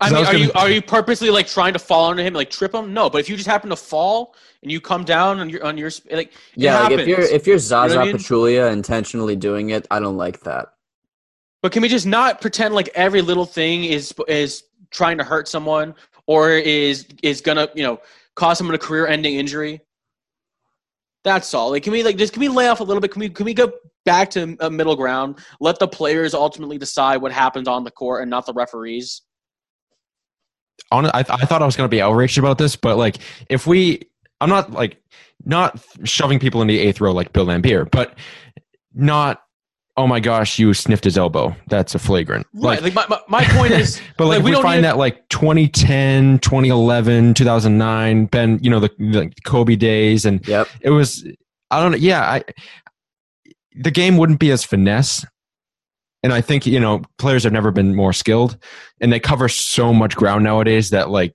I 0.00 0.10
'Cause 0.10 0.12
I 0.12 0.14
mean, 0.14 0.20
was 0.20 0.28
are 0.28 0.32
gonna- 0.32 0.44
you 0.44 0.52
are 0.54 0.70
you 0.70 0.82
purposely 0.82 1.30
like 1.30 1.46
trying 1.46 1.72
to 1.72 1.78
fall 1.78 2.10
under 2.10 2.22
him, 2.22 2.34
like 2.34 2.50
trip 2.50 2.74
him? 2.74 2.92
No, 2.92 3.10
but 3.10 3.18
if 3.18 3.28
you 3.28 3.36
just 3.36 3.48
happen 3.48 3.70
to 3.70 3.76
fall 3.76 4.34
and 4.62 4.70
you 4.70 4.80
come 4.80 5.04
down 5.04 5.40
on 5.40 5.48
your 5.50 5.64
on 5.64 5.76
your 5.78 5.90
like, 6.10 6.32
yeah, 6.54 6.82
like 6.82 6.92
if 6.92 7.06
you're 7.06 7.20
if 7.20 7.46
you're 7.46 7.58
Zaza 7.58 7.96
what 7.96 8.02
I 8.02 8.06
mean? 8.06 8.16
Pachulia 8.16 8.72
intentionally 8.72 9.36
doing 9.36 9.70
it, 9.70 9.86
I 9.90 9.98
don't 10.00 10.16
like 10.16 10.40
that. 10.40 10.68
But 11.62 11.72
can 11.72 11.82
we 11.82 11.88
just 11.88 12.06
not 12.06 12.40
pretend 12.40 12.74
like 12.74 12.88
every 12.94 13.22
little 13.22 13.46
thing 13.46 13.84
is 13.84 14.14
is 14.28 14.64
trying 14.90 15.18
to 15.18 15.24
hurt 15.24 15.48
someone 15.48 15.94
or 16.26 16.52
is 16.52 17.06
is 17.22 17.40
gonna 17.40 17.68
you 17.74 17.82
know 17.82 18.00
cause 18.36 18.58
someone 18.58 18.74
a 18.74 18.78
career-ending 18.78 19.34
injury? 19.34 19.80
That's 21.24 21.52
all. 21.52 21.70
Like, 21.70 21.82
can 21.82 21.92
we 21.92 22.02
like 22.04 22.16
just 22.16 22.32
can 22.32 22.40
we 22.40 22.48
lay 22.48 22.68
off 22.68 22.80
a 22.80 22.84
little 22.84 23.00
bit? 23.00 23.10
Can 23.10 23.20
we 23.20 23.28
can 23.28 23.44
we 23.44 23.54
go 23.54 23.72
back 24.04 24.30
to 24.30 24.56
a 24.60 24.70
middle 24.70 24.96
ground? 24.96 25.38
Let 25.60 25.78
the 25.78 25.88
players 25.88 26.32
ultimately 26.32 26.78
decide 26.78 27.16
what 27.20 27.32
happens 27.32 27.66
on 27.68 27.84
the 27.84 27.90
court 27.90 28.22
and 28.22 28.30
not 28.30 28.46
the 28.46 28.52
referees. 28.54 29.22
On 30.90 31.06
I, 31.06 31.10
I 31.14 31.22
thought 31.22 31.62
I 31.62 31.66
was 31.66 31.76
going 31.76 31.88
to 31.88 31.94
be 31.94 32.00
outraged 32.00 32.38
about 32.38 32.58
this, 32.58 32.76
but 32.76 32.96
like 32.96 33.18
if 33.48 33.66
we, 33.66 34.00
I'm 34.40 34.48
not 34.48 34.72
like 34.72 35.02
not 35.44 35.78
shoving 36.04 36.38
people 36.38 36.62
in 36.62 36.68
the 36.68 36.78
eighth 36.78 37.00
row 37.00 37.12
like 37.12 37.32
Bill 37.32 37.46
Laimbeer, 37.46 37.90
but 37.90 38.16
not. 38.94 39.42
Oh 39.96 40.06
my 40.06 40.20
gosh, 40.20 40.60
you 40.60 40.72
sniffed 40.74 41.02
his 41.02 41.18
elbow. 41.18 41.56
That's 41.66 41.92
a 41.92 41.98
flagrant. 41.98 42.46
Right. 42.54 42.80
Like, 42.80 42.94
my, 42.94 43.04
my, 43.08 43.20
my 43.28 43.44
point 43.46 43.72
is, 43.72 44.00
but 44.16 44.26
like, 44.26 44.36
like, 44.36 44.44
we 44.44 44.50
we, 44.50 44.50
don't 44.52 44.62
find 44.62 44.84
that 44.84 44.96
like 44.96 45.28
2010, 45.28 46.38
2011, 46.38 47.34
2009, 47.34 48.26
Ben, 48.26 48.60
you 48.62 48.70
know 48.70 48.78
the, 48.78 48.90
the 48.98 49.32
Kobe 49.44 49.74
days, 49.74 50.24
and 50.24 50.46
Yep. 50.46 50.68
it 50.82 50.90
was 50.90 51.26
I 51.72 51.82
don't 51.82 51.90
know. 51.90 51.98
Yeah, 51.98 52.22
I 52.22 52.44
the 53.74 53.90
game 53.90 54.16
wouldn't 54.16 54.38
be 54.38 54.50
as 54.50 54.64
finesse. 54.64 55.24
And 56.22 56.32
I 56.32 56.40
think, 56.40 56.66
you 56.66 56.80
know, 56.80 57.02
players 57.18 57.44
have 57.44 57.52
never 57.52 57.70
been 57.70 57.94
more 57.94 58.12
skilled 58.12 58.58
and 59.00 59.12
they 59.12 59.20
cover 59.20 59.48
so 59.48 59.92
much 59.94 60.16
ground 60.16 60.44
nowadays 60.44 60.90
that 60.90 61.10
like 61.10 61.34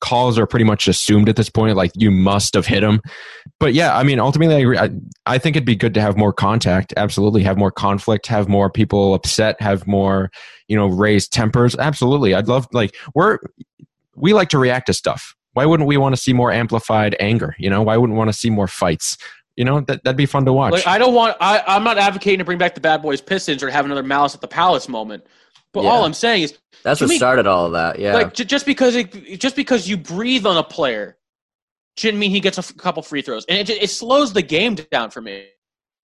calls 0.00 0.38
are 0.38 0.46
pretty 0.46 0.64
much 0.64 0.88
assumed 0.88 1.28
at 1.28 1.36
this 1.36 1.50
point. 1.50 1.76
Like 1.76 1.92
you 1.94 2.10
must 2.10 2.54
have 2.54 2.66
hit 2.66 2.82
him. 2.82 3.00
But 3.60 3.74
yeah, 3.74 3.96
I 3.96 4.02
mean, 4.02 4.18
ultimately 4.18 4.56
I 4.56 4.58
agree. 4.58 4.78
I, 4.78 4.90
I 5.26 5.38
think 5.38 5.56
it'd 5.56 5.66
be 5.66 5.76
good 5.76 5.94
to 5.94 6.00
have 6.00 6.16
more 6.16 6.32
contact. 6.32 6.94
Absolutely. 6.96 7.42
Have 7.42 7.58
more 7.58 7.70
conflict, 7.70 8.26
have 8.26 8.48
more 8.48 8.70
people 8.70 9.14
upset, 9.14 9.60
have 9.60 9.86
more, 9.86 10.30
you 10.68 10.76
know, 10.76 10.86
raised 10.86 11.32
tempers. 11.32 11.76
Absolutely. 11.76 12.34
I'd 12.34 12.48
love 12.48 12.66
like 12.72 12.94
we're, 13.14 13.38
we 14.16 14.32
like 14.32 14.48
to 14.50 14.58
react 14.58 14.86
to 14.86 14.94
stuff. 14.94 15.34
Why 15.52 15.66
wouldn't 15.66 15.88
we 15.88 15.96
want 15.96 16.16
to 16.16 16.20
see 16.20 16.32
more 16.32 16.50
amplified 16.50 17.14
anger? 17.20 17.54
You 17.58 17.70
know, 17.70 17.82
why 17.82 17.96
wouldn't 17.96 18.14
we 18.14 18.18
want 18.18 18.32
to 18.32 18.38
see 18.38 18.50
more 18.50 18.66
fights? 18.66 19.16
You 19.56 19.64
know, 19.64 19.80
that, 19.82 20.02
that'd 20.02 20.16
be 20.16 20.26
fun 20.26 20.44
to 20.46 20.52
watch. 20.52 20.72
Like 20.72 20.86
I 20.86 20.98
don't 20.98 21.14
want. 21.14 21.36
I 21.40 21.62
I'm 21.66 21.84
not 21.84 21.96
advocating 21.98 22.38
to 22.40 22.44
bring 22.44 22.58
back 22.58 22.74
the 22.74 22.80
Bad 22.80 23.02
Boys 23.02 23.20
Pistons 23.20 23.62
or 23.62 23.70
have 23.70 23.84
another 23.84 24.02
Malice 24.02 24.34
at 24.34 24.40
the 24.40 24.48
Palace 24.48 24.88
moment. 24.88 25.24
But 25.72 25.84
Yeah. 25.84 25.90
all 25.90 26.04
I'm 26.04 26.14
saying 26.14 26.42
is, 26.44 26.58
That's 26.82 27.00
what 27.00 27.10
me- 27.10 27.16
started 27.16 27.46
all 27.46 27.66
of 27.66 27.72
that. 27.72 27.98
Yeah. 27.98 28.14
like, 28.14 28.32
j- 28.34 28.44
just 28.44 28.64
because 28.66 28.94
it, 28.96 29.38
just 29.40 29.56
because 29.56 29.88
you 29.88 29.96
breathe 29.96 30.44
on 30.46 30.56
a 30.56 30.62
player, 30.62 31.18
shouldn't 31.96 32.18
mean 32.18 32.30
he 32.30 32.40
gets 32.40 32.58
a 32.58 32.60
f- 32.60 32.76
couple 32.76 33.02
free 33.02 33.22
throws, 33.22 33.44
and 33.46 33.58
it 33.58 33.70
it 33.82 33.90
slows 33.90 34.32
the 34.32 34.42
game 34.42 34.74
down 34.74 35.10
for 35.10 35.20
me. 35.20 35.46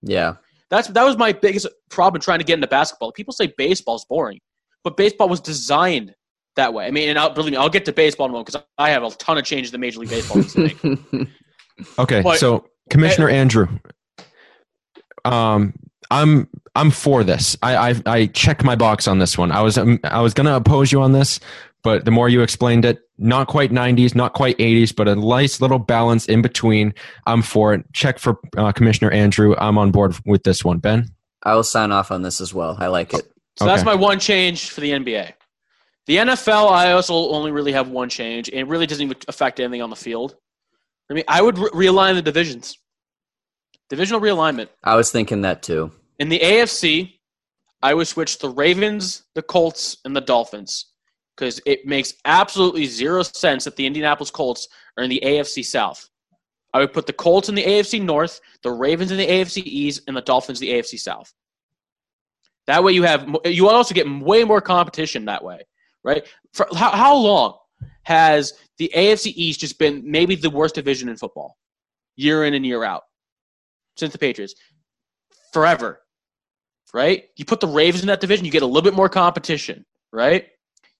yeah. 0.02 0.34
That's 0.70 0.86
that 0.86 1.02
was 1.02 1.16
my 1.16 1.32
biggest 1.32 1.66
problem 1.90 2.20
trying 2.20 2.38
to 2.38 2.44
get 2.44 2.54
into 2.54 2.68
basketball. 2.68 3.10
People 3.10 3.32
say 3.32 3.52
baseball's 3.58 4.04
boring, 4.04 4.38
but 4.84 4.96
baseball 4.96 5.28
was 5.28 5.40
designed 5.40 6.14
that 6.54 6.72
way. 6.72 6.86
I 6.86 6.92
mean, 6.92 7.08
and 7.08 7.18
I'll, 7.18 7.30
believe 7.30 7.50
me, 7.50 7.56
I'll 7.56 7.68
get 7.68 7.84
to 7.86 7.92
baseball 7.92 8.26
in 8.26 8.30
a 8.30 8.34
moment 8.34 8.46
because 8.46 8.62
I 8.78 8.90
have 8.90 9.02
a 9.02 9.10
ton 9.10 9.36
of 9.38 9.44
changes 9.44 9.72
that 9.72 9.78
Major 9.78 9.98
League 9.98 10.10
Baseball 10.10 10.36
needs 10.38 10.52
to 10.52 10.60
make. 10.60 11.28
Okay, 11.98 12.22
But- 12.22 12.38
so 12.38 12.66
Commissioner 12.90 13.28
Andrew, 13.28 13.68
um, 15.24 15.72
I'm 16.10 16.48
I'm 16.74 16.90
for 16.90 17.24
this. 17.24 17.56
I, 17.62 17.90
I 17.90 18.02
I 18.06 18.26
check 18.26 18.64
my 18.64 18.74
box 18.74 19.08
on 19.08 19.18
this 19.18 19.38
one. 19.38 19.52
I 19.52 19.62
was 19.62 19.78
um, 19.78 19.98
I 20.04 20.20
was 20.20 20.34
gonna 20.34 20.56
oppose 20.56 20.92
you 20.92 21.00
on 21.00 21.12
this, 21.12 21.40
but 21.82 22.04
the 22.04 22.10
more 22.10 22.28
you 22.28 22.42
explained 22.42 22.84
it, 22.84 23.00
not 23.18 23.46
quite 23.46 23.70
90s, 23.70 24.14
not 24.14 24.34
quite 24.34 24.58
80s, 24.58 24.94
but 24.94 25.08
a 25.08 25.14
nice 25.14 25.60
little 25.60 25.78
balance 25.78 26.26
in 26.26 26.42
between. 26.42 26.94
I'm 27.26 27.42
for 27.42 27.74
it. 27.74 27.84
Check 27.92 28.18
for 28.18 28.38
uh, 28.56 28.72
Commissioner 28.72 29.10
Andrew. 29.10 29.54
I'm 29.58 29.78
on 29.78 29.90
board 29.90 30.16
with 30.26 30.42
this 30.42 30.64
one. 30.64 30.78
Ben. 30.78 31.08
I 31.42 31.54
will 31.54 31.62
sign 31.62 31.90
off 31.92 32.10
on 32.10 32.22
this 32.22 32.40
as 32.40 32.52
well. 32.52 32.76
I 32.78 32.88
like 32.88 33.14
it. 33.14 33.30
So 33.56 33.66
that's 33.66 33.84
my 33.84 33.94
one 33.94 34.18
change 34.18 34.70
for 34.70 34.80
the 34.80 34.90
NBA. 34.90 35.32
The 36.06 36.16
NFL, 36.16 36.70
I 36.70 36.92
also 36.92 37.14
only 37.14 37.50
really 37.52 37.72
have 37.72 37.88
one 37.88 38.08
change, 38.08 38.48
and 38.48 38.58
it 38.58 38.66
really 38.66 38.86
doesn't 38.86 39.04
even 39.04 39.16
affect 39.28 39.60
anything 39.60 39.82
on 39.82 39.90
the 39.90 39.96
field. 39.96 40.36
I 41.10 41.14
mean, 41.14 41.24
I 41.26 41.42
would 41.42 41.58
re- 41.58 41.88
realign 41.88 42.14
the 42.14 42.22
divisions. 42.22 42.78
Divisional 43.88 44.20
realignment. 44.20 44.68
I 44.84 44.94
was 44.94 45.10
thinking 45.10 45.42
that 45.42 45.62
too. 45.62 45.90
In 46.20 46.28
the 46.28 46.38
AFC, 46.38 47.14
I 47.82 47.94
would 47.94 48.06
switch 48.06 48.38
the 48.38 48.48
Ravens, 48.48 49.24
the 49.34 49.42
Colts, 49.42 49.98
and 50.04 50.14
the 50.14 50.20
Dolphins 50.20 50.86
because 51.36 51.60
it 51.64 51.86
makes 51.86 52.14
absolutely 52.26 52.84
zero 52.84 53.22
sense 53.22 53.64
that 53.64 53.74
the 53.76 53.86
Indianapolis 53.86 54.30
Colts 54.30 54.68
are 54.96 55.02
in 55.02 55.10
the 55.10 55.22
AFC 55.24 55.64
South. 55.64 56.08
I 56.72 56.78
would 56.78 56.92
put 56.92 57.06
the 57.06 57.12
Colts 57.12 57.48
in 57.48 57.54
the 57.54 57.64
AFC 57.64 58.00
North, 58.00 58.40
the 58.62 58.70
Ravens 58.70 59.10
in 59.10 59.16
the 59.16 59.26
AFC 59.26 59.62
East, 59.64 60.02
and 60.06 60.16
the 60.16 60.20
Dolphins 60.20 60.60
in 60.60 60.68
the 60.68 60.74
AFC 60.74 60.98
South. 61.00 61.32
That 62.66 62.84
way, 62.84 62.92
you 62.92 63.02
have 63.02 63.26
you 63.46 63.68
also 63.68 63.94
get 63.94 64.08
way 64.08 64.44
more 64.44 64.60
competition 64.60 65.24
that 65.24 65.42
way, 65.42 65.62
right? 66.04 66.24
For 66.52 66.68
how, 66.76 66.90
how 66.90 67.16
long 67.16 67.58
has 68.04 68.54
the 68.78 68.90
AFC 68.94 69.32
East 69.34 69.60
just 69.60 69.78
been 69.78 70.02
maybe 70.04 70.34
the 70.34 70.50
worst 70.50 70.74
division 70.74 71.08
in 71.08 71.16
football, 71.16 71.56
year 72.16 72.44
in 72.44 72.54
and 72.54 72.64
year 72.64 72.84
out, 72.84 73.02
since 73.96 74.12
the 74.12 74.18
Patriots? 74.18 74.54
Forever, 75.52 76.00
right? 76.94 77.24
You 77.36 77.44
put 77.44 77.60
the 77.60 77.68
Ravens 77.68 78.02
in 78.02 78.08
that 78.08 78.20
division, 78.20 78.44
you 78.44 78.52
get 78.52 78.62
a 78.62 78.66
little 78.66 78.82
bit 78.82 78.94
more 78.94 79.08
competition, 79.08 79.84
right? 80.12 80.46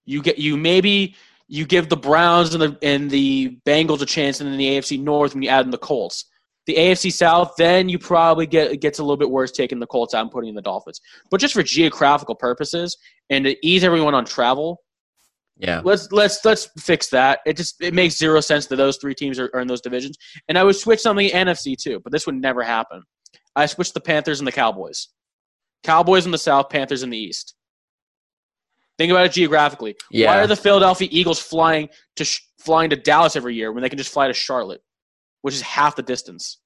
You 0.05 0.23
get 0.23 0.39
you 0.39 0.57
maybe 0.57 1.15
you 1.51 1.67
give 1.67 1.89
the 1.89 1.97
Browns 1.97 2.55
and 2.55 2.63
the 2.63 2.79
and 2.83 3.11
the 3.11 3.59
Bengals 3.67 4.03
a 4.03 4.07
chance, 4.07 4.41
and 4.41 4.51
then 4.51 4.57
the 4.57 4.79
AFC 4.79 5.03
North 5.03 5.35
when 5.35 5.43
you 5.43 5.49
add 5.49 5.65
in 5.65 5.71
the 5.71 5.79
Colts. 5.79 6.27
The 6.67 6.77
AFC 6.77 7.13
South, 7.13 7.55
then 7.59 7.89
you 7.89 7.99
probably 7.99 8.47
get 8.47 8.71
it 8.71 8.81
gets 8.81 9.01
a 9.01 9.03
little 9.03 9.17
bit 9.17 9.31
worse 9.31 9.51
taking 9.51 9.81
the 9.81 9.87
Colts 9.87 10.15
out 10.15 10.23
and 10.23 10.31
putting 10.31 10.51
in 10.51 10.55
the 10.55 10.63
Dolphins. 10.63 11.01
But 11.31 11.41
just 11.41 11.55
for 11.55 11.63
geographical 11.63 12.37
purposes 12.37 12.97
and 13.31 13.45
to 13.45 13.67
ease 13.67 13.83
everyone 13.83 14.15
on 14.15 14.25
travel, 14.25 14.81
Yeah. 15.61 15.83
let's 15.85 16.11
let's 16.11 16.45
let's 16.45 16.69
fix 16.79 17.11
that. 17.11 17.41
It 17.45 17.57
just 17.57 17.83
it 17.83 17.95
makes 17.95 18.17
zero 18.17 18.41
sense 18.41 18.67
that 18.67 18.77
those 18.77 18.97
three 18.97 19.15
teams 19.15 19.39
are, 19.39 19.51
are 19.55 19.61
in 19.61 19.69
those 19.69 19.81
divisions. 19.81 20.17
And 20.49 20.57
I 20.57 20.65
would 20.65 20.77
switch 20.77 21.01
something 21.01 21.29
NFC 21.29 21.77
too, 21.77 22.01
but 22.01 22.13
this 22.13 22.27
would 22.27 22.35
never 22.35 22.63
happen. 22.63 23.03
I 23.55 23.67
switched 23.67 23.95
the 23.95 24.01
Panthers 24.01 24.41
and 24.41 24.47
the 24.47 24.53
Cowboys. 24.53 25.09
Cowboys 25.83 26.27
in 26.27 26.33
the 26.33 26.39
South, 26.39 26.69
Panthers 26.69 27.03
in 27.03 27.11
the 27.11 27.19
East. 27.19 27.55
Think 28.99 29.11
about 29.11 29.27
it 29.27 29.33
geographically. 29.33 29.97
Yeah. 30.11 30.27
Why 30.27 30.41
are 30.41 30.47
the 30.47 30.57
Philadelphia 30.57 31.09
Eagles 31.11 31.41
flying 31.41 31.89
to 32.17 32.25
sh- 32.25 32.43
flying 32.59 32.91
to 32.91 32.97
Dallas 32.97 33.35
every 33.35 33.55
year 33.55 33.73
when 33.73 33.83
they 33.83 33.89
can 33.89 33.99
just 33.99 34.13
fly 34.13 34.29
to 34.29 34.35
Charlotte, 34.35 34.83
which 35.43 35.55
is 35.55 35.63
half 35.63 35.97
the 35.97 36.03
distance? 36.03 36.59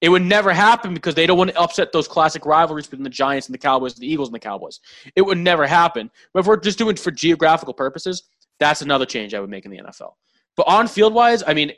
It 0.00 0.08
would 0.08 0.22
never 0.22 0.52
happen 0.52 0.94
because 0.94 1.14
they 1.14 1.26
don't 1.26 1.36
want 1.36 1.50
to 1.50 1.60
upset 1.60 1.92
those 1.92 2.08
classic 2.08 2.46
rivalries 2.46 2.86
between 2.86 3.04
the 3.04 3.10
Giants 3.10 3.48
and 3.48 3.54
the 3.54 3.58
Cowboys, 3.58 3.94
the 3.94 4.10
Eagles 4.10 4.28
and 4.28 4.34
the 4.34 4.40
Cowboys. 4.40 4.80
It 5.14 5.22
would 5.22 5.38
never 5.38 5.66
happen. 5.66 6.10
But 6.32 6.40
if 6.40 6.46
we're 6.46 6.56
just 6.56 6.78
doing 6.78 6.94
it 6.94 6.98
for 6.98 7.10
geographical 7.10 7.74
purposes, 7.74 8.24
that's 8.58 8.80
another 8.80 9.04
change 9.04 9.34
I 9.34 9.40
would 9.40 9.50
make 9.50 9.66
in 9.66 9.70
the 9.70 9.78
NFL. 9.78 10.12
But 10.56 10.68
on 10.68 10.88
field 10.88 11.12
wise, 11.12 11.42
I 11.46 11.54
mean, 11.54 11.72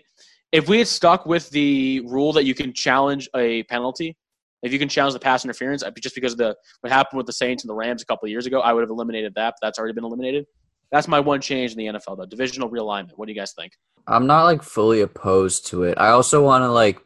if 0.53 0.69
we 0.69 0.79
had 0.79 0.89
stuck 0.89 1.27
with 1.27 1.51
the 1.51 2.01
rule 2.01 2.33
that 2.35 2.45
you 2.45 2.55
can 2.55 2.73
challenge 2.73 3.29
a 3.35 3.65
penalty, 3.65 4.17
if 4.63 4.73
you 4.73 4.79
can 4.79 4.89
challenge 4.89 5.15
the 5.15 5.21
pass 5.21 5.45
interference, 5.45 5.83
uh, 5.83 5.91
just 6.01 6.15
because 6.15 6.33
of 6.33 6.39
the 6.39 6.57
what 6.81 6.93
happened 6.93 7.17
with 7.17 7.27
the 7.27 7.33
Saints 7.33 7.65
and 7.65 7.71
the 7.71 7.75
Rams 7.75 8.03
a 8.03 8.07
couple 8.07 8.27
of 8.27 8.31
years 8.31 8.47
ago, 8.47 8.61
I 8.61 8.73
would 8.73 8.83
have 8.83 8.91
eliminated 8.91 9.35
that. 9.35 9.55
But 9.61 9.67
that's 9.67 9.79
already 9.79 9.95
been 9.95 10.05
eliminated. 10.05 10.47
That's 10.93 11.09
my 11.09 11.19
one 11.19 11.41
change 11.41 11.73
in 11.73 11.79
the 11.79 11.87
NFL, 11.87 12.19
though. 12.19 12.27
Divisional 12.27 12.71
realignment. 12.71 13.13
What 13.17 13.27
do 13.27 13.33
you 13.33 13.39
guys 13.39 13.53
think? 13.53 13.73
I'm 14.07 14.27
not 14.27 14.45
like 14.45 14.63
fully 14.63 15.01
opposed 15.01 15.67
to 15.69 15.85
it. 15.85 15.97
I 15.99 16.11
also 16.11 16.45
want 16.45 16.63
to 16.63 16.71
like 16.71 17.01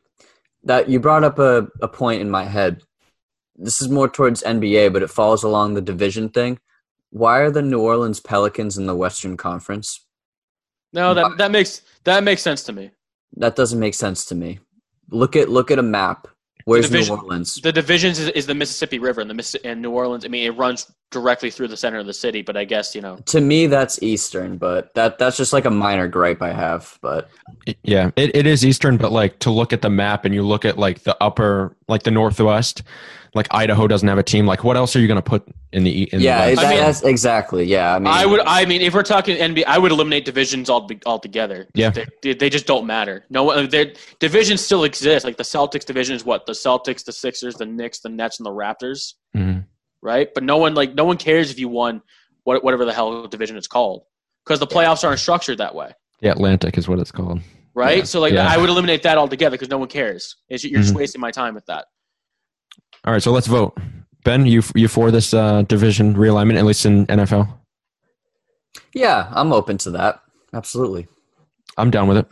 that 0.66 0.88
you 0.88 1.00
brought 1.00 1.24
up 1.24 1.38
a, 1.38 1.68
a 1.80 1.88
point 1.88 2.20
in 2.20 2.28
my 2.28 2.44
head. 2.44 2.82
This 3.56 3.80
is 3.80 3.88
more 3.88 4.08
towards 4.08 4.42
NBA, 4.42 4.92
but 4.92 5.02
it 5.02 5.10
falls 5.10 5.42
along 5.42 5.74
the 5.74 5.80
division 5.80 6.28
thing. 6.28 6.58
Why 7.10 7.38
are 7.38 7.50
the 7.50 7.62
New 7.62 7.80
Orleans 7.80 8.20
Pelicans 8.20 8.76
in 8.76 8.86
the 8.86 8.94
Western 8.94 9.36
Conference? 9.36 10.04
No, 10.92 11.14
that 11.14 11.38
that 11.38 11.50
makes 11.50 11.82
that 12.04 12.22
makes 12.24 12.42
sense 12.42 12.62
to 12.64 12.72
me. 12.72 12.90
That 13.36 13.56
doesn't 13.56 13.80
make 13.80 13.94
sense 13.94 14.24
to 14.26 14.34
me. 14.34 14.58
Look 15.10 15.36
at 15.36 15.48
look 15.48 15.70
at 15.70 15.78
a 15.78 15.82
map. 15.82 16.28
Where's 16.66 16.90
New 16.90 17.08
Orleans? 17.08 17.60
The 17.60 17.70
divisions 17.70 18.18
is, 18.18 18.28
is 18.30 18.46
the 18.46 18.54
Mississippi 18.54 18.98
River 18.98 19.20
and 19.20 19.30
the 19.30 19.34
Miss 19.34 19.54
and 19.54 19.80
New 19.80 19.92
Orleans. 19.92 20.24
I 20.24 20.28
mean, 20.28 20.44
it 20.44 20.56
runs 20.56 20.92
directly 21.12 21.48
through 21.48 21.68
the 21.68 21.76
center 21.76 21.98
of 21.98 22.06
the 22.06 22.12
city. 22.12 22.42
But 22.42 22.56
I 22.56 22.64
guess 22.64 22.92
you 22.92 23.00
know, 23.00 23.18
To 23.26 23.40
me, 23.40 23.68
that's 23.68 24.02
Eastern, 24.02 24.58
but 24.58 24.92
that 24.94 25.16
that's 25.16 25.36
just 25.36 25.52
like 25.52 25.64
a 25.64 25.70
minor 25.70 26.08
gripe 26.08 26.42
I 26.42 26.52
have. 26.52 26.98
But 27.00 27.30
Yeah, 27.84 28.10
it, 28.16 28.34
it 28.34 28.48
is 28.48 28.66
Eastern, 28.66 28.96
but 28.96 29.12
like 29.12 29.38
to 29.40 29.50
look 29.52 29.72
at 29.72 29.80
the 29.80 29.90
map 29.90 30.24
and 30.24 30.34
you 30.34 30.42
look 30.42 30.64
at 30.64 30.76
like 30.76 31.04
the 31.04 31.16
upper, 31.22 31.76
like 31.86 32.02
the 32.02 32.10
Northwest, 32.10 32.82
like 33.36 33.46
Idaho 33.52 33.86
doesn't 33.86 34.08
have 34.08 34.18
a 34.18 34.22
team. 34.22 34.46
Like 34.46 34.64
what 34.64 34.76
else 34.76 34.96
are 34.96 35.00
you 35.00 35.06
going 35.06 35.16
to 35.16 35.22
put 35.22 35.46
in 35.72 35.84
the 35.84 36.02
E- 36.02 36.08
in 36.12 36.20
yeah, 36.20 36.50
the 36.50 36.56
that, 36.56 36.64
I 36.64 36.70
mean- 36.70 36.78
that's 36.80 37.02
exactly. 37.02 37.64
Yeah, 37.64 37.94
I 37.94 37.98
mean, 37.98 38.08
I 38.08 38.26
would. 38.26 38.40
I 38.46 38.64
mean, 38.64 38.80
if 38.82 38.94
we're 38.94 39.02
talking 39.02 39.36
NBA, 39.36 39.64
I 39.66 39.78
would 39.78 39.92
eliminate 39.92 40.24
divisions 40.24 40.68
all 40.70 40.88
altogether. 41.06 41.68
Yeah. 41.74 41.90
they, 42.22 42.34
they 42.34 42.50
just 42.50 42.66
don't 42.66 42.86
matter. 42.86 43.24
No, 43.30 43.66
their 43.66 43.92
divisions 44.18 44.60
still 44.60 44.84
exist. 44.84 45.24
Like 45.24 45.36
the 45.36 45.42
Celtics 45.44 45.84
division 45.84 46.16
is 46.16 46.24
what 46.24 46.46
the 46.46 46.52
Celtics, 46.52 47.04
the 47.04 47.12
Sixers, 47.12 47.54
the 47.56 47.66
Knicks, 47.66 48.00
the 48.00 48.08
Nets, 48.08 48.38
and 48.40 48.46
the 48.46 48.50
Raptors, 48.50 49.14
Mhm. 49.36 49.64
right? 50.02 50.32
But 50.34 50.42
no 50.42 50.56
one 50.56 50.74
like 50.74 50.94
no 50.94 51.04
one 51.04 51.16
cares 51.18 51.50
if 51.50 51.58
you 51.58 51.68
won 51.68 52.02
what, 52.44 52.64
whatever 52.64 52.84
the 52.84 52.92
hell 52.92 53.26
division 53.26 53.56
it's 53.56 53.68
called 53.68 54.04
because 54.44 54.60
the 54.60 54.66
playoffs 54.66 55.04
aren't 55.04 55.20
structured 55.20 55.58
that 55.58 55.74
way. 55.74 55.92
The 56.20 56.28
Atlantic 56.30 56.78
is 56.78 56.88
what 56.88 56.98
it's 56.98 57.12
called. 57.12 57.40
right? 57.74 57.98
Yeah. 57.98 58.04
So 58.04 58.20
like 58.20 58.32
Yeah. 58.32 58.48
I 58.48 58.56
would 58.56 58.70
eliminate 58.70 59.02
that 59.02 59.18
altogether 59.18 59.54
because 59.56 59.68
no 59.68 59.76
one 59.76 59.88
cares. 59.88 60.36
It's, 60.48 60.64
you're 60.64 60.80
just 60.80 60.94
Mhm. 60.94 60.98
wasting 60.98 61.20
my 61.20 61.30
time 61.30 61.54
with 61.54 61.66
that. 61.66 61.84
All 63.06 63.12
right, 63.12 63.22
so 63.22 63.30
let's 63.32 63.46
vote. 63.46 63.78
Ben, 64.24 64.46
you 64.46 64.62
you 64.74 64.88
for 64.88 65.10
this 65.10 65.32
uh, 65.32 65.62
division 65.62 66.14
realignment, 66.14 66.56
at 66.58 66.64
least 66.64 66.84
in 66.86 67.06
NFL? 67.06 67.48
yeah, 68.94 69.28
I'm 69.32 69.52
open 69.52 69.78
to 69.78 69.90
that. 69.92 70.20
Absolutely. 70.52 71.06
I'm 71.76 71.90
down 71.90 72.08
with 72.08 72.16
it. 72.18 72.26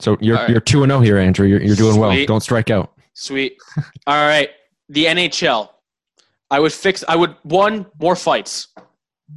So 0.00 0.16
you're 0.20 0.36
All 0.36 0.42
right. 0.44 0.50
you're 0.50 0.60
two 0.60 0.82
and 0.82 0.90
zero 0.90 1.00
here, 1.00 1.18
Andrew. 1.18 1.46
You're 1.46 1.60
you're 1.62 1.76
doing 1.76 1.98
well. 1.98 2.14
Don't 2.26 2.40
strike 2.42 2.70
out. 2.70 2.92
Sweet. 3.14 3.56
All 4.06 4.26
right, 4.26 4.50
the 4.88 5.04
NHL. 5.06 5.68
I 6.50 6.60
would 6.60 6.72
fix. 6.72 7.02
I 7.08 7.16
would 7.16 7.34
one 7.42 7.86
more 8.00 8.14
fights, 8.16 8.68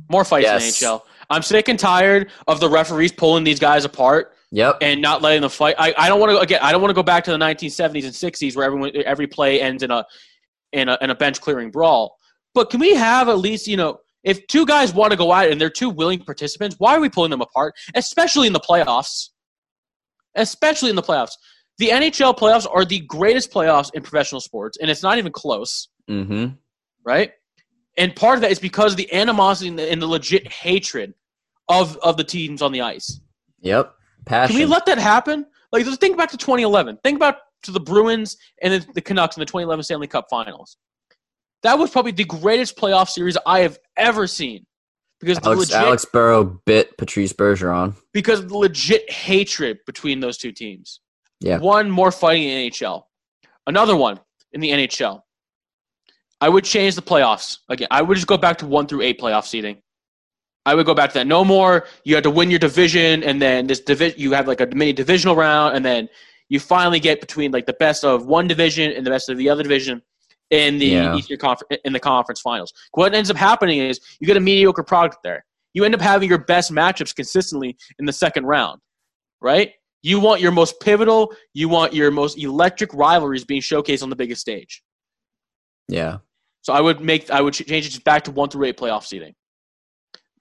more 0.09 0.23
fights 0.23 0.43
Yes. 0.45 0.81
in 0.81 0.87
NHL. 0.87 1.01
I'm 1.31 1.41
sick 1.41 1.67
and 1.67 1.77
tired 1.79 2.29
of 2.47 2.59
the 2.59 2.69
referees 2.69 3.11
pulling 3.11 3.43
these 3.43 3.59
guys 3.59 3.83
apart 3.85 4.33
Yep. 4.51 4.77
and 4.81 5.01
not 5.01 5.21
letting 5.21 5.41
them 5.41 5.49
fight. 5.49 5.75
I, 5.77 5.93
I 5.97 6.07
don't 6.09 6.19
want 6.19 6.31
to 6.31 6.39
again. 6.39 6.59
I 6.61 6.71
don't 6.71 6.81
want 6.81 6.89
to 6.91 6.95
go 6.95 7.03
back 7.03 7.23
to 7.25 7.31
the 7.31 7.37
1970s 7.37 8.03
and 8.05 8.13
60s 8.13 8.55
where 8.55 8.65
everyone 8.65 8.91
every 9.05 9.27
play 9.27 9.59
ends 9.61 9.81
in 9.83 9.91
a 9.91 10.05
in 10.73 10.89
a 10.89 10.97
in 11.01 11.09
a 11.09 11.15
bench 11.15 11.41
clearing 11.41 11.71
brawl. 11.71 12.15
But 12.53 12.69
can 12.69 12.79
we 12.79 12.95
have 12.95 13.29
at 13.29 13.39
least 13.39 13.67
you 13.67 13.77
know 13.77 13.99
if 14.23 14.45
two 14.47 14.65
guys 14.65 14.93
want 14.93 15.11
to 15.11 15.17
go 15.17 15.33
it 15.37 15.51
and 15.51 15.61
they're 15.61 15.69
two 15.69 15.89
willing 15.89 16.19
participants, 16.19 16.75
why 16.77 16.95
are 16.95 16.99
we 16.99 17.09
pulling 17.09 17.31
them 17.31 17.41
apart? 17.41 17.73
Especially 17.95 18.47
in 18.47 18.53
the 18.53 18.59
playoffs. 18.59 19.29
Especially 20.35 20.89
in 20.89 20.95
the 20.95 21.01
playoffs. 21.01 21.31
The 21.77 21.89
NHL 21.89 22.37
playoffs 22.37 22.67
are 22.69 22.83
the 22.83 22.99
greatest 22.99 23.51
playoffs 23.51 23.89
in 23.93 24.03
professional 24.03 24.41
sports, 24.41 24.77
and 24.81 24.91
it's 24.91 25.01
not 25.01 25.17
even 25.17 25.31
close 25.31 25.87
Mm-hmm. 26.09 26.53
right? 27.05 27.31
And 27.97 28.15
part 28.15 28.35
of 28.35 28.41
that 28.41 28.51
is 28.51 28.59
because 28.59 28.93
of 28.93 28.97
the 28.97 29.13
animosity 29.13 29.69
and 29.69 29.77
the, 29.77 29.91
and 29.91 30.01
the 30.01 30.07
legit 30.07 30.51
hatred 30.51 31.13
of 31.67 31.97
of 31.97 32.17
the 32.17 32.23
teams 32.23 32.61
on 32.61 32.71
the 32.71 32.81
ice. 32.81 33.19
Yep. 33.61 33.93
Passion. 34.25 34.55
Can 34.55 34.59
we 34.59 34.65
let 34.65 34.85
that 34.87 34.97
happen? 34.97 35.45
Like, 35.71 35.85
just 35.85 35.99
think 36.01 36.17
back 36.17 36.31
to 36.31 36.37
2011. 36.37 36.99
Think 37.03 37.17
about 37.17 37.35
to 37.63 37.71
the 37.71 37.79
Bruins 37.79 38.37
and 38.61 38.85
the, 38.93 39.01
Canucks 39.01 39.35
in 39.37 39.41
the 39.41 39.45
2011 39.45 39.83
Stanley 39.83 40.07
Cup 40.07 40.27
Finals. 40.29 40.77
That 41.63 41.77
was 41.77 41.89
probably 41.89 42.11
the 42.11 42.23
greatest 42.23 42.77
playoff 42.77 43.09
series 43.09 43.37
I 43.45 43.59
have 43.61 43.77
ever 43.97 44.27
seen 44.27 44.65
because 45.19 45.37
the 45.39 45.47
Alex, 45.47 45.59
legit 45.71 45.75
Alex 45.75 46.05
Burrow 46.05 46.61
bit 46.65 46.97
Patrice 46.97 47.33
Bergeron. 47.33 47.95
because 48.13 48.39
of 48.39 48.49
the 48.49 48.57
legit 48.57 49.11
hatred 49.11 49.79
between 49.85 50.19
those 50.19 50.37
two 50.37 50.51
teams. 50.51 51.01
Yeah. 51.41 51.59
One 51.59 51.89
more 51.89 52.11
fighting 52.11 52.43
in 52.43 52.57
the 52.57 52.71
NHL. 52.71 53.03
Another 53.67 53.95
one 53.95 54.19
in 54.53 54.61
the 54.61 54.69
NHL. 54.69 55.21
I 56.41 56.49
would 56.49 56.63
change 56.63 56.95
the 56.95 57.01
playoffs. 57.01 57.59
Again, 57.67 57.89
I 57.91 58.01
would 58.01 58.15
just 58.15 58.27
go 58.27 58.37
back 58.37 58.57
to 58.59 58.65
one 58.65 58.87
through 58.87 59.01
eight 59.01 59.19
playoff 59.19 59.45
seeding. 59.45 59.81
I 60.65 60.75
would 60.75 60.85
go 60.85 60.93
back 60.93 61.11
to 61.11 61.19
that. 61.19 61.27
No 61.27 61.43
more. 61.43 61.85
You 62.03 62.15
had 62.15 62.23
to 62.23 62.29
win 62.29 62.49
your 62.49 62.59
division, 62.59 63.23
and 63.23 63.41
then 63.41 63.67
this 63.67 63.79
division. 63.79 64.19
You 64.19 64.31
have 64.33 64.47
like 64.47 64.61
a 64.61 64.67
mini 64.67 64.93
divisional 64.93 65.35
round, 65.35 65.75
and 65.75 65.83
then 65.83 66.09
you 66.49 66.59
finally 66.59 66.99
get 66.99 67.21
between 67.21 67.51
like 67.51 67.65
the 67.65 67.73
best 67.73 68.03
of 68.03 68.25
one 68.25 68.47
division 68.47 68.91
and 68.91 69.05
the 69.05 69.09
best 69.09 69.29
of 69.29 69.37
the 69.37 69.49
other 69.49 69.63
division 69.63 70.01
in 70.49 70.79
the 70.79 70.87
Yeah. 70.87 71.15
Eastern 71.15 71.37
conference 71.37 71.81
in 71.85 71.93
the 71.93 71.99
conference 71.99 72.41
finals. 72.41 72.73
What 72.91 73.13
ends 73.13 73.29
up 73.29 73.37
happening 73.37 73.79
is 73.79 73.99
you 74.19 74.27
get 74.27 74.35
a 74.35 74.41
mediocre 74.41 74.83
product 74.83 75.17
there. 75.23 75.45
You 75.73 75.85
end 75.85 75.93
up 75.93 76.01
having 76.01 76.27
your 76.27 76.39
best 76.39 76.71
matchups 76.71 77.15
consistently 77.15 77.77
in 77.99 78.05
the 78.05 78.13
second 78.13 78.45
round, 78.45 78.81
right? 79.41 79.73
You 80.01 80.19
want 80.19 80.41
your 80.41 80.51
most 80.51 80.79
pivotal, 80.79 81.33
you 81.53 81.69
want 81.69 81.93
your 81.93 82.09
most 82.09 82.37
electric 82.39 82.93
rivalries 82.93 83.45
being 83.45 83.61
showcased 83.61 84.01
on 84.01 84.09
the 84.09 84.15
biggest 84.15 84.41
stage. 84.41 84.81
Yeah. 85.87 86.17
So 86.61 86.73
I 86.73 86.81
would 86.81 87.01
make 87.01 87.29
I 87.29 87.41
would 87.41 87.53
change 87.53 87.95
it 87.95 88.03
back 88.03 88.23
to 88.23 88.31
one 88.31 88.49
through 88.49 88.65
eight 88.65 88.77
playoff 88.77 89.05
seeding. 89.05 89.35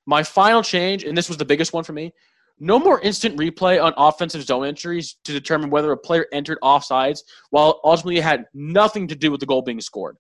My 0.07 0.23
final 0.23 0.63
change, 0.63 1.05
and 1.05 1.17
this 1.17 1.29
was 1.29 1.37
the 1.37 1.45
biggest 1.45 1.75
one 1.75 1.85
for 1.85 1.93
me, 1.93 2.15
no 2.61 2.79
more 2.79 3.01
instant 3.01 3.37
replay 3.37 3.83
on 3.83 3.95
offensive 3.97 4.43
zone 4.43 4.67
entries 4.67 5.17
to 5.25 5.33
determine 5.33 5.71
whether 5.71 5.93
a 5.93 5.97
player 5.97 6.27
entered 6.33 6.59
offsides 6.63 7.21
while 7.51 7.81
ultimately 7.85 8.19
it 8.19 8.25
had 8.25 8.47
nothing 8.55 9.07
to 9.09 9.15
do 9.15 9.31
with 9.31 9.41
the 9.41 9.47
goal 9.47 9.63
being 9.63 9.81
scored. 9.81 10.17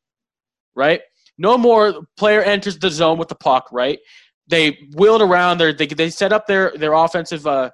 Right? 0.74 1.00
No 1.38 1.58
more 1.58 2.02
player 2.16 2.42
enters 2.42 2.78
the 2.78 2.90
zone 2.90 3.18
with 3.18 3.28
the 3.28 3.34
puck, 3.34 3.68
right? 3.72 3.98
They 4.46 4.78
wheeled 4.96 5.22
around. 5.22 5.58
They 5.58 5.72
they 5.72 5.86
they 5.86 6.10
set 6.10 6.32
up 6.32 6.46
their 6.46 6.72
their 6.76 6.92
offensive 6.92 7.46
uh 7.46 7.70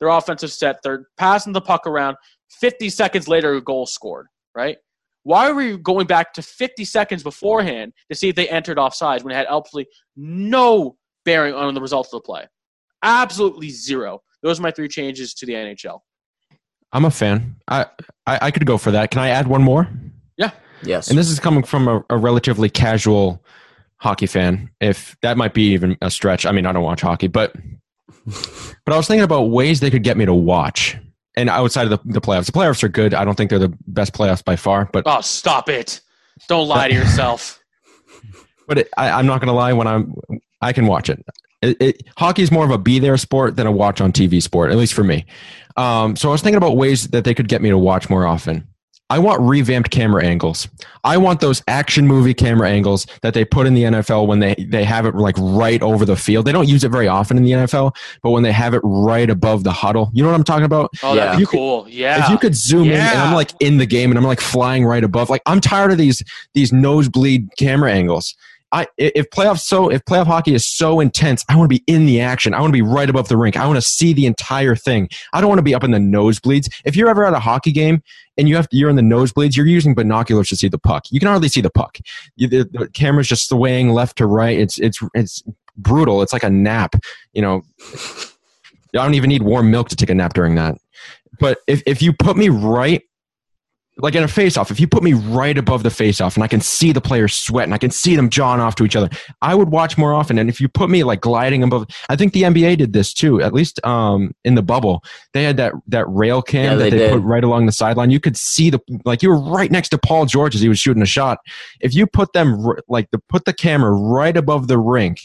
their 0.00 0.08
offensive 0.08 0.52
set. 0.52 0.80
They're 0.82 1.08
passing 1.16 1.52
the 1.52 1.60
puck 1.60 1.86
around. 1.86 2.16
50 2.50 2.88
seconds 2.88 3.28
later, 3.28 3.54
a 3.54 3.60
goal 3.60 3.86
scored, 3.86 4.26
right? 4.54 4.78
Why 5.24 5.48
are 5.48 5.54
we 5.54 5.76
going 5.76 6.06
back 6.06 6.32
to 6.34 6.42
50 6.42 6.84
seconds 6.84 7.22
beforehand 7.22 7.92
to 8.10 8.16
see 8.16 8.30
if 8.30 8.36
they 8.36 8.48
entered 8.48 8.78
offside 8.78 9.22
when 9.22 9.32
it 9.32 9.36
had 9.36 9.46
absolutely 9.50 9.90
no 10.16 10.96
bearing 11.24 11.54
on 11.54 11.74
the 11.74 11.80
results 11.80 12.12
of 12.12 12.22
the 12.22 12.24
play? 12.24 12.46
Absolutely 13.02 13.70
zero. 13.70 14.22
Those 14.42 14.58
are 14.58 14.62
my 14.62 14.70
three 14.70 14.88
changes 14.88 15.34
to 15.34 15.46
the 15.46 15.54
NHL. 15.54 16.00
I'm 16.92 17.04
a 17.04 17.10
fan. 17.10 17.56
I, 17.68 17.86
I, 18.26 18.38
I 18.42 18.50
could 18.50 18.66
go 18.66 18.78
for 18.78 18.90
that. 18.92 19.10
Can 19.10 19.20
I 19.20 19.28
add 19.28 19.46
one 19.46 19.62
more? 19.62 19.88
Yeah. 20.36 20.52
Yes. 20.82 21.08
And 21.10 21.18
this 21.18 21.28
is 21.28 21.38
coming 21.38 21.62
from 21.62 21.88
a, 21.88 22.04
a 22.10 22.16
relatively 22.16 22.70
casual 22.70 23.44
hockey 23.96 24.26
fan. 24.26 24.70
If 24.80 25.16
that 25.22 25.36
might 25.36 25.54
be 25.54 25.72
even 25.72 25.98
a 26.00 26.10
stretch. 26.10 26.46
I 26.46 26.52
mean, 26.52 26.66
I 26.66 26.72
don't 26.72 26.82
watch 26.84 27.00
hockey, 27.00 27.26
but 27.26 27.54
but 28.26 28.92
I 28.92 28.96
was 28.96 29.06
thinking 29.06 29.24
about 29.24 29.50
ways 29.50 29.80
they 29.80 29.90
could 29.90 30.02
get 30.04 30.16
me 30.16 30.24
to 30.24 30.34
watch. 30.34 30.96
And 31.36 31.48
outside 31.48 31.84
of 31.84 31.90
the, 31.90 32.12
the 32.12 32.20
playoffs, 32.20 32.46
the 32.46 32.52
playoffs 32.52 32.82
are 32.82 32.88
good. 32.88 33.14
I 33.14 33.24
don't 33.24 33.36
think 33.36 33.50
they're 33.50 33.58
the 33.60 33.76
best 33.86 34.12
playoffs 34.12 34.44
by 34.44 34.56
far, 34.56 34.88
but 34.92 35.04
Oh, 35.06 35.20
stop 35.20 35.68
it. 35.68 36.00
Don't 36.48 36.66
lie 36.68 36.88
to 36.88 36.94
yourself. 36.94 37.60
but 38.66 38.78
it, 38.78 38.88
I, 38.96 39.10
I'm 39.10 39.26
not 39.26 39.40
going 39.40 39.48
to 39.48 39.52
lie. 39.52 39.72
When 39.72 39.86
I'm, 39.86 40.14
I 40.60 40.72
can 40.72 40.86
watch 40.86 41.08
it. 41.10 41.24
It, 41.62 41.76
it. 41.80 42.02
Hockey 42.16 42.42
is 42.42 42.50
more 42.52 42.64
of 42.64 42.70
a 42.70 42.78
be 42.78 42.98
there 42.98 43.16
sport 43.16 43.56
than 43.56 43.66
a 43.66 43.72
watch 43.72 44.00
on 44.00 44.12
TV 44.12 44.42
sport, 44.42 44.70
at 44.70 44.76
least 44.76 44.94
for 44.94 45.04
me. 45.04 45.24
Um, 45.76 46.16
so 46.16 46.28
I 46.28 46.32
was 46.32 46.42
thinking 46.42 46.56
about 46.58 46.76
ways 46.76 47.08
that 47.08 47.24
they 47.24 47.34
could 47.34 47.48
get 47.48 47.62
me 47.62 47.68
to 47.70 47.78
watch 47.78 48.08
more 48.10 48.26
often. 48.26 48.66
I 49.10 49.18
want 49.20 49.40
revamped 49.40 49.90
camera 49.90 50.22
angles. 50.22 50.68
I 51.02 51.16
want 51.16 51.40
those 51.40 51.62
action 51.66 52.06
movie 52.06 52.34
camera 52.34 52.68
angles 52.68 53.06
that 53.22 53.32
they 53.32 53.42
put 53.42 53.66
in 53.66 53.72
the 53.72 53.84
NFL 53.84 54.26
when 54.26 54.40
they, 54.40 54.54
they 54.68 54.84
have 54.84 55.06
it 55.06 55.14
like 55.14 55.34
right 55.38 55.80
over 55.80 56.04
the 56.04 56.14
field. 56.14 56.44
They 56.44 56.52
don't 56.52 56.68
use 56.68 56.84
it 56.84 56.90
very 56.90 57.08
often 57.08 57.38
in 57.38 57.42
the 57.42 57.52
NFL, 57.52 57.96
but 58.22 58.32
when 58.32 58.42
they 58.42 58.52
have 58.52 58.74
it 58.74 58.82
right 58.84 59.30
above 59.30 59.64
the 59.64 59.72
huddle, 59.72 60.10
you 60.12 60.22
know 60.22 60.28
what 60.28 60.34
I'm 60.34 60.44
talking 60.44 60.66
about? 60.66 60.90
Oh, 61.02 61.14
Yeah. 61.14 61.24
that'd 61.24 61.36
be 61.38 61.40
You 61.40 61.46
could- 61.46 61.56
cool. 61.56 61.86
Yeah. 61.88 62.22
If 62.24 62.28
you 62.28 62.36
could 62.36 62.54
zoom 62.54 62.88
in 62.90 62.96
and 63.00 63.18
I'm 63.18 63.34
like 63.34 63.52
in 63.60 63.78
the 63.78 63.86
game 63.86 64.10
and 64.10 64.18
I'm 64.18 64.26
like 64.26 64.40
flying 64.40 64.84
right 64.84 65.02
above, 65.02 65.30
like 65.30 65.42
I'm 65.46 65.62
tired 65.62 65.90
of 65.90 65.96
these 65.96 66.22
these 66.52 66.70
nosebleed 66.70 67.48
camera 67.58 67.90
angles. 67.90 68.36
I 68.72 68.86
if 68.98 69.30
playoff 69.30 69.60
so 69.60 69.88
if 69.88 70.04
playoff 70.04 70.26
hockey 70.26 70.54
is 70.54 70.66
so 70.66 71.00
intense, 71.00 71.44
I 71.48 71.56
want 71.56 71.70
to 71.70 71.78
be 71.78 71.84
in 71.86 72.06
the 72.06 72.20
action. 72.20 72.52
I 72.52 72.60
want 72.60 72.70
to 72.70 72.76
be 72.76 72.82
right 72.82 73.08
above 73.08 73.28
the 73.28 73.36
rink. 73.36 73.56
I 73.56 73.66
want 73.66 73.78
to 73.78 73.86
see 73.86 74.12
the 74.12 74.26
entire 74.26 74.76
thing. 74.76 75.08
I 75.32 75.40
don't 75.40 75.48
want 75.48 75.58
to 75.58 75.64
be 75.64 75.74
up 75.74 75.84
in 75.84 75.90
the 75.90 75.98
nosebleeds. 75.98 76.68
If 76.84 76.94
you're 76.94 77.08
ever 77.08 77.24
at 77.24 77.32
a 77.32 77.38
hockey 77.38 77.72
game 77.72 78.02
and 78.36 78.48
you 78.48 78.56
have 78.56 78.68
you're 78.70 78.90
in 78.90 78.96
the 78.96 79.02
nosebleeds, 79.02 79.56
you're 79.56 79.66
using 79.66 79.94
binoculars 79.94 80.48
to 80.50 80.56
see 80.56 80.68
the 80.68 80.78
puck. 80.78 81.04
You 81.10 81.18
can 81.18 81.28
hardly 81.28 81.48
see 81.48 81.62
the 81.62 81.70
puck. 81.70 81.98
You, 82.36 82.48
the, 82.48 82.64
the 82.64 82.88
camera's 82.88 83.28
just 83.28 83.48
swaying 83.48 83.90
left 83.90 84.18
to 84.18 84.26
right. 84.26 84.58
It's 84.58 84.78
it's 84.78 85.00
it's 85.14 85.42
brutal. 85.76 86.20
It's 86.20 86.32
like 86.32 86.44
a 86.44 86.50
nap. 86.50 86.94
You 87.32 87.42
know, 87.42 87.62
I 88.94 89.04
don't 89.04 89.14
even 89.14 89.28
need 89.28 89.42
warm 89.42 89.70
milk 89.70 89.88
to 89.88 89.96
take 89.96 90.10
a 90.10 90.14
nap 90.14 90.34
during 90.34 90.56
that. 90.56 90.76
But 91.40 91.58
if, 91.66 91.82
if 91.86 92.02
you 92.02 92.12
put 92.12 92.36
me 92.36 92.48
right, 92.48 93.02
like 94.00 94.14
in 94.14 94.22
a 94.22 94.28
face 94.28 94.56
off, 94.56 94.70
if 94.70 94.78
you 94.78 94.86
put 94.86 95.02
me 95.02 95.12
right 95.12 95.56
above 95.58 95.82
the 95.82 95.90
face 95.90 96.20
off 96.20 96.36
and 96.36 96.44
I 96.44 96.46
can 96.46 96.60
see 96.60 96.92
the 96.92 97.00
players 97.00 97.34
sweat 97.34 97.64
and 97.64 97.74
I 97.74 97.78
can 97.78 97.90
see 97.90 98.16
them 98.16 98.30
jawing 98.30 98.60
off 98.60 98.74
to 98.76 98.84
each 98.84 98.96
other, 98.96 99.08
I 99.42 99.54
would 99.54 99.70
watch 99.70 99.98
more 99.98 100.14
often. 100.14 100.38
And 100.38 100.48
if 100.48 100.60
you 100.60 100.68
put 100.68 100.88
me 100.88 101.04
like 101.04 101.20
gliding 101.20 101.62
above, 101.62 101.86
I 102.08 102.16
think 102.16 102.32
the 102.32 102.42
NBA 102.42 102.78
did 102.78 102.92
this 102.92 103.12
too, 103.12 103.42
at 103.42 103.52
least 103.52 103.84
um, 103.84 104.34
in 104.44 104.54
the 104.54 104.62
bubble. 104.62 105.02
They 105.34 105.42
had 105.44 105.56
that, 105.56 105.72
that 105.88 106.06
rail 106.08 106.42
cam 106.42 106.64
Yeah, 106.64 106.74
that 106.76 106.84
they 106.84 106.90
they, 106.90 106.98
did. 106.98 107.12
put 107.12 107.22
right 107.22 107.44
along 107.44 107.66
the 107.66 107.72
sideline. 107.72 108.10
You 108.10 108.20
could 108.20 108.36
see 108.36 108.70
the, 108.70 108.80
like 109.04 109.22
you 109.22 109.30
were 109.30 109.40
right 109.40 109.70
next 109.70 109.88
to 109.90 109.98
Paul 109.98 110.26
George 110.26 110.54
as 110.54 110.60
he 110.60 110.68
was 110.68 110.78
shooting 110.78 111.02
a 111.02 111.06
shot. 111.06 111.38
If 111.80 111.94
you 111.94 112.06
put 112.06 112.32
them, 112.32 112.66
like 112.88 113.10
the, 113.10 113.18
put 113.28 113.44
the 113.44 113.52
camera 113.52 113.90
right 113.90 114.36
above 114.36 114.68
the 114.68 114.78
rink, 114.78 115.20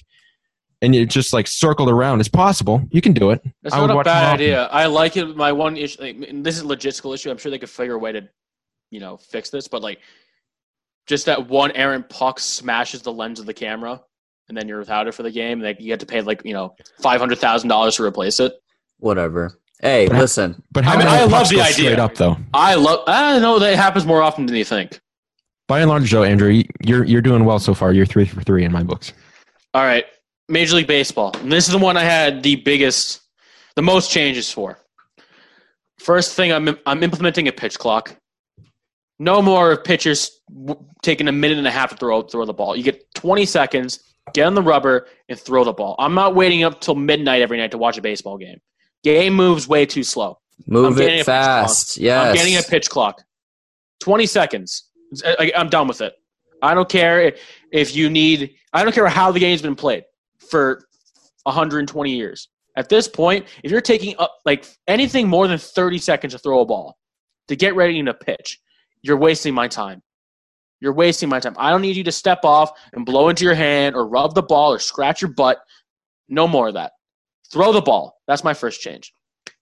and 0.84 0.94
you 0.94 1.06
just 1.06 1.32
like 1.32 1.48
circled 1.48 1.90
around. 1.90 2.20
It's 2.20 2.28
possible. 2.28 2.84
You 2.92 3.00
can 3.00 3.14
do 3.14 3.30
it. 3.32 3.42
That's 3.62 3.74
I 3.74 3.86
not 3.86 4.02
a 4.02 4.04
bad 4.04 4.34
idea. 4.36 4.66
I 4.66 4.88
like 4.88 5.16
it. 5.16 5.34
My 5.38 5.54
one 5.54 5.78
issue, 5.78 6.02
like, 6.02 6.18
and 6.28 6.46
this 6.46 6.58
is 6.58 6.64
a 6.64 6.66
logistical 6.66 7.14
issue. 7.14 7.32
I'm 7.32 7.38
sure 7.38 7.50
they 7.50 7.58
could 7.58 7.70
figure 7.70 7.94
a 7.94 7.98
way 7.98 8.12
to, 8.12 8.28
you 8.94 9.00
know, 9.00 9.18
fix 9.18 9.50
this. 9.50 9.68
But 9.68 9.82
like, 9.82 10.00
just 11.08 11.26
that 11.26 11.48
one 11.50 11.72
errant 11.72 12.08
puck 12.10 12.40
smashes 12.40 13.02
the 13.02 13.12
lens 13.12 13.40
of 13.40 13.46
the 13.46 13.54
camera, 13.54 14.02
and 14.48 14.58
then 14.58 14.68
you're 14.68 14.80
without 14.80 15.08
it 15.08 15.14
for 15.14 15.24
the 15.24 15.32
game. 15.32 15.62
Like 15.62 15.82
you 15.82 15.92
have 15.92 16.00
to 16.00 16.06
pay 16.06 16.22
like 16.22 16.42
you 16.46 16.54
know 16.54 16.76
five 17.02 17.20
hundred 17.20 17.40
thousand 17.40 17.70
dollars 17.70 17.96
to 17.98 18.04
replace 18.04 18.40
it. 18.40 18.54
Whatever. 19.00 19.60
Hey, 19.82 20.08
But- 20.08 20.18
listen. 20.20 20.64
But 20.72 20.86
how 20.86 20.94
I 20.94 20.98
mean, 20.98 21.08
I 21.08 21.24
love 21.26 21.50
the 21.50 21.60
idea. 21.60 21.74
straight 21.74 22.00
up 22.00 22.16
though? 22.16 22.38
I 22.54 22.76
love. 22.76 23.04
I 23.08 23.40
know 23.40 23.60
that 23.60 23.76
happens 23.76 24.06
more 24.06 24.22
often 24.22 24.46
than 24.46 24.56
you 24.56 24.64
think. 24.64 25.00
By 25.68 25.80
and 25.80 25.90
large, 25.90 26.10
though, 26.12 26.24
Andrew, 26.24 26.50
you- 26.50 26.66
you're 26.86 27.04
you're 27.04 27.22
doing 27.22 27.44
well 27.46 27.60
so 27.60 27.74
far. 27.74 27.92
You're 27.94 28.06
three 28.06 28.26
for 28.26 28.42
three 28.42 28.64
in 28.64 28.72
my 28.72 28.84
books. 28.84 29.12
All 29.74 29.84
right, 29.84 30.06
Major 30.48 30.76
League 30.76 30.88
Baseball. 30.88 31.32
And 31.40 31.52
this 31.52 31.66
is 31.68 31.72
the 31.74 31.80
one 31.80 31.98
I 31.98 32.04
had 32.04 32.44
the 32.44 32.58
biggest, 32.58 33.22
the 33.76 33.82
most 33.82 34.12
changes 34.12 34.52
for. 34.52 34.78
First 36.00 36.36
thing, 36.36 36.52
I'm 36.52 36.78
I'm 36.86 37.02
implementing 37.04 37.48
a 37.48 37.52
pitch 37.52 37.78
clock. 37.80 38.16
No 39.24 39.42
more 39.42 39.72
of 39.72 39.84
pitchers 39.84 40.42
taking 41.02 41.28
a 41.28 41.32
minute 41.32 41.58
and 41.58 41.66
a 41.66 41.72
half 41.72 41.92
to 41.92 41.96
throw 41.96 42.24
throw 42.24 42.46
the 42.46 42.54
ball. 42.54 42.76
You 42.76 42.84
get 42.84 43.14
20 43.16 43.46
seconds, 43.46 44.00
get 44.34 44.46
on 44.46 44.54
the 44.54 44.62
rubber, 44.62 45.08
and 45.30 45.40
throw 45.40 45.64
the 45.64 45.72
ball. 45.72 45.96
I'm 45.98 46.14
not 46.14 46.36
waiting 46.36 46.64
up 46.64 46.82
till 46.82 46.96
midnight 46.96 47.42
every 47.42 47.58
night 47.58 47.72
to 47.72 47.78
watch 47.78 47.98
a 47.98 48.02
baseball 48.02 48.38
game. 48.38 48.60
Game 49.04 49.34
moves 49.34 49.68
way 49.68 49.86
too 49.86 50.04
slow. 50.04 50.40
Move 50.68 51.00
a 51.00 51.20
it 51.20 51.26
fast. 51.26 51.98
Yes. 51.98 52.28
I'm 52.28 52.36
getting 52.36 52.58
a 52.58 52.62
pitch 52.62 52.90
clock. 52.90 53.22
20 54.02 54.26
seconds. 54.26 54.90
I, 55.24 55.52
am 55.56 55.70
done 55.70 55.88
with 55.88 56.02
it. 56.02 56.14
I 56.62 56.74
don't 56.74 56.90
care 56.90 57.22
if, 57.22 57.42
if 57.72 57.96
you 57.96 58.10
need, 58.10 58.56
I 58.74 58.84
don't 58.84 58.94
care 58.94 59.08
how 59.08 59.32
the 59.32 59.40
game's 59.40 59.62
been 59.62 59.76
played 59.76 60.04
for 60.50 60.86
120 61.44 62.12
years. 62.12 62.50
At 62.76 62.90
this 62.90 63.08
point, 63.08 63.46
if 63.64 63.72
you're 63.72 63.82
taking 63.82 64.16
up 64.18 64.40
like 64.46 64.66
anything 64.88 65.28
more 65.28 65.48
than 65.48 65.58
30 65.58 65.98
seconds 66.00 66.34
to 66.34 66.40
throw 66.40 66.62
a 66.62 66.66
ball 66.66 66.98
to 67.48 67.56
get 67.56 67.76
ready 67.76 68.02
to 68.02 68.14
pitch, 68.14 68.60
you're 69.04 69.18
wasting 69.18 69.54
my 69.54 69.68
time. 69.68 70.02
You're 70.80 70.94
wasting 70.94 71.30
my 71.30 71.40
time. 71.40 71.56
I 71.58 71.70
don't 71.70 71.82
need 71.82 71.96
you 71.96 72.04
to 72.04 72.12
step 72.12 72.40
off 72.44 72.72
and 72.94 73.06
blow 73.06 73.30
into 73.30 73.46
your 73.46 73.54
hand 73.54 73.96
or 73.96 74.08
rub 74.08 74.34
the 74.34 74.42
ball 74.42 74.74
or 74.74 74.80
scratch 74.80 75.22
your 75.22 75.32
butt. 75.32 75.60
No 76.28 76.48
more 76.48 76.70
of 76.70 76.74
that. 76.74 76.92
Throw 77.52 77.72
the 77.72 77.82
ball. 77.82 78.20
That's 78.28 78.44
my 78.44 78.54
first 78.54 78.82
change. 78.82 79.14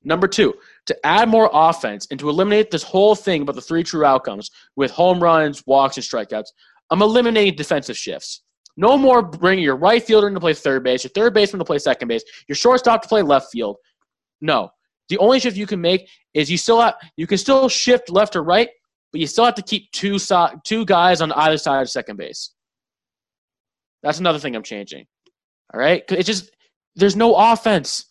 Number 0.04 0.28
two, 0.28 0.54
to 0.88 1.06
add 1.06 1.30
more 1.30 1.50
offense 1.54 2.08
and 2.10 2.20
to 2.20 2.30
eliminate 2.30 2.72
this 2.72 2.82
whole 2.82 3.14
thing 3.14 3.44
about 3.44 3.56
the 3.56 3.62
three 3.62 3.84
true 3.84 4.06
outcomes 4.06 4.50
with 4.76 4.90
home 4.90 5.22
runs, 5.22 5.64
walks, 5.68 5.98
and 5.98 6.06
strikeouts, 6.06 6.48
I'm 6.90 7.02
eliminating 7.02 7.56
defensive 7.56 7.98
shifts. 7.98 8.42
No 8.78 8.98
more 8.98 9.22
bringing 9.22 9.64
your 9.64 9.76
right 9.76 10.02
fielder 10.02 10.28
in 10.28 10.34
to 10.34 10.40
play 10.40 10.54
third 10.54 10.84
base, 10.84 11.04
your 11.04 11.12
third 11.12 11.34
baseman 11.34 11.60
to 11.60 11.66
play 11.66 11.78
second 11.78 12.08
base, 12.08 12.24
your 12.48 12.56
shortstop 12.56 13.02
to 13.04 13.08
play 13.08 13.22
left 13.22 13.52
field. 13.52 13.78
No. 14.40 14.72
The 15.10 15.18
only 15.18 15.40
shift 15.40 15.58
you 15.58 15.68
can 15.68 15.82
make 15.82 16.10
is 16.34 16.50
you 16.50 16.58
still 16.58 16.82
have, 16.82 16.96
you 17.18 17.28
can 17.28 17.38
still 17.38 17.68
shift 17.70 18.10
left 18.10 18.36
or 18.36 18.44
right, 18.44 18.70
but 19.12 19.22
you 19.22 19.28
still 19.28 19.46
have 19.46 19.56
to 19.56 19.62
keep 19.62 19.92
two 19.92 20.18
so, 20.20 20.50
two 20.64 20.86
guys 20.86 21.22
on 21.22 21.32
either 21.34 21.58
side 21.58 21.82
of 21.82 21.90
second 21.90 22.18
base. 22.18 22.54
That's 24.04 24.20
another 24.20 24.40
thing 24.40 24.56
I'm 24.56 24.64
changing. 24.64 25.06
All 25.74 25.80
right, 25.80 26.04
it's 26.10 26.28
just 26.28 26.52
there's 26.96 27.16
no 27.16 27.36
offense. 27.36 28.06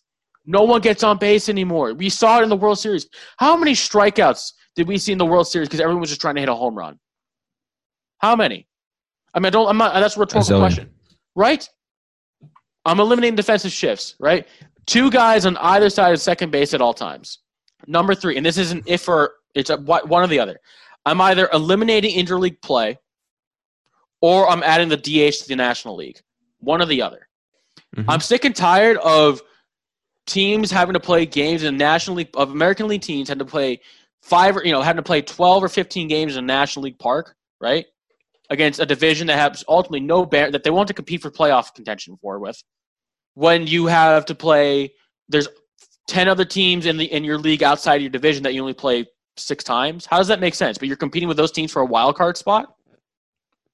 No 0.45 0.63
one 0.63 0.81
gets 0.81 1.03
on 1.03 1.17
base 1.17 1.49
anymore. 1.49 1.93
We 1.93 2.09
saw 2.09 2.39
it 2.39 2.43
in 2.43 2.49
the 2.49 2.55
World 2.55 2.79
Series. 2.79 3.07
How 3.37 3.55
many 3.55 3.73
strikeouts 3.73 4.53
did 4.75 4.87
we 4.87 4.97
see 4.97 5.11
in 5.11 5.17
the 5.17 5.25
World 5.25 5.47
Series 5.47 5.67
because 5.67 5.79
everyone 5.79 6.01
was 6.01 6.09
just 6.09 6.21
trying 6.21 6.35
to 6.35 6.41
hit 6.41 6.49
a 6.49 6.55
home 6.55 6.75
run? 6.75 6.97
How 8.19 8.35
many? 8.35 8.67
I 9.33 9.39
mean, 9.39 9.47
I 9.47 9.49
don't. 9.49 9.67
I'm 9.67 9.77
not. 9.77 9.93
That's 9.93 10.17
a 10.17 10.19
rhetorical 10.19 10.59
question, 10.59 10.89
right? 11.35 11.67
I'm 12.85 12.99
eliminating 12.99 13.35
defensive 13.35 13.71
shifts, 13.71 14.15
right? 14.19 14.47
Two 14.87 15.11
guys 15.11 15.45
on 15.45 15.57
either 15.57 15.89
side 15.89 16.13
of 16.13 16.19
second 16.19 16.51
base 16.51 16.73
at 16.73 16.81
all 16.81 16.93
times. 16.93 17.39
Number 17.87 18.15
three, 18.15 18.37
and 18.37 18.45
this 18.45 18.57
isn't 18.57 18.83
if 18.87 19.07
or 19.07 19.33
it's 19.53 19.69
a, 19.69 19.77
one 19.77 20.23
or 20.23 20.27
the 20.27 20.39
other. 20.39 20.59
I'm 21.05 21.21
either 21.21 21.49
eliminating 21.51 22.15
interleague 22.15 22.61
play, 22.61 22.97
or 24.21 24.49
I'm 24.49 24.63
adding 24.63 24.89
the 24.89 24.97
DH 24.97 25.41
to 25.41 25.47
the 25.47 25.55
National 25.55 25.95
League. 25.95 26.19
One 26.59 26.81
or 26.81 26.85
the 26.85 27.01
other. 27.01 27.27
Mhm. 27.95 28.05
I'm 28.07 28.19
sick 28.19 28.45
and 28.45 28.55
tired 28.55 28.97
of 28.97 29.41
teams 30.27 30.69
having 30.71 30.93
to 30.93 30.99
play 30.99 31.25
games 31.25 31.63
in 31.63 31.75
the 31.75 31.83
National 31.83 32.17
League 32.17 32.29
of 32.35 32.51
American 32.51 32.87
League 32.87 33.01
teams 33.01 33.27
had 33.27 33.39
to 33.39 33.45
play 33.45 33.81
five 34.21 34.55
or 34.55 34.63
you 34.63 34.71
know 34.71 34.81
having 34.81 34.97
to 34.97 35.03
play 35.03 35.21
12 35.21 35.63
or 35.63 35.67
15 35.67 36.07
games 36.07 36.35
in 36.35 36.43
a 36.43 36.47
National 36.47 36.83
League 36.83 36.99
park, 36.99 37.35
right? 37.59 37.85
Against 38.49 38.79
a 38.79 38.85
division 38.85 39.27
that 39.27 39.37
has 39.37 39.63
ultimately 39.67 40.01
no 40.01 40.25
bear 40.25 40.51
that 40.51 40.63
they 40.63 40.69
want 40.69 40.87
to 40.89 40.93
compete 40.93 41.21
for 41.21 41.31
playoff 41.31 41.73
contention 41.73 42.17
for 42.21 42.37
with. 42.39 42.61
When 43.33 43.65
you 43.65 43.87
have 43.87 44.25
to 44.25 44.35
play, 44.35 44.93
there's 45.29 45.47
10 46.07 46.27
other 46.27 46.45
teams 46.45 46.85
in 46.85 46.97
the 46.97 47.11
in 47.11 47.23
your 47.23 47.37
league 47.39 47.63
outside 47.63 48.01
your 48.01 48.09
division 48.09 48.43
that 48.43 48.53
you 48.53 48.61
only 48.61 48.73
play 48.73 49.07
six 49.37 49.63
times. 49.63 50.05
How 50.05 50.17
does 50.17 50.27
that 50.27 50.39
make 50.39 50.55
sense? 50.55 50.77
But 50.77 50.87
you're 50.87 50.97
competing 50.97 51.27
with 51.27 51.37
those 51.37 51.51
teams 51.51 51.71
for 51.71 51.81
a 51.81 51.85
wild 51.85 52.15
card 52.15 52.37
spot, 52.37 52.75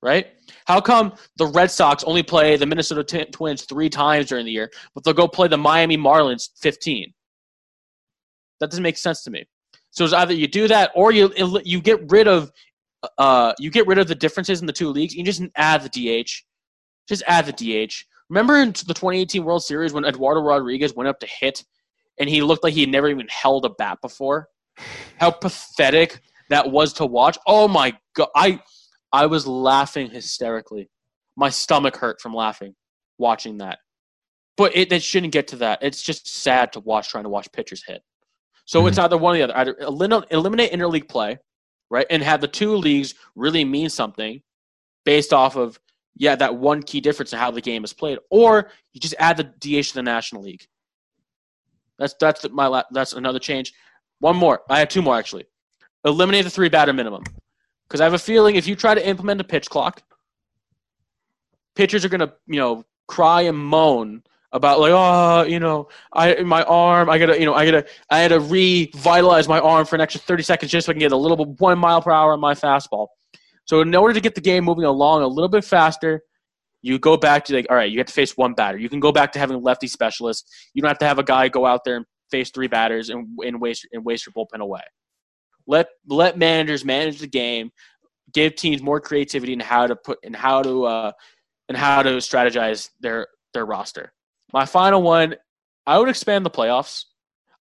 right? 0.02 0.28
How 0.66 0.80
come 0.82 1.14
the 1.38 1.48
Red 1.48 1.72
Sox 1.72 2.04
only 2.04 2.24
play 2.24 2.56
the 2.58 2.66
Minnesota 2.66 3.04
T- 3.04 3.26
Twins 3.32 3.64
three 3.64 3.90
times 3.90 4.28
during 4.28 4.46
the 4.46 4.52
year, 4.52 4.72
but 4.94 5.04
they'll 5.04 5.14
go 5.14 5.28
play 5.28 5.48
the 5.48 5.58
Miami 5.58 5.98
Marlins 5.98 6.50
15? 6.60 7.14
That 8.60 8.70
doesn't 8.70 8.84
make 8.84 8.98
sense 8.98 9.24
to 9.24 9.32
me. 9.32 9.46
So 9.92 10.04
it's 10.04 10.14
either 10.14 10.34
you 10.34 10.48
do 10.48 10.68
that 10.68 10.92
or 10.96 11.12
you 11.12 11.32
you 11.64 11.82
get 11.82 12.12
rid 12.12 12.28
of 12.28 12.52
uh, 13.18 13.54
you 13.60 13.70
get 13.70 13.88
rid 13.88 13.98
of 13.98 14.08
the 14.08 14.16
differences 14.16 14.62
in 14.62 14.68
the 14.68 14.74
two 14.74 14.90
leagues. 14.90 15.16
You 15.16 15.24
just 15.24 15.42
add 15.56 15.84
the 15.84 15.90
DH. 16.24 16.30
Just 17.08 17.24
add 17.28 17.46
the 17.46 17.54
DH. 17.88 17.94
Remember 18.30 18.58
in 18.58 18.70
the 18.70 18.94
2018 18.94 19.44
World 19.44 19.64
Series 19.64 19.94
when 19.94 20.06
Eduardo 20.06 20.42
Rodriguez 20.42 20.94
went 20.94 21.08
up 21.08 21.20
to 21.22 21.28
hit, 21.28 21.64
and 22.20 22.30
he 22.30 22.42
looked 22.42 22.64
like 22.64 22.74
he 22.74 22.86
never 22.86 23.08
even 23.08 23.28
held 23.30 23.66
a 23.66 23.70
bat 23.70 24.00
before. 24.02 24.50
How 25.20 25.32
pathetic 25.32 26.22
that 26.50 26.70
was 26.72 26.94
to 26.94 27.06
watch. 27.06 27.38
Oh 27.48 27.68
my 27.68 27.94
god, 28.16 28.30
I 28.36 28.62
I 29.12 29.26
was 29.26 29.48
laughing 29.48 30.10
hysterically. 30.10 30.90
My 31.36 31.50
stomach 31.50 31.96
hurt 31.98 32.20
from 32.22 32.34
laughing 32.34 32.76
watching 33.18 33.58
that. 33.60 33.80
But 34.58 34.76
it, 34.76 34.92
it 34.92 35.04
shouldn't 35.04 35.34
get 35.34 35.48
to 35.50 35.56
that. 35.58 35.80
It's 35.82 36.02
just 36.02 36.28
sad 36.28 36.74
to 36.74 36.80
watch 36.80 37.10
trying 37.10 37.24
to 37.26 37.30
watch 37.30 37.52
pitchers 37.52 37.84
hit. 37.86 38.02
So 38.66 38.82
Mhm. 38.84 38.88
it's 38.90 38.98
either 38.98 39.18
one 39.18 39.36
or 39.36 39.38
the 39.38 39.44
other. 39.44 39.58
Either 39.58 39.78
elim- 39.80 40.26
eliminate 40.32 40.72
interleague 40.72 41.08
play, 41.08 41.38
right, 41.90 42.06
and 42.10 42.22
have 42.24 42.42
the 42.42 42.48
two 42.48 42.76
leagues 42.76 43.14
really 43.36 43.64
mean 43.64 43.90
something 43.90 44.42
based 45.06 45.32
off 45.34 45.56
of 45.56 45.80
yeah 46.16 46.36
that 46.36 46.56
one 46.56 46.82
key 46.82 47.00
difference 47.00 47.32
in 47.34 47.40
how 47.40 47.52
the 47.52 47.62
game 47.62 47.84
is 47.84 47.94
played, 47.94 48.18
or 48.32 48.72
you 48.94 49.00
just 49.00 49.16
add 49.20 49.38
the 49.38 49.44
DH 49.44 49.90
to 49.90 49.94
the 49.96 50.04
National 50.04 50.42
League. 50.42 50.66
That's 52.00 52.16
that's 52.20 52.42
the- 52.42 52.50
my 52.50 52.68
la- 52.68 52.84
that's 52.92 53.14
another 53.14 53.40
change. 53.40 53.74
One 54.20 54.36
more. 54.36 54.62
I 54.70 54.80
have 54.80 54.90
two 54.90 55.02
more 55.02 55.18
actually. 55.18 55.46
Eliminate 56.06 56.46
the 56.46 56.50
three 56.50 56.70
batter 56.70 56.94
minimum 56.94 57.24
because 57.88 58.02
I 58.02 58.04
have 58.04 58.14
a 58.14 58.20
feeling 58.20 58.56
if 58.56 58.68
you 58.68 58.76
try 58.76 58.96
to 58.96 59.08
implement 59.08 59.42
a 59.42 59.44
pitch 59.44 59.70
clock, 59.70 60.02
pitchers 61.76 62.04
are 62.04 62.10
gonna 62.10 62.34
you 62.48 62.60
know 62.60 62.84
cry 63.08 63.42
and 63.42 63.58
moan 63.58 64.24
about 64.52 64.80
like 64.80 64.92
oh 64.94 65.44
you 65.44 65.60
know 65.60 65.88
I 66.14 66.42
my 66.42 66.64
arm 66.64 67.10
I 67.10 67.18
gotta 67.18 67.40
you 67.40 67.46
know 67.46 67.54
I 67.54 67.66
gotta 67.66 67.86
I 68.10 68.20
had 68.20 68.30
to 68.30 68.40
revitalize 68.40 69.48
my 69.48 69.60
arm 69.60 69.86
for 69.86 69.96
an 69.96 70.02
extra 70.02 70.22
thirty 70.22 70.44
seconds 70.44 70.72
just 70.72 70.86
so 70.86 70.92
I 70.92 70.94
can 70.94 71.00
get 71.00 71.12
a 71.12 71.18
little 71.18 71.38
bit 71.38 71.60
one 71.60 71.78
mile 71.78 72.02
per 72.02 72.12
hour 72.12 72.34
on 72.34 72.40
my 72.40 72.54
fastball. 72.54 73.08
So 73.66 73.82
in 73.82 73.94
order 73.94 74.14
to 74.14 74.22
get 74.22 74.36
the 74.36 74.42
game 74.42 74.64
moving 74.64 74.86
along 74.86 75.24
a 75.24 75.28
little 75.28 75.50
bit 75.50 75.66
faster, 75.66 76.24
you 76.82 76.98
go 76.98 77.18
back 77.18 77.46
to 77.46 77.54
like 77.54 77.68
all 77.70 77.76
right 77.76 77.92
you 77.92 77.98
have 78.00 78.08
to 78.08 78.14
face 78.14 78.36
one 78.38 78.54
batter. 78.54 78.78
You 78.78 78.90
can 78.90 79.00
go 79.00 79.12
back 79.12 79.32
to 79.34 79.40
having 79.40 79.58
a 79.58 79.60
lefty 79.60 79.88
specialists. 79.88 80.50
You 80.74 80.82
don't 80.82 80.90
have 80.90 81.00
to 81.00 81.08
have 81.08 81.20
a 81.20 81.24
guy 81.24 81.50
go 81.50 81.66
out 81.66 81.84
there 81.84 81.98
and 81.98 82.06
face 82.32 82.52
three 82.52 82.68
batters 82.68 83.10
and, 83.10 83.28
and 83.40 83.60
waste 83.62 83.88
and 83.92 84.04
waste 84.04 84.26
your 84.26 84.34
bullpen 84.34 84.60
away. 84.60 84.82
Let 85.66 85.88
let 86.08 86.38
managers 86.38 86.86
manage 86.86 87.20
the 87.20 87.28
game. 87.28 87.72
Give 88.34 88.56
teams 88.56 88.82
more 88.82 89.00
creativity 89.00 89.54
in 89.54 89.60
how 89.60 89.88
to 89.88 89.96
put 89.96 90.20
and 90.24 90.36
how 90.36 90.62
to 90.62 90.86
uh, 90.86 91.12
and 91.70 91.78
how 91.78 92.04
to 92.04 92.10
strategize 92.18 92.90
their 93.00 93.28
their 93.54 93.66
roster. 93.66 94.14
My 94.54 94.66
final 94.66 95.02
one, 95.02 95.36
I 95.86 95.98
would 96.00 96.10
expand 96.10 96.46
the 96.46 96.50
playoffs. 96.50 97.06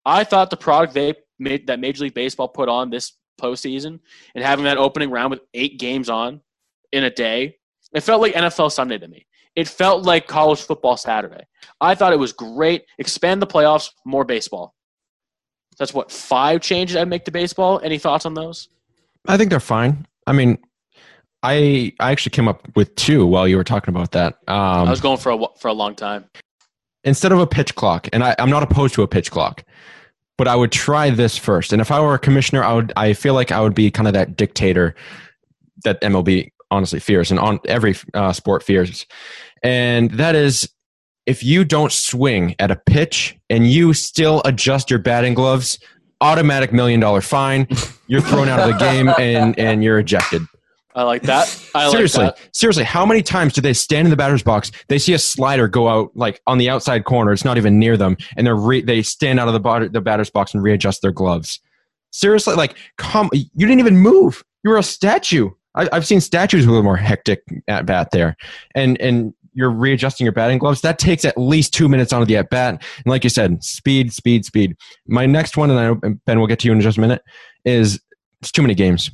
I 0.05 0.25
thought 0.25 0.51
the 0.51 0.57
product 0.57 0.95
they 0.95 1.15
made 1.39 1.67
that 1.67 1.81
Major 1.81 2.05
League 2.05 2.15
Baseball 2.15 2.49
put 2.49 2.69
on 2.69 2.91
this 2.91 3.13
postseason 3.41 4.01
and 4.35 4.45
having 4.45 4.65
that 4.65 4.79
opening 4.79 5.11
round 5.11 5.31
with 5.31 5.41
eight 5.55 5.79
games 5.79 6.09
on 6.09 6.41
in 6.93 7.05
a 7.05 7.11
day, 7.11 7.57
it 7.93 8.01
felt 8.01 8.21
like 8.21 8.35
NFL 8.35 8.73
Sunday 8.73 8.99
to 8.99 9.09
me. 9.09 9.27
It 9.57 9.67
felt 9.67 10.05
like 10.05 10.27
college 10.29 10.61
football 10.61 10.97
Saturday. 10.97 11.45
I 11.81 11.95
thought 11.95 12.13
it 12.13 12.19
was 12.19 12.33
great. 12.33 12.85
Expand 12.99 13.41
the 13.43 13.47
playoffs, 13.47 13.91
more 14.05 14.25
baseball. 14.25 14.75
That's 15.79 15.93
what 15.93 16.13
five 16.13 16.61
changes 16.61 16.97
I'd 16.97 17.09
make 17.09 17.25
to 17.25 17.31
baseball. 17.31 17.81
Any 17.83 17.99
thoughts 17.99 18.25
on 18.27 18.35
those? 18.35 18.69
I 19.27 19.37
think 19.37 19.51
they're 19.51 19.61
fine. 19.61 20.07
I 20.27 20.33
mean, 20.33 20.59
I 21.43 21.93
I 22.01 22.13
actually 22.13 22.31
came 22.31 22.49
up 22.49 22.67
with 22.77 22.95
two 22.97 23.27
while 23.27 23.47
you 23.49 23.57
were 23.57 23.65
talking 23.65 23.95
about 23.95 24.13
that. 24.13 24.39
Um, 24.49 24.87
I 24.87 24.91
was 24.91 25.01
going 25.01 25.19
for 25.19 25.33
a 25.33 25.39
for 25.59 25.69
a 25.69 25.73
long 25.73 25.95
time. 25.95 26.27
instead 27.05 27.33
of 27.33 27.39
a 27.39 27.47
pitch 27.47 27.75
clock, 27.75 28.09
and 28.13 28.25
I, 28.25 28.35
I'm 28.39 28.51
not 28.51 28.63
opposed 28.63 28.95
to 28.95 29.03
a 29.03 29.09
pitch 29.09 29.31
clock, 29.31 29.65
but 30.39 30.49
I 30.49 30.57
would 30.57 30.73
try 30.73 31.11
this 31.11 31.37
first. 31.37 31.73
And 31.73 31.81
if 31.81 31.91
I 31.91 32.01
were 32.01 32.15
a 32.15 32.19
commissioner, 32.19 32.65
I 32.65 32.73
would 32.73 32.93
I 32.97 33.13
feel 33.13 33.35
like 33.35 33.53
I 33.53 33.61
would 33.61 33.75
be 33.75 33.91
kind 33.91 34.07
of 34.07 34.15
that 34.15 34.37
dictator 34.37 34.95
that 35.85 36.01
MLB 36.01 36.51
honestly 36.71 37.01
fears, 37.01 37.31
and 37.31 37.39
on 37.39 37.61
every 37.67 37.95
uh, 38.15 38.33
sport 38.33 38.63
fears, 38.63 39.07
and 39.63 40.11
that 40.13 40.35
is 40.35 40.69
if 41.27 41.43
you 41.43 41.65
don't 41.65 41.93
swing 41.93 42.55
at 42.59 42.71
a 42.71 42.77
pitch 42.77 43.37
and 43.51 43.71
you 43.71 43.93
still 43.93 44.43
adjust 44.45 44.91
your 44.91 45.01
batting 45.01 45.35
gloves, 45.35 45.79
automatic 46.21 46.73
million 46.73 47.01
dollar 47.01 47.21
fine. 47.21 47.67
You're 48.07 48.21
thrown 48.21 48.49
out 48.49 48.61
of 48.61 48.73
the 48.73 48.79
game 48.79 49.09
and 49.19 49.59
and 49.59 49.83
you're 49.83 49.99
ejected. 49.99 50.43
I 50.95 51.03
like 51.03 51.23
that. 51.23 51.47
I 51.75 51.91
seriously, 51.91 52.25
like 52.25 52.37
that. 52.37 52.57
seriously, 52.57 52.85
how 52.85 53.05
many 53.05 53.23
times 53.23 53.53
do 53.53 53.61
they 53.61 53.75
stand 53.75 54.07
in 54.07 54.11
the 54.11 54.17
batter's 54.17 54.43
box? 54.43 54.73
They 54.89 54.99
see 54.99 55.13
a 55.13 55.19
slider 55.19 55.69
go 55.69 55.89
out 55.89 56.11
like 56.15 56.41
on 56.47 56.57
the 56.57 56.71
outside 56.71 57.05
corner. 57.05 57.33
It's 57.33 57.45
not 57.45 57.59
even 57.59 57.79
near 57.79 57.99
them, 57.99 58.17
and 58.37 58.47
they're 58.47 58.57
re- 58.57 58.81
they 58.81 59.03
stand 59.03 59.39
out 59.39 59.47
of 59.47 59.53
the, 59.53 59.61
batter, 59.61 59.91
the 59.91 60.01
batter's 60.01 60.31
box 60.31 60.55
and 60.55 60.63
readjust 60.63 61.03
their 61.03 61.13
gloves. 61.13 61.61
Seriously, 62.13 62.55
like, 62.55 62.77
come, 62.97 63.29
you 63.35 63.67
didn't 63.67 63.81
even 63.81 63.99
move. 63.99 64.43
You 64.65 64.71
were 64.71 64.79
a 64.79 64.83
statue. 64.83 65.51
I, 65.75 65.87
I've 65.93 66.07
seen 66.07 66.23
statues 66.23 66.67
with 66.67 66.79
a 66.79 66.83
more 66.83 66.97
hectic 66.97 67.43
at 67.69 67.85
bat 67.85 68.09
there, 68.13 68.35
and 68.75 68.99
and 68.99 69.35
you're 69.57 69.71
readjusting 69.71 70.25
your 70.25 70.33
batting 70.33 70.59
gloves. 70.59 70.83
That 70.83 70.99
takes 70.99 71.25
at 71.25 71.37
least 71.37 71.75
two 71.75 71.89
minutes 71.89 72.13
onto 72.13 72.27
the 72.27 72.37
at 72.37 72.51
bat. 72.51 72.75
And 72.99 73.07
like 73.07 73.25
you 73.25 73.31
said, 73.31 73.65
speed, 73.65 74.13
speed, 74.13 74.45
speed. 74.45 74.77
My 75.09 75.27
next 75.27 75.57
one, 75.57 75.71
and 75.71 75.81
I 75.81 76.09
Ben 76.27 76.39
will 76.39 76.47
get 76.47 76.61
to 76.61 76.69
you 76.69 76.73
in 76.73 76.81
just 76.81 76.99
a 76.99 77.01
minute, 77.01 77.23
is 77.65 78.01
it's 78.43 78.53
too 78.53 78.63
many 78.63 78.75
games. 78.75 79.11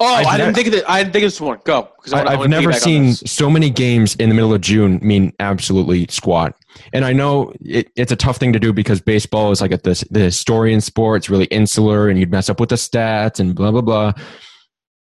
Oh, 0.00 0.06
I've 0.06 0.26
I, 0.26 0.36
didn't 0.38 0.38
never- 0.38 0.52
think 0.54 0.68
of 0.68 0.74
it. 0.74 0.84
I 0.88 1.02
didn't 1.02 1.12
think 1.12 1.24
of 1.24 1.30
this 1.32 1.40
one. 1.40 1.58
Go. 1.64 1.74
I 1.74 1.80
I, 1.80 1.84
wanna- 2.16 2.30
I 2.30 2.32
I've 2.32 2.38
wanna 2.38 2.48
never 2.48 2.72
seen 2.72 3.12
so 3.12 3.50
many 3.50 3.68
games 3.68 4.16
in 4.16 4.30
the 4.30 4.34
middle 4.34 4.54
of 4.54 4.62
June 4.62 4.98
mean 5.02 5.32
absolutely 5.38 6.06
squat. 6.08 6.54
And 6.94 7.04
I 7.04 7.12
know 7.12 7.52
it, 7.60 7.88
it's 7.94 8.10
a 8.10 8.16
tough 8.16 8.38
thing 8.38 8.54
to 8.54 8.58
do 8.58 8.72
because 8.72 9.00
baseball 9.02 9.50
is 9.52 9.60
like 9.60 9.72
a, 9.72 9.76
this 9.76 10.02
the 10.10 10.20
historian 10.20 10.80
sport. 10.80 11.18
It's 11.18 11.30
really 11.30 11.44
insular, 11.46 12.08
and 12.08 12.18
you'd 12.18 12.30
mess 12.30 12.48
up 12.48 12.58
with 12.58 12.70
the 12.70 12.76
stats 12.76 13.38
and 13.38 13.54
blah 13.54 13.70
blah 13.70 13.82
blah. 13.82 14.12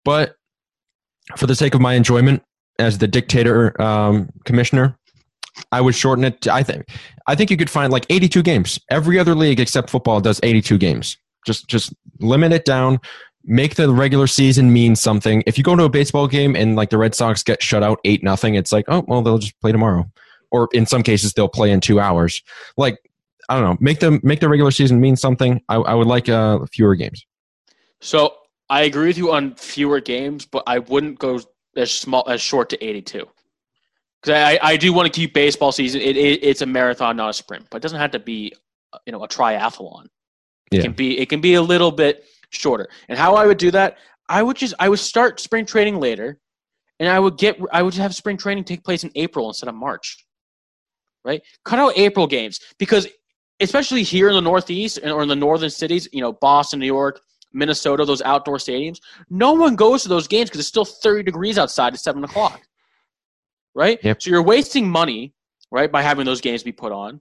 But 0.04 0.34
for 1.36 1.46
the 1.46 1.54
sake 1.54 1.74
of 1.74 1.80
my 1.80 1.94
enjoyment 1.94 2.42
as 2.78 2.98
the 2.98 3.08
dictator 3.08 3.80
um, 3.80 4.30
commissioner, 4.44 4.98
I 5.72 5.80
would 5.80 5.94
shorten 5.94 6.24
it. 6.24 6.40
To, 6.42 6.52
I 6.52 6.62
think 6.62 6.88
I 7.26 7.34
think 7.34 7.50
you 7.50 7.56
could 7.56 7.70
find 7.70 7.92
like 7.92 8.06
82 8.08 8.42
games. 8.42 8.78
Every 8.90 9.18
other 9.18 9.34
league 9.34 9.60
except 9.60 9.90
football 9.90 10.20
does 10.20 10.40
82 10.42 10.78
games. 10.78 11.16
Just 11.46 11.68
just 11.68 11.92
limit 12.20 12.52
it 12.52 12.64
down. 12.64 13.00
Make 13.44 13.76
the 13.76 13.92
regular 13.92 14.26
season 14.26 14.72
mean 14.72 14.94
something. 14.94 15.42
If 15.46 15.56
you 15.56 15.64
go 15.64 15.74
to 15.74 15.84
a 15.84 15.88
baseball 15.88 16.28
game 16.28 16.54
and 16.54 16.76
like 16.76 16.90
the 16.90 16.98
Red 16.98 17.14
Sox 17.14 17.42
get 17.42 17.62
shut 17.62 17.82
out 17.82 17.98
eight 18.04 18.22
nothing, 18.22 18.54
it's 18.54 18.72
like 18.72 18.84
oh 18.88 19.04
well 19.08 19.22
they'll 19.22 19.38
just 19.38 19.58
play 19.60 19.72
tomorrow, 19.72 20.10
or 20.50 20.68
in 20.72 20.86
some 20.86 21.02
cases 21.02 21.32
they'll 21.32 21.48
play 21.48 21.70
in 21.70 21.80
two 21.80 22.00
hours. 22.00 22.42
Like 22.76 22.98
I 23.48 23.54
don't 23.54 23.64
know, 23.64 23.76
make 23.80 24.00
them 24.00 24.20
make 24.22 24.40
the 24.40 24.48
regular 24.48 24.70
season 24.70 25.00
mean 25.00 25.16
something. 25.16 25.62
I, 25.68 25.76
I 25.76 25.94
would 25.94 26.06
like 26.06 26.28
uh, 26.28 26.66
fewer 26.72 26.94
games. 26.94 27.24
So 28.00 28.36
I 28.68 28.82
agree 28.82 29.08
with 29.08 29.18
you 29.18 29.32
on 29.32 29.54
fewer 29.54 30.00
games, 30.00 30.44
but 30.44 30.62
I 30.66 30.80
wouldn't 30.80 31.18
go 31.18 31.40
as 31.76 31.90
small 31.90 32.24
as 32.28 32.40
short 32.40 32.68
to 32.70 32.84
82. 32.84 33.26
Because 34.22 34.34
I, 34.34 34.58
I 34.62 34.76
do 34.76 34.92
want 34.92 35.12
to 35.12 35.16
keep 35.16 35.32
baseball 35.32 35.70
season. 35.72 36.00
It, 36.00 36.16
it, 36.16 36.42
it's 36.42 36.62
a 36.62 36.66
marathon, 36.66 37.16
not 37.16 37.30
a 37.30 37.32
sprint, 37.32 37.66
but 37.70 37.76
it 37.78 37.82
doesn't 37.82 37.98
have 38.00 38.10
to 38.12 38.18
be, 38.18 38.52
uh, 38.92 38.98
you 39.06 39.12
know, 39.12 39.22
a 39.22 39.28
triathlon. 39.28 40.04
It 40.72 40.78
Yeah. 40.78 40.82
can 40.82 40.92
be 40.92 41.18
it 41.18 41.28
can 41.28 41.40
be 41.40 41.54
a 41.54 41.62
little 41.62 41.90
bit 41.92 42.24
shorter. 42.50 42.88
And 43.08 43.18
how 43.18 43.34
I 43.36 43.46
would 43.46 43.58
do 43.58 43.70
that, 43.70 43.98
I 44.28 44.42
would 44.42 44.56
just 44.56 44.74
I 44.78 44.88
would 44.88 44.98
start 44.98 45.40
spring 45.40 45.64
training 45.64 46.00
later, 46.00 46.38
and 46.98 47.08
I 47.08 47.18
would 47.18 47.38
get 47.38 47.58
I 47.72 47.82
would 47.82 47.94
have 47.94 48.14
spring 48.14 48.36
training 48.36 48.64
take 48.64 48.84
place 48.84 49.04
in 49.04 49.10
April 49.14 49.48
instead 49.48 49.68
of 49.68 49.74
March. 49.76 50.26
Right? 51.24 51.42
Cut 51.64 51.78
out 51.78 51.96
April 51.96 52.26
games 52.26 52.60
because 52.78 53.06
especially 53.60 54.02
here 54.02 54.28
in 54.28 54.34
the 54.34 54.40
Northeast 54.40 54.98
and- 54.98 55.10
or 55.12 55.22
in 55.22 55.28
the 55.28 55.34
northern 55.36 55.68
cities, 55.70 56.08
you 56.12 56.20
know, 56.20 56.32
Boston, 56.32 56.78
New 56.80 56.86
York, 56.86 57.20
Minnesota, 57.52 58.04
those 58.04 58.22
outdoor 58.22 58.56
stadiums, 58.56 59.00
no 59.30 59.52
one 59.52 59.76
goes 59.76 60.02
to 60.02 60.08
those 60.08 60.28
games 60.28 60.50
because 60.50 60.60
it's 60.60 60.68
still 60.68 60.84
30 60.84 61.22
degrees 61.22 61.58
outside 61.58 61.94
at 61.94 62.00
7 62.00 62.22
o'clock. 62.24 62.60
Right? 63.74 63.98
Yep. 64.02 64.22
So 64.22 64.30
you're 64.30 64.42
wasting 64.42 64.88
money, 64.88 65.34
right, 65.70 65.90
by 65.90 66.02
having 66.02 66.26
those 66.26 66.40
games 66.40 66.62
be 66.62 66.72
put 66.72 66.92
on. 66.92 67.20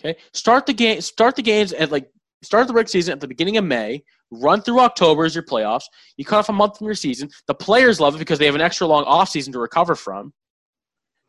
Okay. 0.00 0.18
Start 0.32 0.66
the 0.66 0.72
game 0.72 1.00
start 1.00 1.36
the 1.36 1.42
games 1.42 1.72
at 1.74 1.90
like 1.90 2.10
start 2.42 2.66
the 2.66 2.72
regular 2.72 2.88
season 2.88 3.12
at 3.12 3.20
the 3.20 3.28
beginning 3.28 3.58
of 3.58 3.64
May, 3.64 4.02
run 4.30 4.62
through 4.62 4.80
October 4.80 5.24
as 5.24 5.34
your 5.34 5.44
playoffs. 5.44 5.84
You 6.16 6.24
cut 6.24 6.38
off 6.38 6.48
a 6.48 6.52
month 6.52 6.78
from 6.78 6.86
your 6.86 6.94
season. 6.94 7.28
The 7.46 7.54
players 7.54 8.00
love 8.00 8.14
it 8.14 8.18
because 8.18 8.38
they 8.38 8.46
have 8.46 8.54
an 8.54 8.60
extra 8.60 8.86
long 8.86 9.04
off 9.04 9.28
season 9.28 9.52
to 9.52 9.58
recover 9.58 9.94
from. 9.94 10.32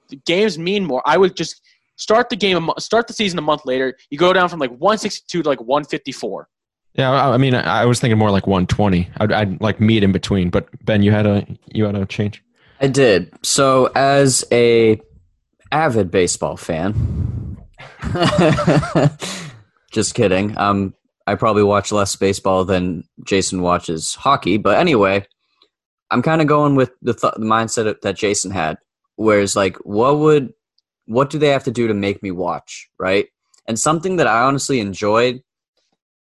The 0.10 0.18
games 0.26 0.58
mean 0.58 0.86
more. 0.86 1.02
I 1.06 1.18
would 1.18 1.36
just 1.36 1.62
start 1.98 2.30
the 2.30 2.36
game 2.36 2.70
start 2.80 3.08
the 3.08 3.14
season 3.14 3.40
a 3.40 3.42
month 3.42 3.66
later. 3.66 3.96
You 4.10 4.18
go 4.18 4.34
down 4.34 4.50
from 4.50 4.60
like 4.60 4.72
162 4.72 5.44
to 5.44 5.50
like 5.50 5.60
154. 5.60 6.48
Yeah, 6.94 7.12
I, 7.12 7.38
mean, 7.38 7.56
I, 7.56 7.84
I 7.84 7.86
was 7.86 8.00
thinking 8.00 8.18
more 8.18 8.32
like 8.32 8.48
120. 8.48 9.10
I'd, 9.18 9.32
I'd 9.32 9.62
like 9.62 9.80
meet 9.80 10.04
in 10.04 10.12
between. 10.12 10.50
But 10.50 10.68
Ben, 10.84 11.04
you 11.04 11.12
had 11.12 11.26
a 11.26 11.46
you 11.68 11.86
had 11.86 11.96
a 11.96 12.06
change. 12.06 12.44
I 12.82 12.88
did. 12.88 13.32
So, 13.44 13.86
as 13.96 14.44
a 14.52 15.00
avid 15.72 16.12
baseball 16.12 16.58
fan, 16.58 17.58
just 19.92 20.16
kidding. 20.16 20.58
Um, 20.58 20.94
I 21.28 21.36
probably 21.36 21.64
watch 21.64 21.92
less 21.92 22.16
baseball 22.16 22.66
than 22.66 23.04
Jason 23.24 23.62
watches 23.62 24.16
hockey. 24.16 24.58
But 24.58 24.80
anyway, 24.80 25.26
I'm 26.10 26.22
kind 26.22 26.42
of 26.42 26.48
going 26.48 26.76
with 26.76 26.92
the, 27.02 27.14
th- 27.14 27.36
the 27.38 27.46
mindset 27.46 28.02
that 28.02 28.18
Jason 28.18 28.52
had, 28.52 28.78
whereas 29.16 29.56
like, 29.56 29.78
what 29.78 30.18
would, 30.20 30.54
what 31.06 31.30
do 31.30 31.38
they 31.40 31.50
have 31.50 31.64
to 31.66 31.72
do 31.72 31.88
to 31.88 31.94
make 31.94 32.22
me 32.24 32.32
watch, 32.32 32.90
right? 33.00 33.28
And 33.68 33.80
something 33.80 34.18
that 34.18 34.28
I 34.28 34.42
honestly 34.42 34.80
enjoyed 34.80 35.42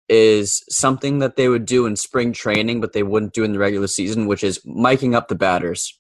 is 0.07 0.63
something 0.69 1.19
that 1.19 1.35
they 1.35 1.47
would 1.47 1.65
do 1.65 1.85
in 1.85 1.95
spring 1.95 2.31
training, 2.31 2.81
but 2.81 2.93
they 2.93 3.03
wouldn't 3.03 3.33
do 3.33 3.43
in 3.43 3.53
the 3.53 3.59
regular 3.59 3.87
season, 3.87 4.27
which 4.27 4.43
is 4.43 4.59
miking 4.59 5.15
up 5.15 5.27
the 5.27 5.35
batters. 5.35 5.97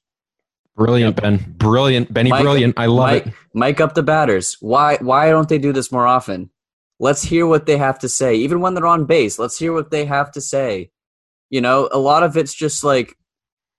Brilliant, 0.75 1.15
Ben. 1.21 1.55
Brilliant, 1.57 2.13
Benny. 2.13 2.29
Mike- 2.29 2.43
brilliant. 2.43 2.77
I 2.77 2.87
love 2.87 3.11
Mike, 3.11 3.27
it. 3.27 3.33
Mic 3.53 3.81
up 3.81 3.93
the 3.93 4.03
batters. 4.03 4.57
Why 4.59 4.97
why 4.99 5.29
don't 5.29 5.47
they 5.47 5.57
do 5.57 5.71
this 5.71 5.91
more 5.91 6.05
often? 6.05 6.49
Let's 6.99 7.23
hear 7.23 7.47
what 7.47 7.65
they 7.65 7.77
have 7.77 7.99
to 7.99 8.09
say. 8.09 8.35
Even 8.35 8.59
when 8.59 8.73
they're 8.73 8.85
on 8.85 9.05
base, 9.05 9.39
let's 9.39 9.57
hear 9.57 9.73
what 9.73 9.91
they 9.91 10.05
have 10.05 10.31
to 10.33 10.41
say. 10.41 10.91
You 11.49 11.61
know, 11.61 11.89
a 11.91 11.99
lot 11.99 12.23
of 12.23 12.35
it's 12.35 12.53
just 12.53 12.83
like, 12.83 13.17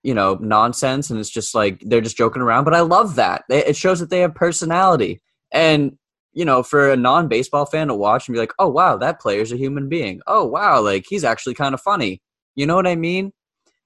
you 0.02 0.14
know, 0.14 0.38
nonsense 0.40 1.10
and 1.10 1.20
it's 1.20 1.30
just 1.30 1.54
like 1.54 1.80
they're 1.80 2.00
just 2.00 2.16
joking 2.16 2.42
around, 2.42 2.64
but 2.64 2.74
I 2.74 2.80
love 2.80 3.16
that. 3.16 3.44
It 3.50 3.68
it 3.68 3.76
shows 3.76 4.00
that 4.00 4.08
they 4.08 4.20
have 4.20 4.34
personality. 4.34 5.20
And 5.52 5.98
you 6.36 6.44
know, 6.44 6.62
for 6.62 6.90
a 6.90 6.96
non-baseball 6.96 7.64
fan 7.64 7.88
to 7.88 7.94
watch 7.94 8.28
and 8.28 8.34
be 8.34 8.38
like, 8.38 8.52
"Oh 8.58 8.68
wow, 8.68 8.98
that 8.98 9.20
player's 9.20 9.52
a 9.52 9.56
human 9.56 9.88
being. 9.88 10.20
Oh 10.26 10.44
wow, 10.44 10.80
like 10.82 11.06
he's 11.08 11.24
actually 11.24 11.54
kind 11.54 11.72
of 11.74 11.80
funny." 11.80 12.20
You 12.54 12.66
know 12.66 12.76
what 12.76 12.86
I 12.86 12.94
mean? 12.94 13.32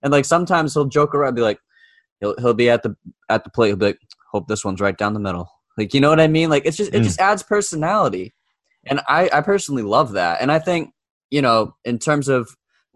And 0.03 0.13
like 0.13 0.25
sometimes 0.25 0.75
he'll 0.75 0.87
joke 0.87 1.15
around, 1.15 1.37
be 1.37 1.43
like, 1.43 1.61
he'll 2.21 2.35
he'll 2.39 2.53
be 2.55 2.69
at 2.69 2.83
the 2.83 2.97
at 3.29 3.45
the 3.45 3.51
plate, 3.51 3.69
he'll 3.69 3.77
be 3.77 3.87
like, 3.87 4.01
"Hope 4.33 4.49
this 4.49 4.65
one's 4.65 4.81
right 4.81 4.99
down 4.99 5.15
the 5.15 5.21
middle." 5.21 5.49
Like 5.79 5.95
you 5.95 6.01
know 6.01 6.11
what 6.11 6.21
I 6.21 6.27
mean? 6.27 6.51
Like 6.51 6.67
it's 6.67 6.77
just 6.77 6.93
it 6.93 7.01
Mm. 7.03 7.05
just 7.05 7.21
adds 7.21 7.45
personality, 7.45 8.35
and 8.85 9.01
I 9.09 9.31
I 9.33 9.41
personally 9.43 9.85
love 9.85 10.13
that. 10.13 10.43
And 10.43 10.51
I 10.51 10.59
think 10.59 10.91
you 11.31 11.41
know 11.43 11.77
in 11.85 12.01
terms 12.01 12.29
of 12.29 12.49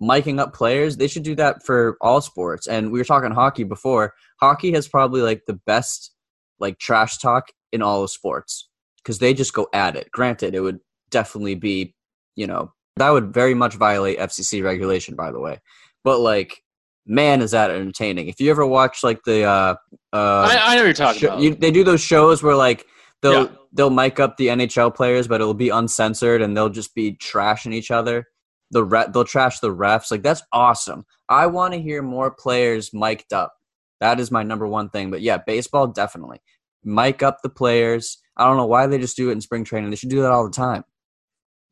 miking 0.03 0.41
up 0.41 0.53
players, 0.53 0.97
they 0.97 1.07
should 1.07 1.23
do 1.23 1.37
that 1.37 1.65
for 1.65 1.97
all 2.01 2.21
sports. 2.21 2.67
And 2.67 2.91
we 2.91 2.99
were 2.99 3.05
talking 3.05 3.31
hockey 3.31 3.63
before. 3.63 4.15
Hockey 4.41 4.73
has 4.73 4.89
probably 4.89 5.23
like 5.23 5.43
the 5.47 5.55
best 5.65 6.11
like 6.59 6.79
trash 6.81 7.19
talk 7.19 7.45
in 7.73 7.83
all 7.83 8.03
of 8.03 8.11
sports 8.11 8.69
because 9.05 9.19
they 9.19 9.35
just 9.35 9.53
go 9.53 9.69
at 9.75 9.95
it. 9.97 10.11
Granted, 10.11 10.55
it 10.55 10.61
would 10.61 10.81
definitely 11.11 11.55
be 11.55 11.95
you 12.37 12.47
know 12.47 12.73
that 12.97 13.11
would 13.11 13.33
very 13.35 13.55
much 13.55 13.75
violate 13.75 14.19
FCC 14.19 14.65
regulation, 14.65 15.15
by 15.17 15.31
the 15.33 15.41
way. 15.41 15.61
But 16.05 16.19
like, 16.21 16.63
man, 17.07 17.43
is 17.43 17.51
that 17.53 17.71
entertaining? 17.71 18.29
If 18.29 18.41
you 18.41 18.51
ever 18.51 18.67
watch 18.67 19.03
like 19.03 19.23
the 19.25 19.45
uh 19.45 19.75
uh 20.13 20.49
I, 20.51 20.61
I 20.65 20.75
know 20.75 20.81
what 20.83 20.85
you're 20.87 20.93
talking 20.95 21.21
Sho- 21.21 21.27
about. 21.29 21.41
you, 21.41 21.55
they 21.55 21.71
do 21.71 21.85
those 21.85 22.01
shows 22.01 22.43
where 22.43 22.57
like 22.57 22.87
they'll 23.23 23.45
Yeah. 23.45 23.49
they'll 23.73 23.91
mic 23.91 24.21
up 24.21 24.37
the 24.37 24.49
NHL 24.49 24.95
players, 24.95 25.27
but 25.29 25.41
it'll 25.41 25.55
be 25.55 25.69
uncensored 25.71 26.43
and 26.43 26.57
they'll 26.57 26.69
just 26.69 26.95
be 26.95 27.13
trashing 27.17 27.75
each 27.75 27.91
other. 27.91 28.27
The 28.71 28.85
re- 28.85 29.07
they'll 29.13 29.25
trash 29.25 29.61
the 29.61 29.75
refs. 29.75 30.11
Like 30.11 30.23
that's 30.23 30.43
awesome. 30.53 31.05
I 31.29 31.47
want 31.47 31.75
to 31.75 31.81
hear 31.81 32.03
more 32.03 32.31
players 32.31 32.91
mic'd 32.93 33.33
up. 33.33 33.53
That 34.01 34.21
is 34.21 34.31
my 34.31 34.43
number 34.43 34.67
one 34.67 34.91
thing. 34.91 35.11
But 35.11 35.23
yeah, 35.23 35.39
baseball 35.39 35.87
definitely 35.89 36.41
mic 36.85 37.23
up 37.23 37.39
the 37.43 37.49
players. 37.49 38.19
I 38.37 38.47
don't 38.47 38.57
know 38.57 38.66
why 38.66 38.87
they 38.87 38.99
just 38.99 39.16
do 39.16 39.28
it 39.30 39.32
in 39.32 39.41
spring 39.41 39.64
training. 39.64 39.91
They 39.91 39.97
should 39.97 40.11
do 40.11 40.22
that 40.22 40.30
all 40.30 40.45
the 40.45 40.53
time. 40.53 40.85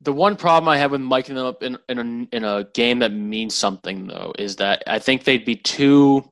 The 0.01 0.13
one 0.13 0.37
problem 0.37 0.69
I 0.69 0.79
have 0.79 0.91
with 0.91 1.01
miking 1.01 1.35
them 1.35 1.47
up 1.47 1.63
in, 1.63 1.79
in, 1.89 1.99
a, 1.99 2.37
in 2.37 2.45
a 2.45 2.65
game 2.75 2.99
that 3.01 3.13
means 3.13 3.55
something, 3.55 4.09
though, 4.09 4.33
is 4.39 4.57
that 4.57 4.83
I 4.87 4.99
think 4.99 5.25
they'd 5.25 5.45
be 5.45 5.57
too 5.57 6.29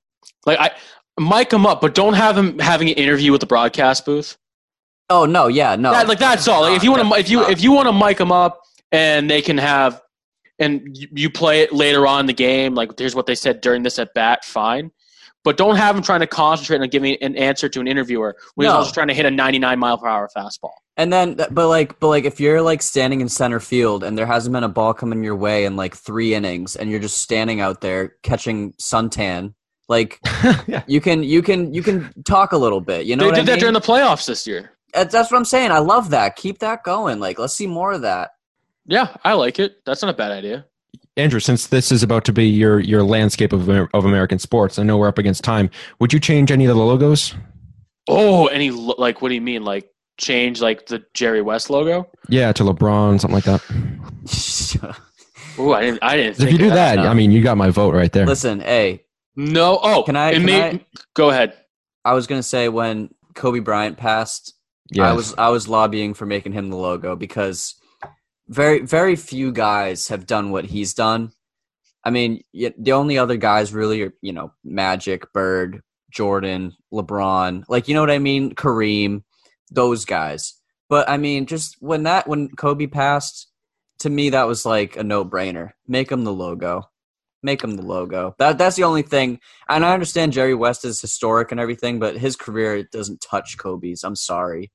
like 0.47 0.59
I 0.59 0.71
mic 1.19 1.51
them 1.51 1.67
up, 1.67 1.81
but 1.81 1.95
don't 1.95 2.15
have 2.15 2.37
them 2.37 2.59
having 2.59 2.89
an 2.89 2.95
interview 2.95 3.33
with 3.33 3.41
the 3.41 3.47
broadcast 3.47 4.05
booth. 4.05 4.37
Oh 5.09 5.27
no, 5.27 5.49
yeah, 5.49 5.77
no. 5.77 5.93
That, 5.93 6.09
like 6.09 6.19
that's 6.19 6.49
all. 6.49 6.63
Like, 6.63 6.77
if 6.77 6.85
you 6.85 6.93
want 6.93 7.09
to, 7.09 7.19
if 7.19 7.29
you 7.29 7.45
if 7.47 7.63
you 7.63 7.73
want 7.73 7.89
to 7.89 7.93
mic 7.93 8.19
them 8.19 8.33
up 8.33 8.61
and 8.93 9.29
they 9.29 9.43
can 9.43 9.59
have, 9.59 10.01
and 10.59 10.83
you, 10.97 11.09
you 11.13 11.31
play 11.31 11.61
it 11.63 11.73
later 11.73 12.07
on 12.07 12.21
in 12.21 12.27
the 12.27 12.33
game, 12.33 12.75
like 12.75 12.99
here's 12.99 13.15
what 13.15 13.27
they 13.27 13.35
said 13.35 13.61
during 13.61 13.83
this 13.83 13.99
at 13.99 14.15
bat, 14.15 14.45
fine. 14.45 14.91
But 15.43 15.57
don't 15.57 15.77
have 15.77 15.95
them 15.95 16.05
trying 16.05 16.21
to 16.21 16.27
concentrate 16.27 16.83
on 16.83 16.89
giving 16.89 17.17
an 17.23 17.35
answer 17.37 17.69
to 17.71 17.81
an 17.81 17.89
interviewer 17.89 18.37
when 18.57 18.67
he's 18.67 18.73
No. 18.73 18.79
also 18.79 18.93
trying 18.93 19.09
to 19.09 19.15
hit 19.15 19.25
a 19.25 19.31
99 19.31 19.79
mile 19.79 19.97
per 19.97 20.07
hour 20.07 20.29
fastball. 20.37 20.73
And 20.99 21.11
then, 21.11 21.35
but 21.51 21.69
like, 21.69 21.99
but 21.99 22.09
like, 22.09 22.25
if 22.25 22.41
you're 22.41 22.61
like 22.61 22.83
standing 22.83 23.23
in 23.23 23.29
center 23.31 23.59
field 23.59 24.05
and 24.05 24.19
there 24.19 24.27
hasn't 24.27 24.53
been 24.53 24.65
a 24.65 24.69
ball 24.69 24.93
coming 24.93 25.25
your 25.25 25.37
way 25.37 25.65
in 25.65 25.77
like 25.77 25.97
three 25.97 26.35
innings, 26.35 26.77
and 26.77 26.91
you're 26.91 27.01
just 27.01 27.19
standing 27.19 27.61
out 27.63 27.81
there 27.81 28.17
catching 28.23 28.73
suntan, 28.75 29.55
like 29.89 30.19
yeah. 30.67 30.83
you 30.87 31.01
can, 31.01 31.23
you 31.23 31.41
can, 31.41 31.73
you 31.73 31.83
can 31.83 32.13
talk 32.25 32.53
a 32.53 32.59
little 32.59 32.83
bit. 32.83 33.07
You 33.07 33.17
know, 33.17 33.25
they 33.31 33.31
did 33.31 33.41
I 33.41 33.45
that 33.45 33.53
mean? 33.53 33.59
during 33.61 33.75
the 33.75 33.81
playoffs 33.81 34.27
this 34.27 34.47
year. 34.47 34.73
That's 34.93 35.15
what 35.15 35.35
I'm 35.35 35.45
saying. 35.47 35.71
I 35.71 35.79
love 35.79 36.11
that. 36.11 36.37
Keep 36.37 36.59
that 36.59 36.83
going. 36.85 37.19
Like, 37.19 37.39
let's 37.39 37.55
see 37.55 37.67
more 37.67 37.93
of 37.93 38.03
that. 38.03 38.31
Yeah, 38.87 39.17
I 39.25 39.35
like 39.35 39.59
it. 39.59 39.77
That's 39.87 40.03
not 40.03 40.11
a 40.13 40.17
bad 40.17 40.33
idea. 40.33 40.67
Andrew, 41.17 41.41
since 41.41 41.67
this 41.67 41.91
is 41.93 42.03
about 42.03 42.25
to 42.27 42.33
be 42.33 42.47
your 42.47 42.81
your 42.81 43.03
landscape 43.03 43.53
of 43.53 43.69
of 43.69 44.05
American 44.05 44.39
sports, 44.39 44.79
I 44.79 44.83
know 44.85 44.97
we're 44.97 45.09
up 45.09 45.19
against 45.19 45.45
time. 45.45 45.71
Would 45.99 46.13
you 46.13 46.21
change 46.21 46.51
any 46.51 46.65
of 46.67 46.75
the 46.77 46.83
logos? 46.83 47.35
Oh, 48.09 48.47
any 48.47 48.71
like 48.71 49.21
what 49.21 49.29
do 49.29 49.35
you 49.35 49.41
mean? 49.41 49.65
Like 49.65 49.91
change 50.19 50.61
like 50.61 50.87
the 50.87 51.03
Jerry 51.15 51.43
West 51.43 51.69
logo? 51.71 52.09
Yeah, 52.29 52.53
to 52.53 52.63
LeBron, 52.65 53.21
something 53.21 53.35
like 53.35 53.45
that. 53.45 54.97
Oh, 55.59 55.73
I 55.75 55.83
didn't. 55.83 55.99
I 56.03 56.17
didn't. 56.17 56.37
'Cause 56.39 56.45
If 56.47 56.53
you 56.53 56.57
of 56.57 56.61
do 56.61 56.71
that, 56.71 56.97
no. 56.97 57.03
I 57.09 57.13
mean, 57.13 57.33
you 57.33 57.43
got 57.43 57.59
my 57.59 57.69
vote 57.69 57.93
right 57.93 58.11
there. 58.11 58.25
Listen, 58.25 58.61
hey, 58.61 59.05
no. 59.37 59.79
Oh, 59.83 60.05
Can 60.05 60.17
I- 60.17 60.33
can 60.33 60.45
made- 60.47 60.63
I- 60.77 60.85
Go 61.15 61.29
ahead. 61.29 61.53
I 62.03 62.15
was 62.15 62.27
gonna 62.27 62.43
say 62.43 62.69
when 62.71 63.11
Kobe 63.35 63.59
Bryant 63.59 63.99
passed, 63.99 64.55
Yes. 64.91 65.05
I 65.07 65.13
was 65.13 65.35
I 65.37 65.49
was 65.51 65.69
lobbying 65.69 66.15
for 66.15 66.25
making 66.25 66.53
him 66.53 66.71
the 66.71 66.77
logo 66.77 67.15
because 67.15 67.75
very 68.51 68.81
very 68.81 69.17
few 69.17 69.53
guys 69.53 70.09
have 70.09 70.27
done 70.27 70.51
what 70.51 70.67
he's 70.67 70.93
done. 70.93 71.33
I 72.05 72.11
mean, 72.11 72.43
the 72.53 72.93
only 72.93 73.17
other 73.17 73.37
guys 73.37 73.73
really 73.73 74.03
are 74.03 74.15
you 74.21 74.33
know 74.33 74.53
Magic, 74.65 75.33
Bird, 75.33 75.83
Jordan, 76.11 76.73
LeBron, 76.93 77.65
like 77.69 77.89
you 77.89 77.95
know 77.95 78.01
what 78.01 78.11
I 78.11 78.19
mean, 78.19 78.55
Kareem, 78.55 79.23
those 79.71 80.05
guys. 80.05 80.55
But 80.89 81.09
I 81.09 81.17
mean, 81.17 81.47
just 81.47 81.77
when 81.81 82.03
that 82.03 82.27
when 82.27 82.49
Kobe 82.49 82.89
passed, 82.89 83.47
to 84.01 84.11
me 84.11 84.31
that 84.31 84.49
was 84.49 84.67
like 84.67 84.97
a 84.97 85.05
no 85.05 85.25
brainer. 85.25 85.71
Make 85.87 86.11
him 86.11 86.25
the 86.25 86.33
logo. 86.33 86.83
Make 87.43 87.63
him 87.63 87.77
the 87.77 87.83
logo. 87.83 88.35
That 88.39 88.59
that's 88.59 88.77
the 88.77 88.85
only 88.85 89.03
thing. 89.03 89.39
And 89.69 89.85
I 89.85 89.95
understand 89.95 90.33
Jerry 90.33 90.55
West 90.55 90.85
is 90.85 91.01
historic 91.01 91.53
and 91.53 91.61
everything, 91.61 92.01
but 92.01 92.19
his 92.19 92.35
career 92.35 92.83
doesn't 92.93 93.21
touch 93.23 93.57
Kobe's. 93.59 94.03
I'm 94.03 94.17
sorry. 94.17 94.73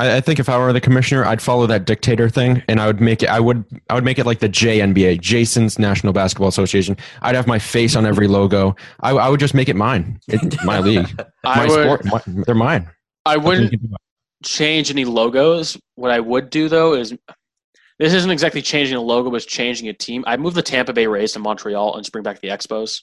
I, 0.00 0.16
I 0.16 0.20
think 0.20 0.38
if 0.38 0.48
I 0.48 0.56
were 0.56 0.72
the 0.72 0.80
commissioner, 0.80 1.24
I'd 1.26 1.42
follow 1.42 1.66
that 1.66 1.84
dictator 1.84 2.30
thing, 2.30 2.62
and 2.68 2.80
I 2.80 2.86
would 2.86 3.00
make 3.00 3.22
it. 3.22 3.28
I 3.28 3.38
would. 3.38 3.64
I 3.90 3.94
would 3.94 4.04
make 4.04 4.18
it 4.18 4.24
like 4.24 4.38
the 4.38 4.48
JNBA, 4.48 5.20
Jason's 5.20 5.78
National 5.78 6.14
Basketball 6.14 6.48
Association. 6.48 6.96
I'd 7.20 7.34
have 7.34 7.46
my 7.46 7.58
face 7.58 7.94
on 7.94 8.06
every 8.06 8.26
logo. 8.26 8.74
I, 9.00 9.10
I 9.10 9.28
would 9.28 9.40
just 9.40 9.54
make 9.54 9.68
it 9.68 9.76
mine. 9.76 10.18
It's 10.28 10.64
my 10.64 10.80
league, 10.90 11.22
my 11.44 11.66
would. 11.66 12.00
sport. 12.00 12.04
My, 12.06 12.42
they're 12.46 12.54
mine. 12.54 12.88
I 13.26 13.36
wouldn't 13.36 13.64
you 13.64 13.78
can 13.78 13.80
do 13.80 13.86
about 13.92 14.00
change 14.42 14.90
any 14.90 15.04
logos. 15.04 15.78
What 15.96 16.10
I 16.10 16.20
would 16.20 16.48
do 16.48 16.68
though 16.70 16.94
is 16.94 17.14
this 17.98 18.14
isn't 18.14 18.30
exactly 18.30 18.62
changing 18.62 18.96
a 18.96 19.02
logo, 19.02 19.30
but 19.30 19.36
it's 19.36 19.46
changing 19.46 19.88
a 19.88 19.92
team. 19.92 20.24
I 20.26 20.38
moved 20.38 20.56
the 20.56 20.62
Tampa 20.62 20.94
Bay 20.94 21.06
Rays 21.06 21.32
to 21.32 21.38
Montreal 21.38 21.94
and 21.94 22.02
just 22.02 22.12
bring 22.12 22.24
back 22.24 22.40
the 22.40 22.48
Expos. 22.48 23.02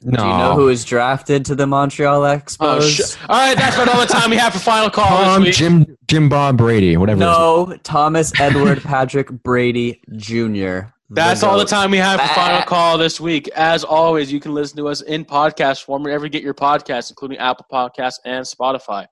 It. 0.00 0.06
No. 0.12 0.18
Do 0.18 0.22
you 0.24 0.36
know 0.38 0.54
who 0.54 0.64
was 0.66 0.84
drafted 0.84 1.44
to 1.46 1.54
the 1.54 1.66
Montreal 1.66 2.20
Expos? 2.22 2.56
Oh, 2.60 2.80
sh- 2.80 3.16
all 3.28 3.36
right, 3.36 3.56
that's 3.56 3.76
about 3.76 3.88
all 3.88 4.00
the 4.00 4.06
time 4.06 4.30
we 4.30 4.36
have 4.36 4.52
for 4.52 4.58
final 4.58 4.90
call 4.90 5.06
Tom 5.06 5.42
this 5.42 5.48
week. 5.48 5.54
Jim 5.56 5.96
Jim 6.08 6.28
Bob 6.28 6.56
Brady, 6.58 6.96
whatever. 6.96 7.18
his- 7.20 7.26
no, 7.26 7.76
Thomas 7.82 8.32
Edward 8.40 8.82
Patrick 8.82 9.30
Brady 9.30 10.00
Jr. 10.16 10.88
That's 11.08 11.42
all 11.44 11.56
the 11.56 11.64
time 11.64 11.92
we 11.92 11.98
have 11.98 12.20
for 12.20 12.26
final 12.34 12.62
call 12.62 12.98
this 12.98 13.20
week. 13.20 13.48
As 13.54 13.84
always, 13.84 14.32
you 14.32 14.40
can 14.40 14.52
listen 14.52 14.76
to 14.78 14.88
us 14.88 15.02
in 15.02 15.24
podcast 15.24 15.84
form 15.84 16.02
wherever 16.02 16.24
you 16.26 16.30
get 16.30 16.42
your 16.42 16.52
podcasts, 16.54 17.10
including 17.10 17.38
Apple 17.38 17.64
Podcasts 17.72 18.18
and 18.24 18.44
Spotify. 18.44 19.06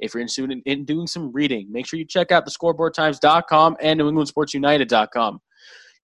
If 0.00 0.14
you're 0.14 0.20
interested 0.20 0.50
in, 0.52 0.62
in 0.64 0.84
doing 0.84 1.06
some 1.08 1.32
reading, 1.32 1.66
make 1.72 1.86
sure 1.86 1.98
you 1.98 2.04
check 2.04 2.30
out 2.32 2.44
the 2.44 2.50
scoreboardtimes.com 2.52 3.76
and 3.80 3.98
New 3.98 4.08
England 4.08 4.28
Sports 4.28 4.54
United.com. 4.54 5.40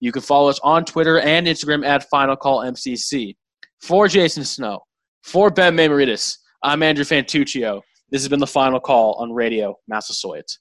You 0.00 0.12
can 0.12 0.22
follow 0.22 0.48
us 0.48 0.58
on 0.64 0.84
Twitter 0.84 1.20
and 1.20 1.46
Instagram 1.46 1.84
at 1.86 2.08
Final 2.08 2.34
Call 2.36 2.60
MCC. 2.60 3.36
For 3.80 4.08
Jason 4.08 4.44
Snow, 4.44 4.80
for 5.22 5.50
Ben 5.50 5.74
Mamaritis, 5.74 6.36
I'm 6.62 6.82
Andrew 6.82 7.04
Fantuccio. 7.04 7.80
This 8.10 8.20
has 8.20 8.28
been 8.28 8.38
the 8.38 8.46
final 8.46 8.78
call 8.78 9.14
on 9.14 9.32
Radio 9.32 9.78
Massasoit. 9.88 10.58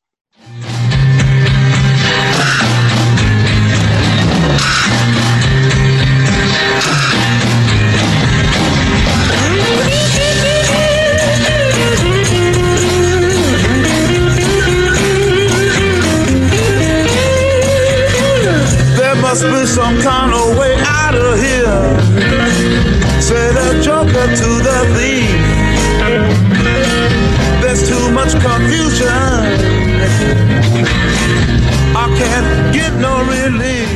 There 18.95 19.15
must 19.15 19.43
be 19.43 19.65
some 19.65 20.01
kind 20.01 20.33
of 20.33 20.57
way 20.57 20.75
out 20.85 21.15
of 21.15 21.37
here. 21.37 22.48
Say 23.29 23.53
the 23.53 23.79
joker 23.83 24.27
to 24.41 24.49
the 24.67 24.77
thief. 24.95 25.29
There's 27.61 27.87
too 27.87 28.11
much 28.11 28.31
confusion. 28.31 29.07
I 31.95 32.05
can't 32.17 32.73
get 32.73 32.91
no 32.95 33.21
relief. 33.29 33.88